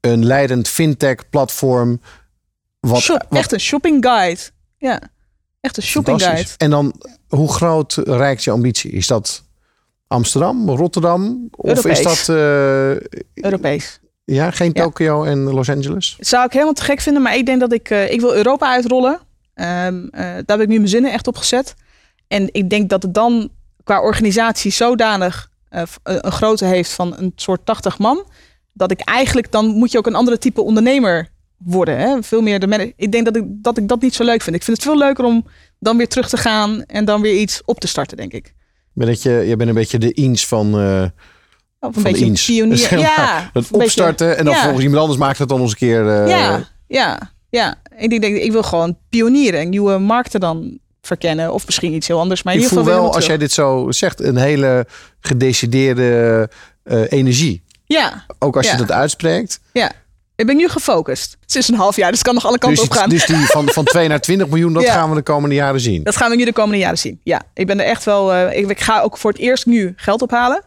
een 0.00 0.24
leidend 0.24 0.68
fintech-platform. 0.68 2.00
Wat, 2.80 3.00
Shop, 3.00 3.26
wat 3.28 3.38
echt 3.38 3.52
een 3.52 3.60
shopping 3.60 4.04
guide. 4.04 4.40
Ja, 4.78 5.00
echt 5.60 5.76
een 5.76 5.82
shopping 5.82 6.22
guide. 6.22 6.48
En 6.56 6.70
dan, 6.70 6.94
hoe 7.28 7.52
groot 7.52 7.94
reikt 7.94 8.44
je 8.44 8.50
ambitie? 8.50 8.90
Is 8.90 9.06
dat 9.06 9.44
Amsterdam, 10.12 10.70
Rotterdam? 10.70 11.48
Of 11.50 11.68
Europees. 11.68 11.98
is 11.98 12.04
dat 12.04 12.36
eh, 12.36 12.90
Europees. 13.34 14.00
ja, 14.24 14.50
geen 14.50 14.70
Ja. 14.74 14.82
Tokio 14.82 15.24
en 15.24 15.38
Los 15.42 15.70
Angeles? 15.70 16.14
Dat 16.18 16.26
zou 16.26 16.44
ik 16.44 16.52
helemaal 16.52 16.72
te 16.72 16.82
gek 16.82 17.00
vinden, 17.00 17.22
maar 17.22 17.36
ik 17.36 17.46
denk 17.46 17.60
dat 17.60 17.72
ik... 17.72 17.90
eh, 17.90 18.10
ik 18.10 18.20
wil 18.20 18.34
Europa 18.34 18.70
uitrollen. 18.70 19.20
Ehm, 19.54 20.06
eh, 20.10 20.20
daar 20.22 20.58
heb 20.58 20.60
ik 20.60 20.68
nu 20.68 20.76
mijn 20.76 20.88
zinnen 20.88 21.12
echt 21.12 21.26
op 21.26 21.36
gezet. 21.36 21.74
En 22.28 22.48
ik 22.52 22.70
denk 22.70 22.88
dat 22.90 23.02
het 23.02 23.14
dan 23.14 23.50
qua 23.84 24.00
organisatie 24.00 24.70
zodanig 24.70 25.50
een 26.02 26.32
grootte 26.32 26.64
heeft 26.64 26.92
van 26.92 27.14
een 27.16 27.32
soort 27.36 27.66
80 27.66 27.98
man. 27.98 28.24
Dat 28.72 28.90
ik 28.90 29.00
eigenlijk, 29.00 29.52
dan 29.52 29.66
moet 29.66 29.92
je 29.92 29.98
ook 29.98 30.06
een 30.06 30.14
andere 30.14 30.38
type 30.38 30.62
ondernemer 30.62 31.28
worden. 31.64 31.98
Hè? 31.98 32.22
Veel 32.22 32.40
meer 32.40 32.60
de 32.60 32.92
Ik 32.96 33.12
denk 33.12 33.24
dat 33.24 33.36
ik, 33.36 33.44
dat 33.46 33.78
ik 33.78 33.88
dat 33.88 34.00
niet 34.00 34.14
zo 34.14 34.24
leuk 34.24 34.42
vind. 34.42 34.56
Ik 34.56 34.62
vind 34.62 34.76
het 34.76 34.86
veel 34.86 34.98
leuker 34.98 35.24
om 35.24 35.46
dan 35.78 35.96
weer 35.96 36.08
terug 36.08 36.28
te 36.28 36.36
gaan 36.36 36.84
en 36.84 37.04
dan 37.04 37.20
weer 37.20 37.40
iets 37.40 37.62
op 37.64 37.80
te 37.80 37.86
starten, 37.86 38.16
denk 38.16 38.32
ik. 38.32 38.54
Ben 38.94 39.06
dat 39.06 39.22
je, 39.22 39.30
je 39.30 39.56
bent 39.56 39.68
een 39.68 39.74
beetje 39.74 39.98
de 39.98 40.10
eens 40.12 40.46
van, 40.46 40.74
Of 40.74 40.80
een 41.80 41.92
van 41.92 42.02
beetje 42.02 42.32
pionier. 42.46 42.76
Zeg 42.88 42.90
maar, 42.90 43.00
Ja, 43.00 43.50
het 43.52 43.52
beetje- 43.52 43.74
opstarten 43.84 44.38
en 44.38 44.44
dan 44.44 44.54
ja. 44.54 44.62
volgens 44.62 44.82
iemand 44.82 45.00
anders 45.00 45.18
maakt 45.20 45.38
het 45.38 45.48
dan 45.48 45.60
eens 45.60 45.70
een 45.70 45.76
keer. 45.76 46.08
eh, 46.08 46.28
ja, 46.28 46.68
ja, 46.86 47.32
ja. 47.50 47.74
Ik 47.96 48.20
denk, 48.20 48.36
ik 48.36 48.52
wil 48.52 48.62
gewoon 48.62 48.98
pionieren 49.08 49.60
en 49.60 49.68
nieuwe 49.68 49.98
markten 49.98 50.40
dan 50.40 50.78
verkennen. 51.02 51.52
Of 51.52 51.66
misschien 51.66 51.92
iets 51.92 52.06
heel 52.06 52.18
anders. 52.18 52.42
Maar 52.42 52.52
in 52.54 52.58
ik 52.58 52.64
ieder 52.64 52.78
voel 52.82 52.88
geval 52.92 53.04
wel, 53.06 53.14
als 53.14 53.26
jij 53.26 53.38
dit 53.38 53.52
zo 53.52 53.86
zegt, 53.90 54.20
een 54.20 54.36
hele 54.36 54.86
gedecideerde 55.20 56.48
eh, 56.82 57.00
energie. 57.12 57.62
Ja, 57.84 58.24
Ook 58.38 58.56
als 58.56 58.70
je 58.70 58.76
dat 58.76 58.90
uitspreekt. 58.92 59.60
ja. 59.72 59.90
Ik 60.42 60.48
ben 60.48 60.56
nu 60.56 60.68
gefocust. 60.68 61.36
Het 61.40 61.54
is 61.56 61.68
een 61.68 61.74
half 61.74 61.96
jaar, 61.96 62.08
dus 62.08 62.18
het 62.18 62.26
kan 62.26 62.34
nog 62.34 62.46
alle 62.46 62.58
kanten 62.58 62.78
Dus, 62.78 62.88
op 62.88 62.96
gaan. 62.96 63.08
dus 63.08 63.26
die 63.26 63.36
van, 63.36 63.68
van 63.68 63.84
2 63.84 64.08
naar 64.08 64.20
20 64.20 64.48
miljoen, 64.48 64.72
dat 64.72 64.82
Ja. 64.92 64.92
gaan 64.92 65.08
we 65.08 65.14
de 65.14 65.22
komende 65.22 65.54
jaren 65.54 65.80
zien. 65.80 66.02
Dat 66.02 66.16
gaan 66.16 66.30
we 66.30 66.36
nu 66.36 66.44
de 66.44 66.52
komende 66.52 66.78
jaren 66.78 66.98
zien. 66.98 67.20
Ja, 67.24 67.42
ik 67.54 67.66
ben 67.66 67.80
er 67.80 67.86
echt 67.86 68.04
wel. 68.04 68.32
eh, 68.32 68.58
ik, 68.58 68.70
ik 68.70 68.80
ga 68.80 69.00
ook 69.00 69.18
voor 69.18 69.30
het 69.30 69.40
eerst 69.40 69.66
nu 69.66 69.92
geld 69.96 70.22
ophalen. 70.22 70.62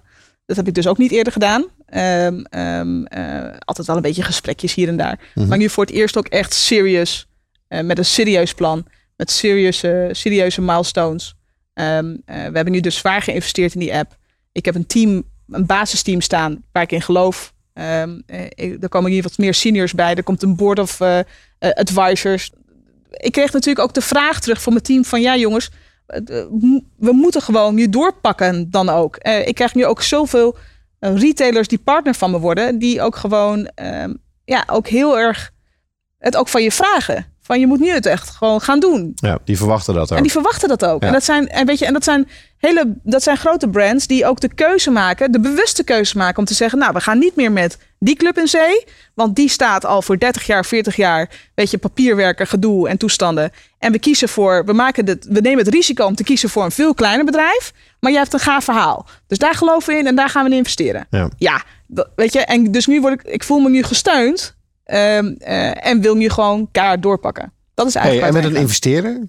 Dat 0.45 0.55
heb 0.57 0.67
ik 0.67 0.73
dus 0.73 0.87
ook 0.87 0.97
niet 0.97 1.11
eerder 1.11 1.33
gedaan. 1.33 1.65
Ehm, 1.85 2.39
ehm, 2.49 3.03
eh, 3.05 3.57
altijd 3.59 3.87
wel 3.87 3.95
een 3.95 4.01
beetje 4.01 4.23
gesprekjes 4.23 4.73
hier 4.73 4.87
en 4.87 4.97
daar. 4.97 5.19
Mhm. 5.35 5.47
Maar 5.47 5.57
nu 5.57 5.69
voor 5.69 5.85
het 5.85 5.93
eerst 5.93 6.17
ook 6.17 6.27
echt 6.27 6.53
serious. 6.53 7.27
eh, 7.67 7.81
met 7.83 7.97
een 7.97 8.05
serieus 8.05 8.53
plan. 8.53 8.85
Met 9.17 9.31
serieuze, 9.31 10.09
serieuze 10.11 10.61
milestones. 10.61 11.35
Ehm, 11.73 12.15
eh, 12.25 12.35
we 12.35 12.51
hebben 12.55 12.71
nu 12.71 12.79
dus 12.79 12.95
zwaar 12.95 13.21
geïnvesteerd 13.21 13.73
in 13.73 13.79
die 13.79 13.93
app. 13.95 14.15
Ik 14.51 14.65
heb 14.65 14.75
een 14.75 14.85
team, 14.87 15.23
een 15.49 15.65
basisteam 15.65 16.21
staan 16.21 16.63
waar 16.71 16.83
ik 16.83 16.91
in 16.91 17.01
geloof. 17.01 17.53
Ik- 18.55 18.83
er 18.83 18.89
komen 18.89 19.11
hier 19.11 19.23
wat 19.23 19.37
meer 19.37 19.53
seniors 19.53 19.93
bij. 19.93 20.15
Er 20.15 20.23
komt 20.23 20.43
een 20.43 20.55
board 20.55 20.79
of 20.79 20.99
eh, 21.01 21.19
eh, 21.19 21.25
advisors. 21.59 22.51
Ik 23.11 23.31
kreeg 23.31 23.51
natuurlijk 23.51 23.85
ook 23.87 23.93
de 23.93 24.01
vraag 24.01 24.39
terug 24.39 24.61
van 24.61 24.73
mijn 24.73 24.85
team 24.85 25.05
van 25.05 25.21
ja 25.21 25.35
jongens, 25.37 25.69
we 26.97 27.11
moeten 27.11 27.41
gewoon 27.41 27.75
nu 27.75 27.89
doorpakken 27.89 28.71
dan 28.71 28.89
ook. 28.89 29.17
Ik 29.17 29.55
krijg 29.55 29.75
nu 29.75 29.85
ook 29.85 30.01
zoveel 30.01 30.57
retailers 30.99 31.67
die 31.67 31.77
partner 31.79 32.13
van 32.15 32.31
me 32.31 32.39
worden, 32.39 32.79
die 32.79 33.01
ook 33.01 33.15
gewoon 33.15 33.65
ehm, 33.65 34.13
ja, 34.45 34.63
ook 34.67 34.87
heel 34.87 35.17
erg 35.19 35.51
het 36.19 36.35
ook 36.35 36.47
van 36.47 36.63
je 36.63 36.71
vragen. 36.71 37.34
Van 37.45 37.59
je 37.59 37.67
moet 37.67 37.79
nu 37.79 37.89
het 37.89 38.05
echt 38.05 38.29
gewoon 38.29 38.61
gaan 38.61 38.79
doen. 38.79 39.11
Ja, 39.15 39.37
die 39.43 39.57
verwachten 39.57 39.93
dat 39.93 40.11
ook. 40.11 40.17
En 40.17 40.23
die 40.23 40.31
verwachten 40.31 40.67
dat 40.69 40.85
ook. 40.85 41.01
Ja. 41.01 41.07
En 41.07 41.13
dat 41.13 41.23
zijn, 41.23 41.47
en 41.49 41.65
weet 41.65 41.79
je, 41.79 41.85
en 41.85 41.93
dat 41.93 42.03
zijn 42.03 42.27
hele, 42.57 42.93
dat 43.03 43.23
zijn 43.23 43.37
grote 43.37 43.67
brands 43.69 44.07
die 44.07 44.25
ook 44.25 44.39
de 44.39 44.53
keuze 44.53 44.91
maken, 44.91 45.31
de 45.31 45.39
bewuste 45.39 45.83
keuze 45.83 46.17
maken 46.17 46.37
om 46.37 46.45
te 46.45 46.53
zeggen, 46.53 46.79
nou, 46.79 46.93
we 46.93 46.99
gaan 46.99 47.17
niet 47.19 47.35
meer 47.35 47.51
met 47.51 47.77
die 47.99 48.15
club 48.15 48.37
in 48.37 48.47
zee, 48.47 48.83
want 49.13 49.35
die 49.35 49.49
staat 49.49 49.85
al 49.85 50.01
voor 50.01 50.17
30 50.19 50.45
jaar, 50.45 50.65
40 50.65 50.95
jaar, 50.95 51.29
weet 51.55 51.71
je, 51.71 51.77
papierwerken, 51.77 52.47
gedoe 52.47 52.89
en 52.89 52.97
toestanden. 52.97 53.51
En 53.79 53.91
we 53.91 53.99
kiezen 53.99 54.29
voor, 54.29 54.65
we 54.65 54.73
maken 54.73 55.07
het, 55.07 55.25
we 55.29 55.39
nemen 55.41 55.65
het 55.65 55.73
risico 55.73 56.05
om 56.05 56.15
te 56.15 56.23
kiezen 56.23 56.49
voor 56.49 56.63
een 56.63 56.71
veel 56.71 56.93
kleiner 56.93 57.25
bedrijf, 57.25 57.73
maar 57.99 58.11
jij 58.11 58.21
hebt 58.21 58.33
een 58.33 58.39
gaaf 58.39 58.63
verhaal. 58.63 59.05
Dus 59.27 59.37
daar 59.37 59.55
geloven 59.55 59.93
we 59.93 59.99
in 59.99 60.07
en 60.07 60.15
daar 60.15 60.29
gaan 60.29 60.43
we 60.45 60.49
in 60.51 60.57
investeren. 60.57 61.07
Ja. 61.09 61.29
Ja, 61.37 61.63
dat- 61.87 62.09
weet 62.15 62.33
je, 62.33 62.39
en 62.39 62.71
dus 62.71 62.85
nu 62.87 63.01
word 63.01 63.13
ik, 63.13 63.31
ik 63.33 63.43
voel 63.43 63.59
me 63.59 63.69
nu 63.69 63.83
gesteund 63.83 64.54
ehm, 64.85 65.33
eh, 65.37 65.87
en 65.87 66.01
wil 66.01 66.15
nu 66.15 66.29
gewoon 66.29 66.69
kaart 66.71 67.01
doorpakken. 67.03 67.51
Dat 67.73 67.87
is 67.87 67.93
Hey, 67.93 68.01
eigenlijk. 68.03 68.33
en 68.35 68.41
waar 68.41 68.49
met 68.49 68.55
een 68.57 68.61
investeerder? 68.65 69.27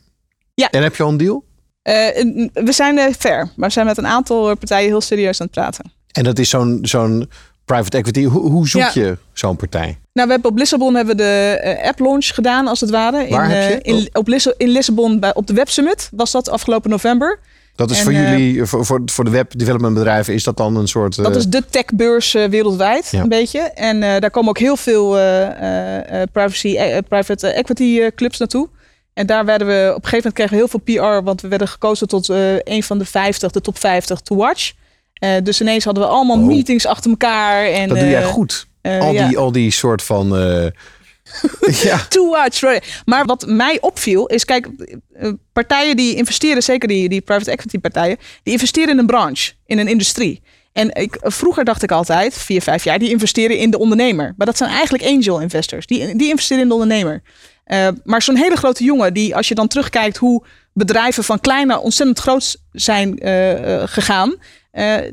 Ja. 0.55 0.71
En 0.71 0.83
heb 0.83 0.97
je 0.97 1.03
al 1.03 1.09
een 1.09 1.17
deal? 1.17 1.45
Eh, 1.83 1.95
we 2.53 2.73
zijn 2.73 2.99
eh, 2.99 3.13
fair, 3.19 3.49
maar 3.57 3.69
we 3.69 3.75
zijn 3.75 3.87
met 3.87 3.99
een 3.99 4.07
aantal 4.07 4.57
partijen 4.57 4.89
heel 4.89 5.01
serieus 5.01 5.41
aan 5.41 5.47
het 5.47 5.55
praten. 5.55 5.93
En 6.13 6.25
dat 6.25 6.39
is 6.39 6.49
zo'n 6.51 6.79
zo'n 6.83 7.31
private 7.65 7.97
equity. 7.97 8.25
Hoe, 8.25 8.51
hoe 8.51 8.69
zoek 8.69 8.81
Ja. 8.83 8.91
je 8.95 9.17
zo'n 9.33 9.57
partij? 9.57 9.99
Nou, 10.13 10.27
we 10.27 10.33
hebben 10.33 10.51
op 10.51 10.59
Lissabon 10.59 10.95
hebben 10.95 11.17
we 11.17 11.23
de 11.23 11.81
app 11.85 11.99
launch 11.99 12.27
gedaan, 12.27 12.67
als 12.67 12.81
het 12.81 12.91
ware. 12.91 13.29
Waar 13.29 13.45
in, 13.45 13.51
heb 13.57 13.71
je? 13.71 13.93
in, 13.93 14.09
op 14.13 14.27
Lisse- 14.29 14.55
in 14.57 14.69
Lissabon 14.69 15.21
bij, 15.21 15.35
op 15.35 15.47
de 15.47 15.53
Web 15.55 15.69
Summit 15.69 16.09
was 16.13 16.31
dat 16.31 16.49
afgelopen 16.49 16.91
november. 16.91 17.39
Dat 17.77 17.91
is 17.91 17.99
En, 17.99 18.05
voor 18.05 18.13
eh, 18.13 18.31
jullie, 18.31 18.65
voor, 18.65 18.87
voor, 18.87 19.03
voor 19.05 19.25
de 19.25 19.31
web 19.31 19.59
development 19.59 19.95
bedrijven, 19.95 20.35
is 20.35 20.45
dat 20.45 20.57
dan 20.57 20.77
een 20.77 20.89
soort... 20.89 21.17
Dat 21.17 21.31
eh, 21.31 21.37
is 21.37 21.47
de 21.47 21.63
techbeurs 21.71 22.35
eh, 22.35 22.45
wereldwijd, 22.45 23.09
Ja. 23.11 23.21
een 23.23 23.29
beetje. 23.29 23.59
En 23.61 24.03
eh, 24.03 24.21
daar 24.21 24.31
komen 24.31 24.49
ook 24.49 24.59
heel 24.59 24.77
veel 24.77 25.17
eh, 25.19 25.43
eh, 25.47 26.23
eh, 26.23 26.29
privacy, 26.33 26.77
eh, 26.77 26.99
private 27.09 27.49
equity 27.49 27.99
eh, 28.01 28.07
clubs 28.15 28.39
naartoe. 28.39 28.69
En 29.15 29.27
daar 29.27 29.45
werden 29.45 29.67
we, 29.67 29.89
op 29.97 30.03
een 30.05 30.09
gegeven 30.09 30.17
moment 30.17 30.35
kregen 30.35 30.53
we 30.53 30.59
heel 30.59 30.69
veel 30.69 31.19
PR, 31.21 31.25
want 31.25 31.41
we 31.41 31.49
werden 31.49 31.69
gekozen 31.69 32.09
tot 32.09 32.29
eh, 32.29 32.55
een 32.59 32.83
van 32.83 32.99
de 32.99 33.05
50, 33.05 33.51
de 33.51 33.61
top 33.61 33.79
50 33.79 34.21
to 34.21 34.37
watch. 34.37 34.73
Eh, 35.13 35.31
dus 35.43 35.61
ineens 35.61 35.85
hadden 35.85 36.03
we 36.03 36.09
allemaal 36.09 36.37
Oh. 36.39 36.45
meetings 36.47 36.87
achter 36.87 37.11
elkaar. 37.11 37.65
En, 37.67 37.89
dat 37.89 37.99
doe 37.99 38.09
jij 38.09 38.23
eh, 38.23 38.29
goed. 38.29 38.67
eh, 38.81 39.01
al, 39.01 39.13
ja. 39.13 39.29
die, 39.29 39.39
al 39.39 39.53
die 39.53 39.71
soort 39.71 40.03
van... 40.03 40.33
ja. 41.89 42.07
Too 42.09 42.31
much. 42.31 42.61
right. 42.61 43.03
Maar 43.05 43.25
wat 43.25 43.47
mij 43.47 43.81
opviel 43.81 44.27
is, 44.27 44.45
kijk, 44.45 44.69
eh, 45.15 45.33
partijen 45.53 45.97
die 45.97 46.15
investeren, 46.15 46.63
zeker 46.63 46.89
die, 46.89 47.09
die 47.09 47.21
private 47.21 47.51
equity 47.51 47.79
partijen, 47.79 48.17
die 48.43 48.53
investeren 48.53 48.91
in 48.91 48.99
een 48.99 49.07
branche, 49.07 49.53
in 49.67 49.79
een 49.79 49.89
industrie. 49.89 50.43
En 50.73 50.95
ik, 50.95 51.17
vroeger 51.21 51.65
dacht 51.65 51.83
ik 51.83 51.91
altijd, 51.91 52.35
vier, 52.35 52.63
vijf 52.63 52.85
jaar, 52.85 52.99
die 52.99 53.11
investeren 53.11 53.59
in 53.59 53.71
de 53.71 53.79
ondernemer. 53.79 54.35
Maar 54.37 54.47
dat 54.47 54.57
zijn 54.57 54.71
eigenlijk 54.71 55.05
angel 55.05 55.41
investors. 55.41 55.87
Die, 55.87 56.17
die 56.17 56.29
investeren 56.29 56.63
in 56.63 56.69
de 56.69 56.75
ondernemer. 56.75 57.23
Eh, 57.65 57.89
maar 58.05 58.23
zo'n 58.23 58.37
hele 58.37 58.57
grote 58.57 58.85
jongen, 58.85 59.15
die 59.15 59.37
als 59.37 59.49
je 59.49 59.55
dan 59.55 59.69
terugkijkt 59.69 60.17
hoe 60.17 60.45
bedrijven 60.73 61.25
van 61.25 61.41
klein 61.41 61.67
naar 61.67 61.81
ontzettend 61.81 62.19
groot 62.19 62.57
zijn 62.73 63.19
eh, 63.19 63.83
gegaan, 63.87 64.35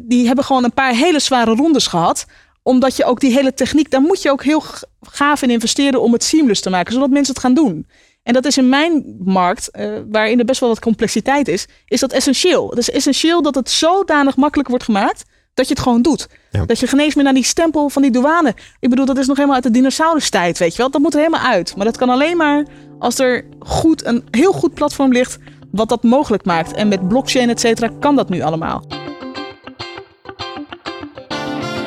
die 0.02 0.26
hebben 0.26 0.46
gewoon 0.46 0.64
een 0.64 0.74
paar 0.74 0.94
hele 0.94 1.20
zware 1.20 1.56
rondes 1.56 1.88
gehad 1.88 2.26
omdat 2.64 2.96
je 2.96 3.06
ook 3.06 3.20
die 3.20 3.34
hele 3.34 3.54
techniek, 3.54 3.92
daar 3.92 4.02
moet 4.02 4.22
je 4.22 4.32
ook 4.32 4.44
heel 4.44 4.64
gaaf 5.02 5.42
in 5.42 5.50
investeren 5.50 6.02
om 6.02 6.14
het 6.14 6.24
seamless 6.24 6.62
te 6.62 6.70
maken, 6.70 6.94
zodat 6.94 7.10
mensen 7.10 7.34
het 7.34 7.44
gaan 7.44 7.54
doen. 7.54 7.88
En 8.24 8.34
dat 8.34 8.46
is 8.46 8.58
in 8.58 8.70
mijn 8.70 9.16
markt, 9.24 9.72
eh, 9.72 9.92
waarin 10.12 10.40
er 10.40 10.46
best 10.46 10.60
wel 10.60 10.70
wat 10.70 10.80
complexiteit 10.80 11.48
is, 11.48 11.68
is 11.86 12.00
dat 12.00 12.12
essentieel. 12.12 12.70
Het 12.70 12.78
is 12.78 12.90
essentieel 12.90 13.42
dat 13.42 13.56
het 13.56 13.70
zodanig 13.70 14.36
makkelijk 14.36 14.70
wordt 14.70 14.84
gemaakt 14.84 15.24
dat 15.54 15.68
je 15.68 15.74
het 15.74 15.84
gewoon 15.84 16.02
doet. 16.02 16.28
Ja. 16.52 16.66
Dat 16.66 16.80
je 16.80 16.88
geen 16.88 17.00
eens 17.00 17.16
meer 17.16 17.24
naar 17.24 17.34
die 17.34 17.44
stempel 17.44 17.90
van 17.90 18.02
die 18.02 18.12
douane. 18.12 18.56
Ik 18.80 18.90
bedoel, 18.90 19.06
dat 19.06 19.18
is 19.18 19.28
nog 19.28 19.36
helemaal 19.36 19.56
uit 19.56 19.66
de 19.66 19.72
dinosaurus-tijd, 19.72 20.58
weet 20.58 20.72
je 20.72 20.78
wel. 20.78 20.90
Dat 20.90 21.02
moet 21.02 21.14
er 21.14 21.20
helemaal 21.20 21.52
uit. 21.52 21.76
Maar 21.76 21.86
dat 21.86 21.98
kan 21.98 22.10
alleen 22.10 22.38
maar 22.38 22.66
als 23.00 23.20
er 23.20 23.46
goed, 23.60 24.06
een 24.06 24.24
heel 24.32 24.52
goed 24.52 24.74
platform 24.74 25.12
ligt 25.12 25.38
wat 25.72 25.90
dat 25.90 26.04
mogelijk 26.04 26.46
maakt. 26.46 26.74
En 26.74 26.88
met 26.88 27.08
blockchain, 27.08 27.50
et 27.50 27.60
cetera, 27.60 27.92
kan 28.00 28.16
dat 28.16 28.30
nu 28.30 28.42
allemaal. 28.42 28.84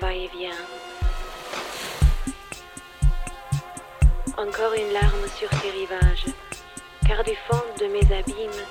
Va-et-vient 0.00 0.50
Encore 4.36 4.72
une 4.72 4.92
larme 4.92 5.26
sur 5.36 5.48
tes 5.60 5.70
rivages, 5.70 6.26
car 7.06 7.22
du 7.24 7.32
fond 7.46 7.62
de 7.78 7.86
mes 7.86 8.04
abîmes, 8.16 8.64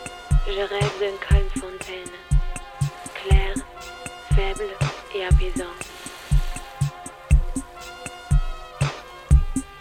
je 0.47 0.61
rêve 0.61 0.93
d'une 0.99 1.19
calme 1.27 1.49
fontaine, 1.49 2.15
claire, 3.13 3.55
faible 4.33 4.69
et 5.15 5.25
apaisante. 5.25 5.85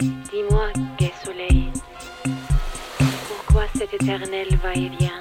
Dis-moi, 0.01 0.69
gai 0.99 1.12
soleil, 1.25 1.73
pourquoi 3.29 3.65
cet 3.75 3.95
éternel 3.95 4.49
va-et-vient 4.62 5.18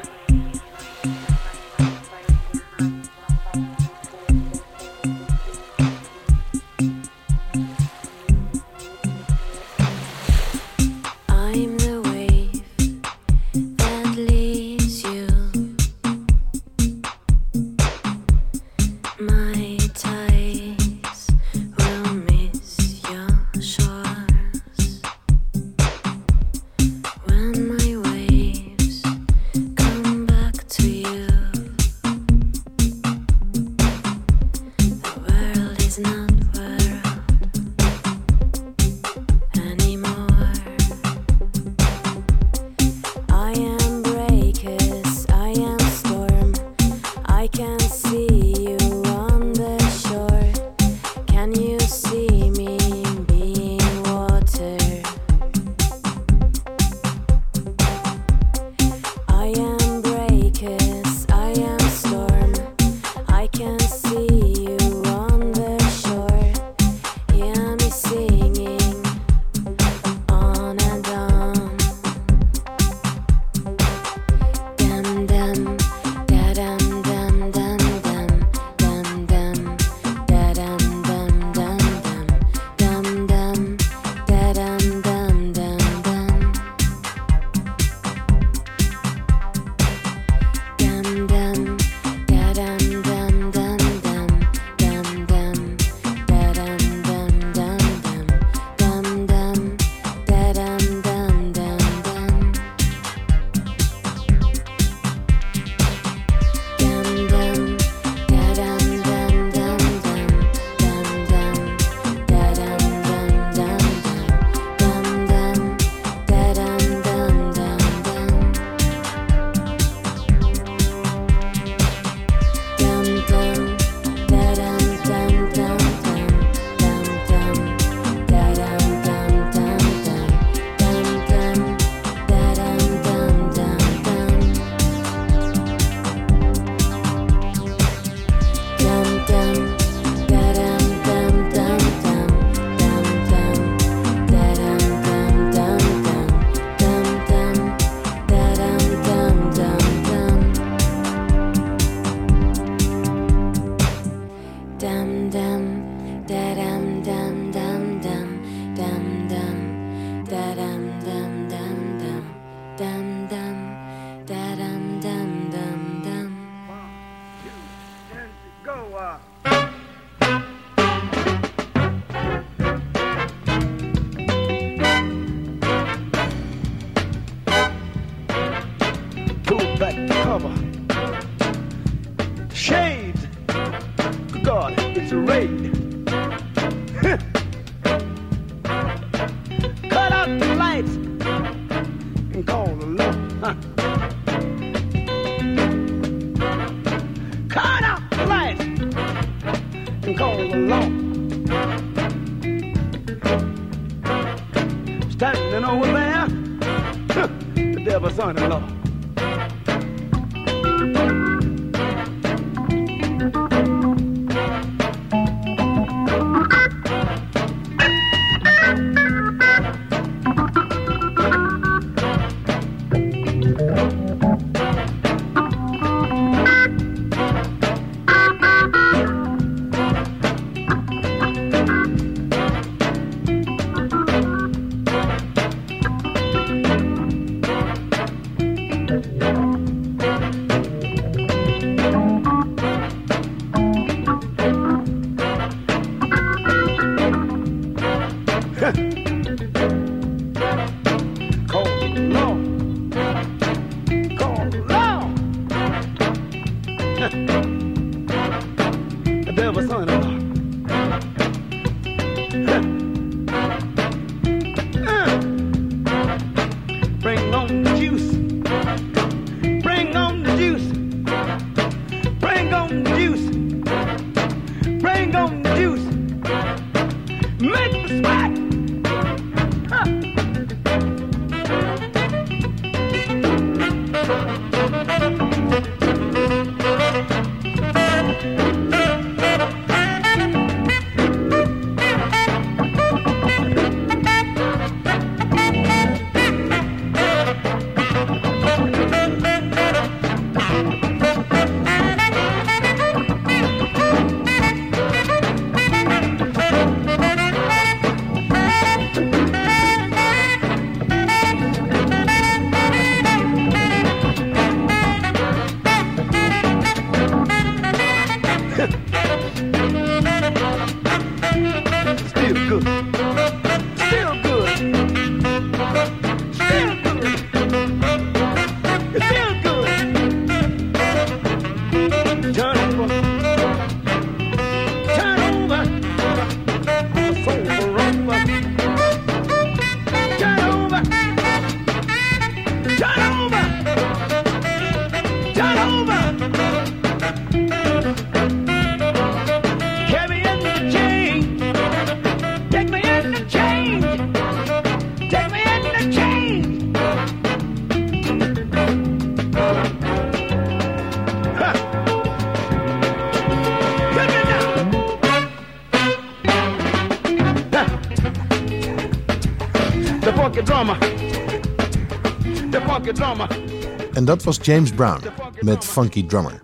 dat 374.08 374.24
was 374.24 374.40
James 374.42 374.72
Brown 374.72 375.04
met 375.40 375.66
Funky 375.66 376.06
Drummer. 376.06 376.40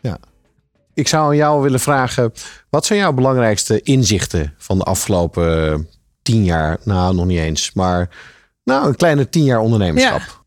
Ja. 0.00 0.18
Ik 0.94 1.08
zou 1.08 1.26
aan 1.26 1.36
jou 1.36 1.62
willen 1.62 1.80
vragen, 1.80 2.32
wat 2.70 2.86
zijn 2.86 2.98
jouw 2.98 3.12
belangrijkste 3.12 3.82
inzichten 3.82 4.54
van 4.58 4.78
de 4.78 4.84
afgelopen 4.84 5.72
eh, 5.72 5.78
tien 6.22 6.44
jaar? 6.44 6.78
Nou, 6.84 7.14
nog 7.14 7.26
niet 7.26 7.38
eens, 7.38 7.72
maar 7.72 8.08
nou, 8.64 8.86
een 8.86 8.96
kleine 8.96 9.28
tien 9.28 9.44
jaar 9.44 9.60
ondernemerschap. 9.60 10.44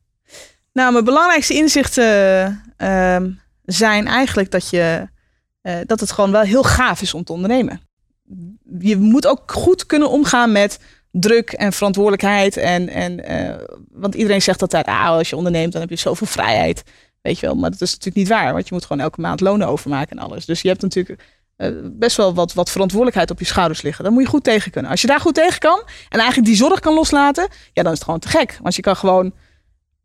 Nou, 0.74 0.92
mijn 0.92 1.06
belangrijkste 1.06 1.54
inzichten 1.54 2.06
ehm, 2.78 3.32
zijn 3.64 4.08
eigenlijk 4.08 4.52
dat, 4.52 4.70
je, 4.70 5.08
eh, 5.62 5.78
dat 5.86 6.00
het 6.00 6.12
gewoon 6.12 6.32
wel 6.32 6.42
heel 6.42 6.64
gaaf 6.64 7.02
is 7.02 7.14
om 7.14 7.24
te 7.24 7.34
ondernemen. 7.34 7.82
Je 8.80 8.98
moet 8.98 9.28
ook 9.28 9.52
goed 9.52 9.86
kunnen 9.86 10.10
omgaan 10.10 10.52
met 10.52 10.80
druk 11.20 11.52
en 11.52 11.74
verantwoordelijkheid. 11.74 12.58
En, 12.58 12.90
en, 12.90 13.26
eh, 13.26 13.56
want 13.92 14.16
iedereen 14.16 14.42
zegt 14.42 14.62
altijd, 14.62 14.86
ah, 14.86 15.08
als 15.08 15.30
je 15.30 15.36
onderneemt, 15.36 15.72
dan 15.72 15.82
heb 15.82 15.90
je 15.90 15.96
zoveel 15.96 16.28
vrijheid. 16.28 16.84
Weet 17.22 17.40
je 17.40 17.46
wel, 17.46 17.56
maar 17.56 17.72
dat 17.72 17.82
is 17.82 17.92
natuurlijk 17.92 18.16
niet 18.16 18.28
waar. 18.28 18.54
Want 18.54 18.68
je 18.68 18.74
moet 18.74 18.86
gewoon 18.86 19.02
elke 19.02 19.22
maand 19.22 19.42
lonen 19.42 19.68
overmaken 19.68 20.18
en 20.18 20.24
alles. 20.24 20.46
Dus 20.46 20.62
je 20.62 20.68
hebt 20.68 20.82
natuurlijk 20.82 21.24
eh, 21.56 21.70
best 21.84 22.18
wel 22.18 22.34
wat, 22.34 22.54
wat 22.54 22.72
verantwoordelijkheid 22.72 23.32
op 23.32 23.40
je 23.40 23.46
schouders 23.46 23.82
liggen. 23.82 24.04
Daar 24.04 24.14
moet 24.14 24.24
je 24.24 24.30
goed 24.30 24.44
tegen 24.44 24.72
kunnen. 24.72 24.92
Als 24.92 25.02
je 25.02 25.08
daar 25.08 25.20
goed 25.20 25.34
tegen 25.34 25.60
kan 25.60 25.82
en 26.10 26.20
eigenlijk 26.20 26.48
die 26.48 26.58
zorg 26.58 26.80
kan 26.80 26.94
loslaten, 26.94 27.48
ja, 27.74 27.84
dan 27.84 27.92
is 27.92 27.98
het 27.98 28.04
gewoon 28.04 28.20
te 28.20 28.28
gek. 28.28 28.60
Want 28.62 28.76
je 28.76 28.82
kan 28.82 28.96
gewoon 28.96 29.34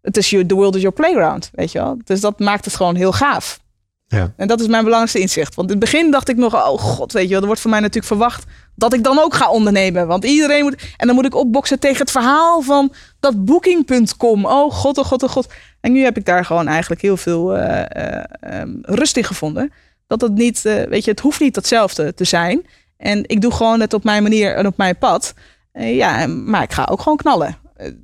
het 0.02 0.16
is 0.16 0.30
je, 0.30 0.46
the 0.46 0.54
world 0.54 0.74
is 0.74 0.80
your 0.80 0.96
playground, 0.96 1.50
weet 1.52 1.72
je 1.72 1.78
wel. 1.78 1.98
Dus 2.04 2.20
dat 2.20 2.38
maakt 2.38 2.64
het 2.64 2.76
gewoon 2.76 2.94
heel 2.94 3.12
gaaf. 3.12 3.60
Ja. 4.08 4.32
En 4.36 4.48
dat 4.48 4.60
is 4.60 4.66
mijn 4.66 4.82
belangrijkste 4.84 5.20
inzicht. 5.20 5.54
Want 5.54 5.70
in 5.70 5.76
het 5.80 5.90
begin 5.90 6.10
dacht 6.10 6.28
ik 6.28 6.36
nog, 6.36 6.54
oh 6.54 6.78
god, 6.78 7.12
weet 7.12 7.24
je 7.24 7.30
wel, 7.30 7.40
er 7.40 7.46
wordt 7.46 7.60
van 7.60 7.70
mij 7.70 7.80
natuurlijk 7.80 8.06
verwacht 8.06 8.44
dat 8.74 8.92
ik 8.92 9.04
dan 9.04 9.18
ook 9.18 9.34
ga 9.34 9.50
ondernemen. 9.50 10.06
Want 10.06 10.24
iedereen 10.24 10.62
moet, 10.62 10.82
en 10.96 11.06
dan 11.06 11.14
moet 11.16 11.24
ik 11.24 11.34
opboksen 11.34 11.78
tegen 11.78 11.98
het 11.98 12.10
verhaal 12.10 12.60
van 12.62 12.92
dat 13.20 13.44
booking.com. 13.44 14.44
Oh 14.44 14.72
god, 14.72 14.98
oh 14.98 15.04
god, 15.04 15.22
oh 15.22 15.30
god. 15.30 15.46
En 15.80 15.92
nu 15.92 16.02
heb 16.02 16.16
ik 16.16 16.24
daar 16.24 16.44
gewoon 16.44 16.68
eigenlijk 16.68 17.02
heel 17.02 17.16
veel 17.16 17.56
ehm, 17.56 18.76
rust 18.82 19.16
in 19.16 19.24
gevonden. 19.24 19.72
Dat 20.06 20.20
het 20.20 20.34
niet, 20.34 20.64
eh, 20.64 20.82
weet 20.82 21.04
je, 21.04 21.10
het 21.10 21.20
hoeft 21.20 21.40
niet 21.40 21.56
hetzelfde 21.56 22.14
te 22.14 22.24
zijn. 22.24 22.66
En 22.96 23.24
ik 23.26 23.40
doe 23.40 23.52
gewoon 23.52 23.80
het 23.80 23.94
op 23.94 24.04
mijn 24.04 24.22
manier 24.22 24.54
en 24.54 24.66
op 24.66 24.76
mijn 24.76 24.98
pad. 24.98 25.34
Ja, 25.72 26.26
maar 26.26 26.62
ik 26.62 26.72
ga 26.72 26.88
ook 26.90 27.00
gewoon 27.00 27.18
knallen. 27.18 27.56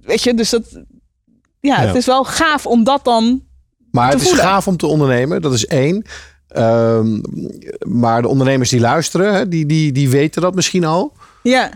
Weet 0.02 0.22
je, 0.22 0.35
dus 0.35 0.51
dat, 0.51 0.64
ja, 1.60 1.81
Ja. 1.81 1.86
het 1.86 1.97
is 1.97 2.06
wel 2.06 2.24
gaaf 2.24 2.66
om 2.66 2.85
dat 2.85 3.05
dan 3.05 3.43
Maar 3.95 4.11
het 4.11 4.21
is 4.21 4.29
voelen. 4.29 4.45
gaaf 4.45 4.66
om 4.66 4.77
te 4.77 4.87
ondernemen, 4.87 5.43
dat 5.43 5.53
is 5.53 5.66
één. 5.66 6.05
Ehm, 6.49 7.21
maar 7.87 8.23
de 8.23 8.29
ondernemers 8.29 8.71
die 8.71 8.81
luisteren, 8.81 9.35
hè, 9.35 9.49
die, 9.49 9.66
die, 9.66 9.93
die 9.93 10.11
weten 10.11 10.43
dat 10.43 10.55
misschien 10.55 10.85
al. 10.85 11.12
Ja. 11.43 11.71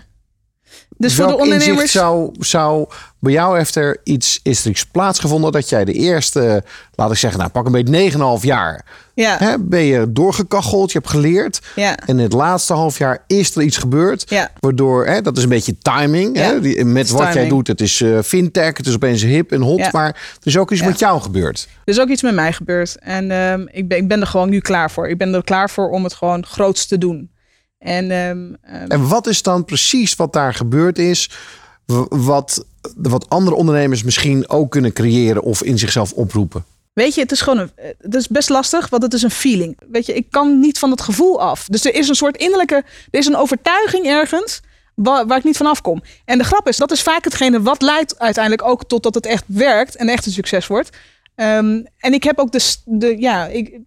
Dus 0.99 1.15
voor 1.15 1.27
de 1.27 1.37
ondernemers. 1.37 1.93
zou, 1.93 2.35
zou 2.39 2.89
bij 3.19 3.33
jou 3.33 3.57
heeft 3.57 3.75
er 3.75 4.01
iets, 4.05 4.41
is 4.43 4.65
er 4.65 4.71
iets 4.71 4.87
plaatsgevonden 4.87 5.53
dat 5.53 5.69
jij 5.69 5.85
de 5.85 5.93
eerste, 5.93 6.65
laat 6.95 7.11
ik 7.11 7.17
zeggen, 7.17 7.39
nou 7.39 7.51
pak 7.51 7.67
een 7.67 7.85
beetje 7.85 8.13
9,5 8.41 8.45
jaar, 8.45 8.85
Ja, 9.15 9.37
hè, 9.39 9.59
ben 9.59 9.83
je 9.83 10.13
doorgekacheld, 10.13 10.93
je 10.93 10.99
hebt 10.99 11.11
geleerd. 11.11 11.61
ja, 11.75 11.97
En 11.97 12.19
in 12.19 12.19
het 12.19 12.33
laatste 12.33 12.73
half 12.73 12.99
jaar 12.99 13.25
is 13.27 13.57
er 13.57 13.63
iets 13.63 13.77
gebeurd. 13.77 14.25
Ja. 14.31 14.51
Waardoor, 14.61 15.07
hè, 15.07 15.23
dat 15.23 15.37
is 15.37 15.43
een 15.43 15.49
beetje 15.49 15.79
timing. 15.79 16.37
Hè, 16.37 16.61
die, 16.61 16.85
met 16.85 17.11
wat 17.11 17.35
jij 17.35 17.49
doet. 17.49 17.67
Het 17.67 17.81
is 17.81 18.01
eh, 18.01 18.19
fintech, 18.25 18.77
het 18.77 18.87
is 18.87 18.95
opeens 18.95 19.23
hip 19.23 19.53
en 19.53 19.61
hot. 19.61 19.93
Maar 19.93 20.09
er 20.09 20.47
is 20.47 20.57
ook 20.57 20.71
iets 20.71 20.83
met 20.83 20.99
jou 20.99 21.21
gebeurd. 21.21 21.69
er 21.85 21.93
is 21.93 22.01
ook 22.01 22.09
iets 22.09 22.23
met 22.23 22.35
mij 22.35 22.53
gebeurd. 22.53 22.97
En 22.99 23.31
ehm, 23.31 23.67
ik, 23.71 23.89
ben, 23.89 23.99
ik 23.99 24.09
ben 24.09 24.21
er 24.21 24.27
gewoon 24.27 24.49
nu 24.49 24.61
klaar 24.61 24.91
voor. 24.91 25.09
Ik 25.09 25.19
ben 25.19 25.35
er 25.35 25.45
klaar 25.45 25.71
voor 25.71 25.91
om 25.91 26.05
het 26.05 26.15
gewoon 26.15 26.47
groots 26.47 26.87
te 26.87 26.99
doen. 26.99 27.31
En 27.79 28.11
ehm, 28.11 28.55
ehm, 28.63 28.91
En 28.91 29.09
wat 29.09 29.27
is 29.27 29.43
dan 29.43 29.65
precies 29.65 30.17
wat 30.17 30.33
daar 30.33 30.55
gebeurd 30.55 30.99
is? 30.99 31.31
Wat, 32.09 32.65
wat 32.97 33.29
andere 33.29 33.57
ondernemers 33.57 34.03
misschien 34.03 34.49
ook 34.49 34.71
kunnen 34.71 34.93
creëren 34.93 35.43
of 35.43 35.63
in 35.63 35.79
zichzelf 35.79 36.13
oproepen? 36.13 36.65
Weet 36.93 37.15
je, 37.15 37.21
het 37.21 37.33
is 37.33 37.41
gewoon 37.41 37.59
een, 37.59 37.71
het 37.99 38.15
is 38.15 38.29
best 38.29 38.49
lastig, 38.49 38.89
want 38.89 39.03
het 39.03 39.13
is 39.13 39.23
een 39.23 39.31
feeling. 39.31 39.79
Weet 39.91 40.07
je, 40.07 40.15
ik 40.15 40.31
kan 40.31 40.61
niet 40.61 40.79
van 40.79 40.91
het 40.91 41.01
gevoel 41.01 41.41
af. 41.41 41.67
Dus 41.67 41.85
er 41.85 41.95
is 41.95 42.09
een 42.09 42.15
soort 42.15 42.37
innerlijke, 42.37 42.85
er 43.11 43.19
is 43.19 43.27
een 43.27 43.37
overtuiging 43.37 44.07
ergens 44.07 44.61
waar, 44.95 45.27
waar 45.27 45.39
ik 45.39 45.45
niet 45.45 45.57
van 45.57 45.67
afkom. 45.67 46.03
En 46.25 46.39
de 46.39 46.45
grap 46.45 46.69
is, 46.69 46.77
dat 46.77 46.91
is 46.91 47.03
vaak 47.03 47.25
hetgene 47.25 47.63
wat 47.63 47.83
leidt 47.83 48.19
uiteindelijk 48.19 48.69
ook 48.69 48.85
tot 48.85 49.03
dat 49.03 49.15
het 49.15 49.27
echt 49.27 49.45
werkt 49.47 49.97
en 49.97 50.09
echt 50.09 50.27
een 50.27 50.33
succes 50.33 50.67
wordt. 50.67 50.97
Ehm, 51.35 51.83
en 51.99 52.13
ik 52.13 52.25
heb 52.25 52.39
ook 52.39 52.53
de, 52.53 52.75
de 52.85 53.19
ja, 53.19 53.47
ik, 53.47 53.79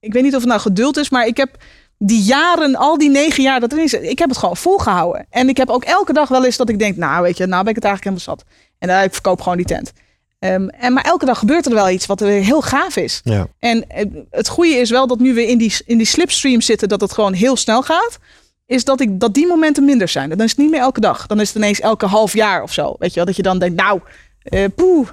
ik 0.00 0.12
weet 0.12 0.22
niet 0.22 0.34
of 0.34 0.40
het 0.40 0.48
nou 0.48 0.60
geduld 0.60 0.96
is, 0.96 1.10
maar 1.10 1.26
ik 1.26 1.36
heb 1.36 1.56
die 1.98 2.22
jaren, 2.22 2.76
al 2.76 2.98
die 2.98 3.10
negen 3.10 3.42
jaar 3.42 3.60
dat 3.60 3.72
erin 3.72 3.88
zit, 3.88 4.02
ik 4.02 4.18
heb 4.18 4.28
het 4.28 4.38
gewoon 4.38 4.56
volgehouden. 4.56 5.26
En 5.30 5.48
ik 5.48 5.56
heb 5.56 5.70
ook 5.70 5.84
elke 5.84 6.12
dag 6.12 6.28
wel 6.28 6.44
eens 6.44 6.56
dat 6.56 6.68
ik 6.68 6.78
denk, 6.78 6.96
nou 6.96 7.22
weet 7.22 7.36
je, 7.36 7.46
nou 7.46 7.62
ben 7.62 7.70
ik 7.70 7.82
het 7.82 7.84
eigenlijk 7.84 8.16
helemaal 8.18 8.36
zat. 8.36 8.54
En 8.78 8.88
daar 8.88 9.04
ik 9.04 9.12
verkoop 9.12 9.40
gewoon 9.40 9.56
die 9.56 9.66
tent. 9.66 9.92
Ehm, 10.38 10.68
en 10.68 10.92
maar 10.92 11.04
elke 11.04 11.24
dag 11.24 11.38
gebeurt 11.38 11.66
er 11.66 11.74
wel 11.74 11.90
iets 11.90 12.06
wat 12.06 12.20
er 12.20 12.28
heel 12.28 12.62
gaaf 12.62 12.96
is. 12.96 13.20
Ja. 13.24 13.46
En 13.58 13.90
eh, 13.90 14.06
het 14.30 14.48
goede 14.48 14.74
is 14.74 14.90
wel 14.90 15.06
dat 15.06 15.18
nu 15.18 15.34
we 15.34 15.46
in 15.46 15.58
die, 15.58 15.74
in 15.86 15.98
die 15.98 16.06
slipstream 16.06 16.60
zitten, 16.60 16.88
dat 16.88 17.00
het 17.00 17.12
gewoon 17.12 17.32
heel 17.32 17.56
snel 17.56 17.82
gaat. 17.82 18.18
Is 18.66 18.84
dat, 18.84 19.00
ik, 19.00 19.20
dat 19.20 19.34
die 19.34 19.46
momenten 19.46 19.84
minder 19.84 20.08
zijn. 20.08 20.28
Dan 20.28 20.40
is 20.40 20.50
het 20.50 20.58
niet 20.58 20.70
meer 20.70 20.80
elke 20.80 21.00
dag. 21.00 21.26
Dan 21.26 21.40
is 21.40 21.48
het 21.48 21.56
ineens 21.56 21.80
elke 21.80 22.06
half 22.06 22.32
jaar 22.32 22.62
of 22.62 22.72
zo. 22.72 22.94
Weet 22.98 23.08
je 23.08 23.16
wel, 23.16 23.24
dat 23.24 23.36
je 23.36 23.42
dan 23.42 23.58
denkt, 23.58 23.76
nou, 23.76 24.00
eh 24.42 24.64
poeh. 24.76 25.08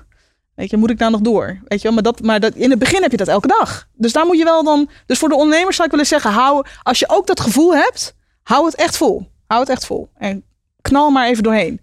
Weet 0.62 0.70
je, 0.70 0.78
moet 0.78 0.90
ik 0.90 1.00
nou 1.00 1.12
nog 1.12 1.22
door? 1.22 1.60
Weet 1.68 1.82
je 1.82 1.92
maar, 1.92 2.04
dat, 2.04 2.22
maar 2.22 2.40
dat, 2.40 2.56
in 2.56 2.70
het 2.70 2.80
begin 2.80 3.02
heb 3.02 3.12
je 3.12 3.18
dat 3.18 3.28
elke 3.28 3.48
dag. 3.48 3.88
Dus 3.94 4.14
daar 4.14 4.26
moet 4.26 4.38
je 4.38 4.44
wel 4.44 4.64
dan. 4.64 4.90
Dus 5.06 5.20
voor 5.20 5.30
de 5.30 5.36
ondernemers 5.36 5.76
zou 5.76 5.86
ik 5.86 5.94
willen 5.94 6.08
zeggen, 6.08 6.32
hou, 6.32 6.66
als 6.84 7.00
je 7.00 7.10
ook 7.10 7.28
dat 7.28 7.40
gevoel 7.40 7.76
hebt, 7.76 8.16
hou 8.44 8.66
het 8.66 8.76
echt 8.76 8.98
vol. 8.98 9.28
Hou 9.48 9.62
het 9.62 9.70
echt 9.70 9.86
vol. 9.86 10.10
En 10.18 10.44
knal 10.82 11.10
maar 11.10 11.28
even 11.28 11.44
doorheen. 11.44 11.82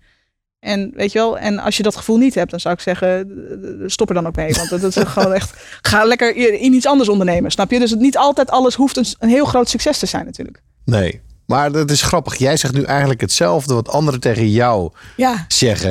En 0.61 0.93
weet 0.95 1.13
je 1.13 1.19
wel, 1.19 1.39
en 1.39 1.59
als 1.59 1.77
je 1.77 1.83
dat 1.83 1.97
gevoel 1.97 2.17
niet 2.17 2.35
hebt, 2.35 2.51
dan 2.51 2.61
zou 2.61 2.75
ik 2.75 2.81
zeggen, 2.81 3.83
stop 3.87 4.09
er 4.09 4.15
dan 4.15 4.27
ook 4.27 4.37
mee. 4.37 4.55
Want 4.55 4.69
dat 4.69 4.83
is 4.83 4.97
gewoon 4.97 5.33
echt, 5.33 5.79
ga 5.83 6.05
lekker 6.05 6.37
in 6.37 6.73
iets 6.73 6.87
anders 6.87 7.09
ondernemen, 7.09 7.51
snap 7.51 7.71
je? 7.71 7.79
Dus 7.79 7.91
het 7.91 8.01
niet 8.01 8.17
altijd 8.17 8.51
alles 8.51 8.75
hoeft 8.75 8.97
een, 8.97 9.07
een 9.19 9.29
heel 9.29 9.45
groot 9.45 9.69
succes 9.69 9.99
te 9.99 10.07
zijn 10.07 10.25
natuurlijk. 10.25 10.63
Nee. 10.85 11.21
Maar 11.49 11.73
dat 11.73 11.91
is 11.91 12.03
grappig. 12.03 12.37
Jij 12.37 12.57
zegt 12.57 12.75
nu 12.75 12.83
eigenlijk 12.83 13.21
hetzelfde 13.21 13.75
wat 13.75 13.89
anderen 13.89 14.21
tegen 14.21 14.51
jou 14.51 14.91
Ja, 15.17 15.45
zeggen. 15.49 15.91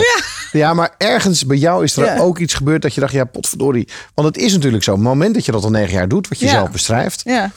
Ja, 0.52 0.74
maar 0.74 0.96
ergens 0.98 1.46
bij 1.46 1.58
jou 1.58 1.84
is 1.84 1.96
er 1.98 2.06
Ja. 2.06 2.18
ook 2.18 2.38
iets 2.40 2.54
gebeurd 2.54 2.82
dat 2.82 2.94
je 2.94 3.02
dacht, 3.02 3.14
ja, 3.14 3.24
potverdorie. 3.24 3.88
Want 4.14 4.28
het 4.28 4.38
is 4.38 4.54
natuurlijk 4.54 4.84
zo. 4.84 4.92
Op 4.92 4.98
het 4.98 5.08
moment 5.08 5.34
dat 5.34 5.46
je 5.46 5.52
dat 5.52 5.64
al 5.64 5.70
negen 5.70 5.94
jaar 5.94 6.08
doet, 6.08 6.28
wat 6.28 6.40
je 6.40 6.46
Ja. 6.46 6.52
zelf 6.52 6.72
beschrijft. 6.72 7.22
ja, 7.26 7.52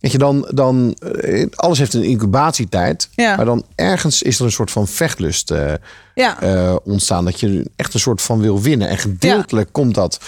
Dat 0.00 0.12
je 0.12 0.18
dan, 0.18 0.48
dan 0.54 0.96
eh, 1.22 1.46
alles 1.54 1.78
heeft 1.78 1.94
een 1.94 2.02
incubatietijd. 2.04 3.08
Ja. 3.14 3.36
Maar 3.36 3.44
dan 3.44 3.64
ergens 3.74 4.22
is 4.22 4.38
er 4.38 4.44
een 4.44 4.52
soort 4.52 4.70
van 4.70 4.88
vechtlust 4.88 5.50
eh, 5.50 5.72
ja, 6.14 6.40
eh, 6.40 6.76
ontstaan. 6.84 7.24
Dat 7.24 7.40
je 7.40 7.70
echt 7.76 7.94
een 7.94 8.00
soort 8.00 8.22
van 8.22 8.40
wil 8.40 8.60
winnen. 8.60 8.88
En 8.88 8.98
gedeeltelijk 8.98 9.68
komt 9.72 9.94
dat 9.94 10.18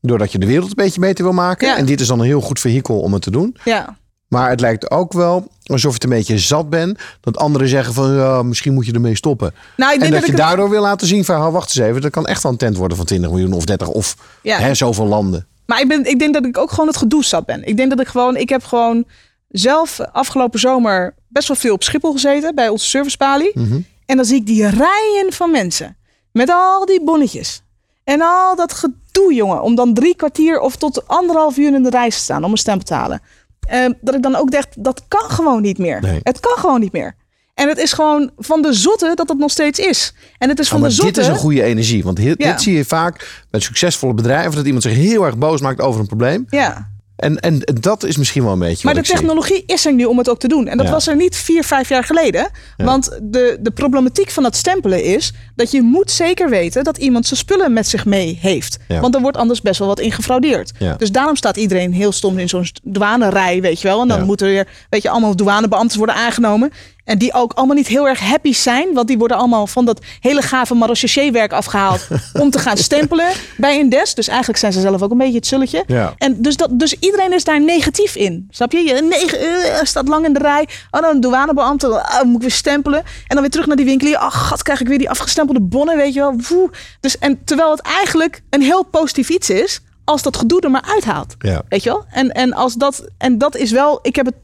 doordat 0.00 0.32
je 0.32 0.38
de 0.38 0.46
wereld 0.46 0.68
een 0.68 0.84
beetje 0.84 1.00
beter 1.00 1.24
wil 1.24 1.32
maken. 1.32 1.68
Ja. 1.68 1.76
En 1.76 1.84
dit 1.84 2.00
is 2.00 2.06
dan 2.06 2.18
een 2.18 2.26
heel 2.26 2.40
goed 2.40 2.60
vehikel 2.60 3.00
om 3.00 3.12
het 3.12 3.22
te 3.22 3.30
doen. 3.30 3.56
ja. 3.64 3.96
Maar 4.28 4.50
het 4.50 4.60
lijkt 4.60 4.90
ook 4.90 5.12
wel 5.12 5.48
alsof 5.64 5.88
je 5.90 5.94
het 5.94 6.04
een 6.04 6.10
beetje 6.10 6.38
zat 6.38 6.70
bent. 6.70 6.98
Dat 7.20 7.36
anderen 7.36 7.68
zeggen 7.68 7.94
van 7.94 8.14
ja, 8.14 8.42
misschien 8.42 8.74
moet 8.74 8.86
je 8.86 8.92
ermee 8.92 9.16
stoppen. 9.16 9.54
Nou, 9.76 9.88
ik 9.92 9.94
En 9.94 10.00
denk 10.00 10.12
dat, 10.12 10.20
dat, 10.20 10.30
je 10.30 10.36
het- 10.36 10.46
daardoor 10.48 10.70
wil 10.70 10.82
laten 10.82 11.06
zien 11.06 11.24
van, 11.24 11.46
oh, 11.46 11.52
wacht 11.52 11.76
eens 11.76 11.88
even, 11.88 12.00
dat 12.00 12.10
kan 12.10 12.26
echt 12.26 12.42
wel 12.42 12.52
een 12.52 12.58
tent 12.58 12.76
worden 12.76 12.96
van 12.96 13.06
20 13.06 13.30
miljoen 13.30 13.52
of 13.52 13.64
30 13.64 13.88
of 13.88 14.16
Ja. 14.42 14.58
hè, 14.58 14.74
zoveel 14.74 15.06
landen. 15.06 15.46
Maar 15.66 15.80
ik, 15.80 15.88
ben, 15.88 16.04
ik 16.04 16.18
denk 16.18 16.34
dat 16.34 16.44
ik 16.44 16.58
ook 16.58 16.70
gewoon 16.70 16.86
het 16.86 16.96
gedoe 16.96 17.24
zat 17.24 17.46
ben. 17.46 17.64
Ik 17.66 17.76
denk 17.76 17.90
dat 17.90 18.00
ik 18.00 18.06
gewoon, 18.08 18.36
ik 18.36 18.48
heb 18.48 18.64
gewoon 18.64 19.04
zelf 19.48 20.00
afgelopen 20.12 20.60
zomer 20.60 21.14
best 21.28 21.48
wel 21.48 21.56
veel 21.56 21.74
op 21.74 21.82
Schiphol 21.82 22.12
gezeten 22.12 22.54
bij 22.54 22.68
onze 22.68 22.86
servicepalie. 22.86 23.50
Mhm. 23.54 23.80
En 24.06 24.16
dan 24.16 24.24
zie 24.24 24.36
ik 24.36 24.46
die 24.46 24.66
rijen 24.68 25.32
van 25.32 25.50
mensen 25.50 25.96
met 26.32 26.48
al 26.50 26.86
die 26.86 27.04
bonnetjes. 27.04 27.62
En 28.04 28.20
al 28.22 28.56
dat 28.56 28.72
gedoe, 28.72 29.34
jongen, 29.34 29.62
om 29.62 29.74
dan 29.74 29.94
drie 29.94 30.16
kwartier 30.16 30.60
of 30.60 30.76
tot 30.76 31.08
anderhalf 31.08 31.56
uur 31.56 31.74
in 31.74 31.82
de 31.82 31.90
rij 31.90 32.10
te 32.10 32.16
staan 32.16 32.44
om 32.44 32.50
een 32.50 32.56
stem 32.56 32.78
te 32.78 32.84
betalen. 32.84 33.20
Ehm, 33.68 33.92
dat 34.00 34.14
ik 34.14 34.22
dan 34.22 34.36
ook 34.36 34.50
dacht, 34.50 34.84
dat 34.84 35.04
kan 35.08 35.30
gewoon 35.30 35.62
niet 35.62 35.78
meer. 35.78 36.00
Nee. 36.00 36.20
Het 36.22 36.40
kan 36.40 36.56
gewoon 36.56 36.80
niet 36.80 36.92
meer. 36.92 37.14
En 37.54 37.68
het 37.68 37.78
is 37.78 37.92
gewoon 37.92 38.30
van 38.36 38.62
de 38.62 38.72
zotte 38.72 39.12
dat 39.14 39.28
het 39.28 39.38
nog 39.38 39.50
steeds 39.50 39.78
is. 39.78 40.14
En 40.38 40.48
het 40.48 40.58
is 40.58 40.68
van 40.68 40.80
maar 40.80 40.88
de 40.88 40.94
zotte... 40.94 41.12
dit 41.12 41.22
is 41.22 41.28
een 41.28 41.36
goede 41.36 41.62
energie. 41.62 42.02
Want 42.04 42.16
dit, 42.16 42.42
Ja. 42.42 42.50
dit 42.50 42.62
zie 42.62 42.76
je 42.76 42.84
vaak 42.84 43.44
bij 43.50 43.60
succesvolle 43.60 44.14
bedrijven. 44.14 44.54
Dat 44.54 44.64
iemand 44.64 44.82
zich 44.82 44.92
heel 44.94 45.24
erg 45.24 45.38
boos 45.38 45.60
maakt 45.60 45.80
over 45.80 46.00
een 46.00 46.06
probleem. 46.06 46.44
Ja. 46.48 46.92
En, 47.16 47.40
en 47.40 47.58
dat 47.80 48.04
is 48.04 48.16
misschien 48.16 48.42
wel 48.42 48.52
een 48.52 48.58
beetje 48.58 48.84
Maar 48.86 48.94
de 48.94 49.04
zie. 49.04 49.14
technologie 49.14 49.62
is 49.66 49.86
er 49.86 49.92
nu 49.94 50.04
om 50.04 50.18
het 50.18 50.28
ook 50.30 50.38
te 50.38 50.48
doen. 50.48 50.66
En 50.68 50.76
dat 50.76 50.86
Ja. 50.86 50.92
was 50.92 51.06
er 51.06 51.16
niet 51.16 51.36
vier, 51.36 51.64
vijf 51.64 51.88
jaar 51.88 52.04
geleden. 52.04 52.50
Want 52.76 53.18
de, 53.22 53.58
de 53.60 53.70
problematiek 53.70 54.30
van 54.30 54.42
dat 54.42 54.56
stempelen 54.56 55.04
is 55.04 55.32
dat 55.56 55.70
je 55.70 55.82
moet 55.82 56.10
zeker 56.10 56.50
weten 56.50 56.84
dat 56.84 56.96
iemand 56.98 57.26
zijn 57.26 57.38
spullen 57.40 57.72
met 57.72 57.86
zich 57.88 58.04
mee 58.04 58.38
heeft. 58.40 58.78
Ja. 58.88 59.00
Want 59.00 59.14
er 59.14 59.20
wordt 59.20 59.36
anders 59.36 59.60
best 59.62 59.78
wel 59.78 59.88
wat 59.88 60.00
in 60.00 60.12
gefraudeerd. 60.12 60.72
Ja. 60.78 60.94
Dus 60.94 61.12
daarom 61.12 61.36
staat 61.36 61.56
iedereen 61.56 61.92
heel 61.92 62.12
stom 62.12 62.38
in 62.38 62.48
zo'n 62.48 62.66
douanerij, 62.82 63.60
weet 63.60 63.80
je 63.80 63.88
wel. 63.88 64.00
En 64.00 64.08
dan 64.08 64.22
moeten 64.22 64.46
er 64.46 64.52
weer, 64.52 64.68
weet 64.90 65.02
je, 65.02 65.10
allemaal 65.10 65.36
douanebeambten 65.36 65.98
worden 65.98 66.16
aangenomen. 66.16 66.72
En 67.04 67.18
die 67.18 67.32
ook 67.32 67.52
allemaal 67.52 67.76
niet 67.76 67.86
heel 67.86 68.08
erg 68.08 68.20
happy 68.20 68.52
zijn. 68.52 68.92
Want 68.94 69.08
die 69.08 69.18
worden 69.18 69.36
allemaal 69.36 69.66
van 69.66 69.84
dat 69.84 70.00
hele 70.20 70.42
gave 70.42 70.74
marechaussee-werk 70.74 71.52
afgehaald. 71.52 72.06
om 72.42 72.50
te 72.50 72.58
gaan 72.58 72.76
stempelen 72.76 73.26
bij 73.56 73.80
een 73.80 73.88
des. 73.88 74.14
Dus 74.14 74.28
eigenlijk 74.28 74.58
zijn 74.58 74.72
ze 74.72 74.80
zelf 74.80 75.02
ook 75.02 75.10
een 75.10 75.18
beetje 75.18 75.36
het 75.36 75.46
zulletje. 75.46 75.84
Ja. 75.86 76.14
En 76.18 76.42
dus, 76.42 76.56
dat, 76.56 76.68
dus 76.78 76.98
iedereen 76.98 77.32
is 77.32 77.44
daar 77.44 77.60
negatief 77.60 78.14
in. 78.14 78.46
Snap 78.50 78.72
je? 78.72 78.78
je 78.78 79.02
negen, 79.02 79.38
eh, 79.38 79.84
staat 79.84 80.08
lang 80.08 80.24
in 80.24 80.32
de 80.32 80.38
rij. 80.38 80.68
Oh, 80.90 81.00
dan 81.00 81.14
een 81.14 81.20
douanebeambte. 81.20 82.02
Ah, 82.02 82.22
moet 82.24 82.34
ik 82.34 82.40
weer 82.40 82.50
stempelen. 82.50 82.98
En 82.98 83.04
dan 83.28 83.40
weer 83.40 83.50
terug 83.50 83.66
naar 83.66 83.76
die 83.76 83.84
winkelier. 83.84 84.16
Ach, 84.16 84.48
gat, 84.48 84.62
krijg 84.62 84.80
ik 84.80 84.88
weer 84.88 84.98
die 84.98 85.10
afgestempelde 85.10 85.60
bonnen, 85.60 85.96
weet 85.96 86.14
je 86.14 86.20
wel. 86.20 86.34
Woe. 86.48 86.70
Dus, 87.00 87.18
en 87.18 87.44
terwijl 87.44 87.70
het 87.70 87.80
eigenlijk 87.80 88.42
een 88.50 88.62
heel 88.62 88.82
positief 88.82 89.28
iets 89.28 89.50
is. 89.50 89.80
Als 90.04 90.22
dat 90.22 90.36
gedoe 90.36 90.60
er 90.60 90.70
maar 90.70 90.84
uithaalt. 90.94 91.34
Ja. 91.38 91.62
Weet 91.68 91.82
je 91.82 91.90
wel? 91.90 92.04
En, 92.10 92.32
en, 92.32 92.52
als 92.52 92.74
dat, 92.74 93.08
en 93.18 93.38
dat 93.38 93.56
is 93.56 93.70
wel... 93.70 93.98
Ik 94.02 94.16
heb 94.16 94.26
het 94.26 94.34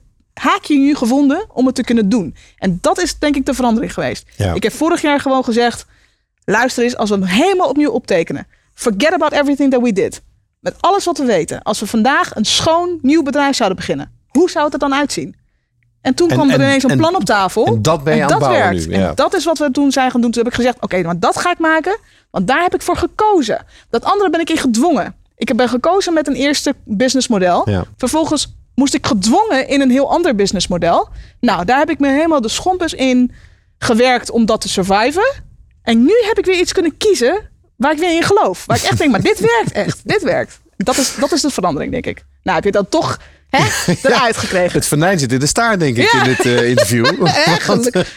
haakje 0.40 0.78
nu 0.78 0.94
gevonden 0.94 1.44
om 1.52 1.66
het 1.66 1.74
te 1.74 1.84
kunnen 1.84 2.08
doen. 2.08 2.34
En 2.58 2.78
dat 2.80 3.00
is 3.02 3.18
denk 3.18 3.36
ik 3.36 3.46
de 3.46 3.54
verandering 3.54 3.92
geweest. 3.94 4.24
Ja. 4.36 4.54
Ik 4.54 4.62
heb 4.62 4.72
vorig 4.72 5.00
jaar 5.02 5.20
gewoon 5.20 5.44
gezegd... 5.44 5.86
Luister 6.44 6.84
eens, 6.84 6.96
als 6.96 7.10
we 7.10 7.14
hem 7.16 7.24
helemaal 7.24 7.68
opnieuw 7.68 7.90
optekenen. 7.90 8.46
Forget 8.74 9.12
about 9.12 9.32
everything 9.32 9.70
that 9.70 9.82
we 9.82 9.92
did. 9.92 10.22
Met 10.60 10.74
alles 10.80 11.04
wat 11.04 11.18
we 11.18 11.24
weten. 11.24 11.62
Als 11.62 11.80
we 11.80 11.86
vandaag 11.86 12.34
een 12.36 12.44
schoon 12.44 12.98
nieuw 13.02 13.22
bedrijf 13.22 13.56
zouden 13.56 13.78
beginnen. 13.78 14.10
Hoe 14.28 14.50
zou 14.50 14.64
het 14.64 14.72
er 14.72 14.78
dan 14.78 14.94
uitzien? 14.94 15.36
En 16.00 16.14
toen 16.14 16.28
En- 16.28 16.34
kwam 16.34 16.48
er 16.48 16.54
en- 16.54 16.60
ineens 16.60 16.82
een 16.84 16.90
en- 16.90 16.96
plan 16.98 17.14
op 17.14 17.24
tafel. 17.24 17.66
en 17.66 17.82
dat 17.82 18.04
ben 18.04 18.16
je 18.16 18.22
aan 18.24 18.30
het 18.30 18.38
bouwen 18.38 18.60
werkt. 18.60 18.86
nu, 18.88 18.94
ja. 18.96 19.08
En 19.08 19.14
dat 19.14 19.34
is 19.34 19.44
wat 19.44 19.58
we 19.58 19.70
toen 19.70 19.92
zijn 19.92 20.10
gaan 20.10 20.20
doen. 20.20 20.30
Toen 20.30 20.42
heb 20.42 20.52
ik 20.52 20.58
gezegd, 20.58 20.76
oké, 20.80 21.02
maar 21.02 21.18
dat 21.18 21.36
ga 21.38 21.50
ik 21.50 21.58
maken. 21.58 21.98
Want 22.30 22.46
daar 22.46 22.62
heb 22.62 22.74
ik 22.74 22.82
voor 22.82 22.96
gekozen. 22.96 23.64
Dat 23.90 24.04
andere 24.04 24.30
ben 24.30 24.40
ik 24.40 24.50
in 24.50 24.56
gedwongen. 24.58 25.14
Ik 25.36 25.48
heb 25.48 25.56
ben 25.56 25.68
gekozen 25.68 26.12
met 26.14 26.26
een 26.26 26.34
eerste 26.34 26.74
businessmodel. 26.84 27.70
Ja. 27.70 27.84
Vervolgens 27.96 28.54
moest 28.80 28.94
ik 28.94 29.06
gedwongen 29.06 29.68
in 29.68 29.80
een 29.80 29.90
heel 29.90 30.10
ander 30.10 30.34
businessmodel. 30.34 31.08
Nou, 31.40 31.64
daar 31.64 31.78
heb 31.78 31.90
ik 31.90 31.98
me 31.98 32.08
helemaal 32.08 32.40
de 32.40 32.48
schompers 32.48 32.94
in 32.94 33.32
gewerkt 33.78 34.30
om 34.30 34.46
dat 34.46 34.60
te 34.60 34.68
surviven. 34.68 35.32
En 35.82 36.02
nu 36.02 36.12
heb 36.26 36.38
ik 36.38 36.44
weer 36.44 36.60
iets 36.60 36.72
kunnen 36.72 36.96
kiezen 36.96 37.48
waar 37.76 37.92
ik 37.92 37.98
weer 37.98 38.16
in 38.16 38.22
geloof. 38.22 38.66
Waar 38.66 38.76
ik 38.76 38.82
echt 38.82 38.98
denk, 38.98 39.10
maar 39.10 39.22
dit 39.22 39.40
werkt 39.56 39.72
echt. 39.72 40.00
Dit 40.04 40.22
werkt. 40.22 40.60
Dat 40.76 40.96
is, 40.96 41.14
dat 41.20 41.32
is 41.32 41.40
de 41.40 41.50
verandering, 41.50 41.92
denk 41.92 42.06
ik. 42.06 42.24
Nou, 42.42 42.56
heb 42.56 42.64
je 42.64 42.72
dat 42.72 42.90
toch 42.90 43.18
hè, 43.50 43.64
eruit 44.02 44.36
gekregen. 44.36 44.72
Het 44.72 44.86
venijn 44.86 45.18
zit 45.18 45.32
in 45.32 45.38
de 45.38 45.46
staart, 45.46 45.80
denk 45.80 45.96
ik, 45.96 46.12
Ja. 46.12 46.18
in 46.24 46.24
dit 46.36 46.46
eh, 46.46 46.68
interview. 46.68 47.06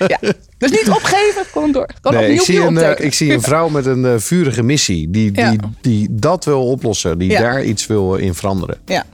Ja. 0.07 0.19
Dus 0.57 0.71
niet 0.71 0.89
opgeven, 0.89 1.45
gewoon 1.51 1.71
door. 1.71 1.89
Gewoon 2.01 2.21
Nee, 2.21 2.33
ik, 2.33 2.41
zie 2.41 2.59
een, 2.59 2.77
eh, 2.77 3.05
ik 3.05 3.13
zie 3.13 3.33
een 3.33 3.41
vrouw 3.41 3.69
met 3.69 3.85
een 3.85 4.05
eh, 4.05 4.13
vurige 4.17 4.63
missie. 4.63 5.09
Die, 5.09 5.31
die, 5.31 5.43
Ja. 5.43 5.55
die 5.81 6.07
dat 6.11 6.45
wil 6.45 6.67
oplossen. 6.67 7.17
Die 7.17 7.29
daar 7.37 7.63
iets 7.63 7.87
wil 7.87 8.15
in 8.15 8.33
veranderen. 8.35 8.77
Ja. 8.85 9.05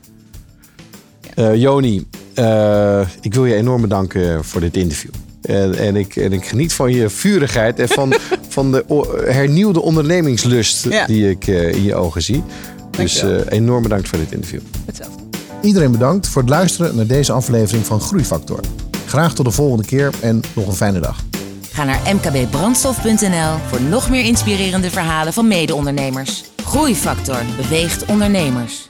Eh, 1.40 1.56
Joni, 1.56 2.06
eh, 2.34 3.02
ik 3.22 3.34
wil 3.34 3.46
je 3.46 3.56
enorm 3.56 3.82
bedanken 3.82 4.46
voor 4.46 4.62
dit 4.62 4.78
interview. 4.78 5.12
En, 5.42 5.78
en, 5.78 5.96
ik, 5.96 6.16
en 6.16 6.34
ik 6.34 6.46
geniet 6.46 6.74
van 6.74 6.92
je 6.92 7.10
vurigheid 7.10 7.80
en 7.80 7.88
van, 7.88 8.14
van 8.48 8.72
de 8.72 8.86
hernieuwde 9.26 9.82
ondernemingslust 9.82 10.84
Ja. 10.84 11.06
die 11.06 11.30
ik 11.30 11.48
eh, 11.48 11.74
in 11.74 11.84
je 11.84 11.96
ogen 11.96 12.22
zie. 12.22 12.44
Dus 12.92 13.22
eh, 13.22 13.40
enorm 13.50 13.84
bedankt 13.84 14.08
voor 14.08 14.18
dit 14.18 14.32
interview. 14.32 14.60
Hetzelfde. 14.86 15.20
Iedereen 15.62 15.92
bedankt 15.92 16.28
voor 16.28 16.42
het 16.42 16.52
luisteren 16.52 16.96
naar 16.96 17.08
deze 17.08 17.32
aflevering 17.32 17.86
van 17.86 18.02
Groeifactor. 18.02 18.60
Graag 19.06 19.34
tot 19.34 19.46
de 19.46 19.52
volgende 19.52 19.86
keer 19.86 20.14
en 20.22 20.42
nog 20.56 20.68
een 20.68 20.74
fijne 20.74 21.00
dag. 21.00 21.24
Ga 21.72 21.84
naar 21.84 22.02
mkbbrandstof.nl 22.16 23.58
voor 23.68 23.82
nog 23.82 24.10
meer 24.10 24.24
inspirerende 24.26 24.90
verhalen 24.90 25.34
van 25.34 25.48
mede-ondernemers. 25.48 26.44
Groeifactor 26.66 27.42
beweegt 27.62 28.06
ondernemers. 28.06 28.89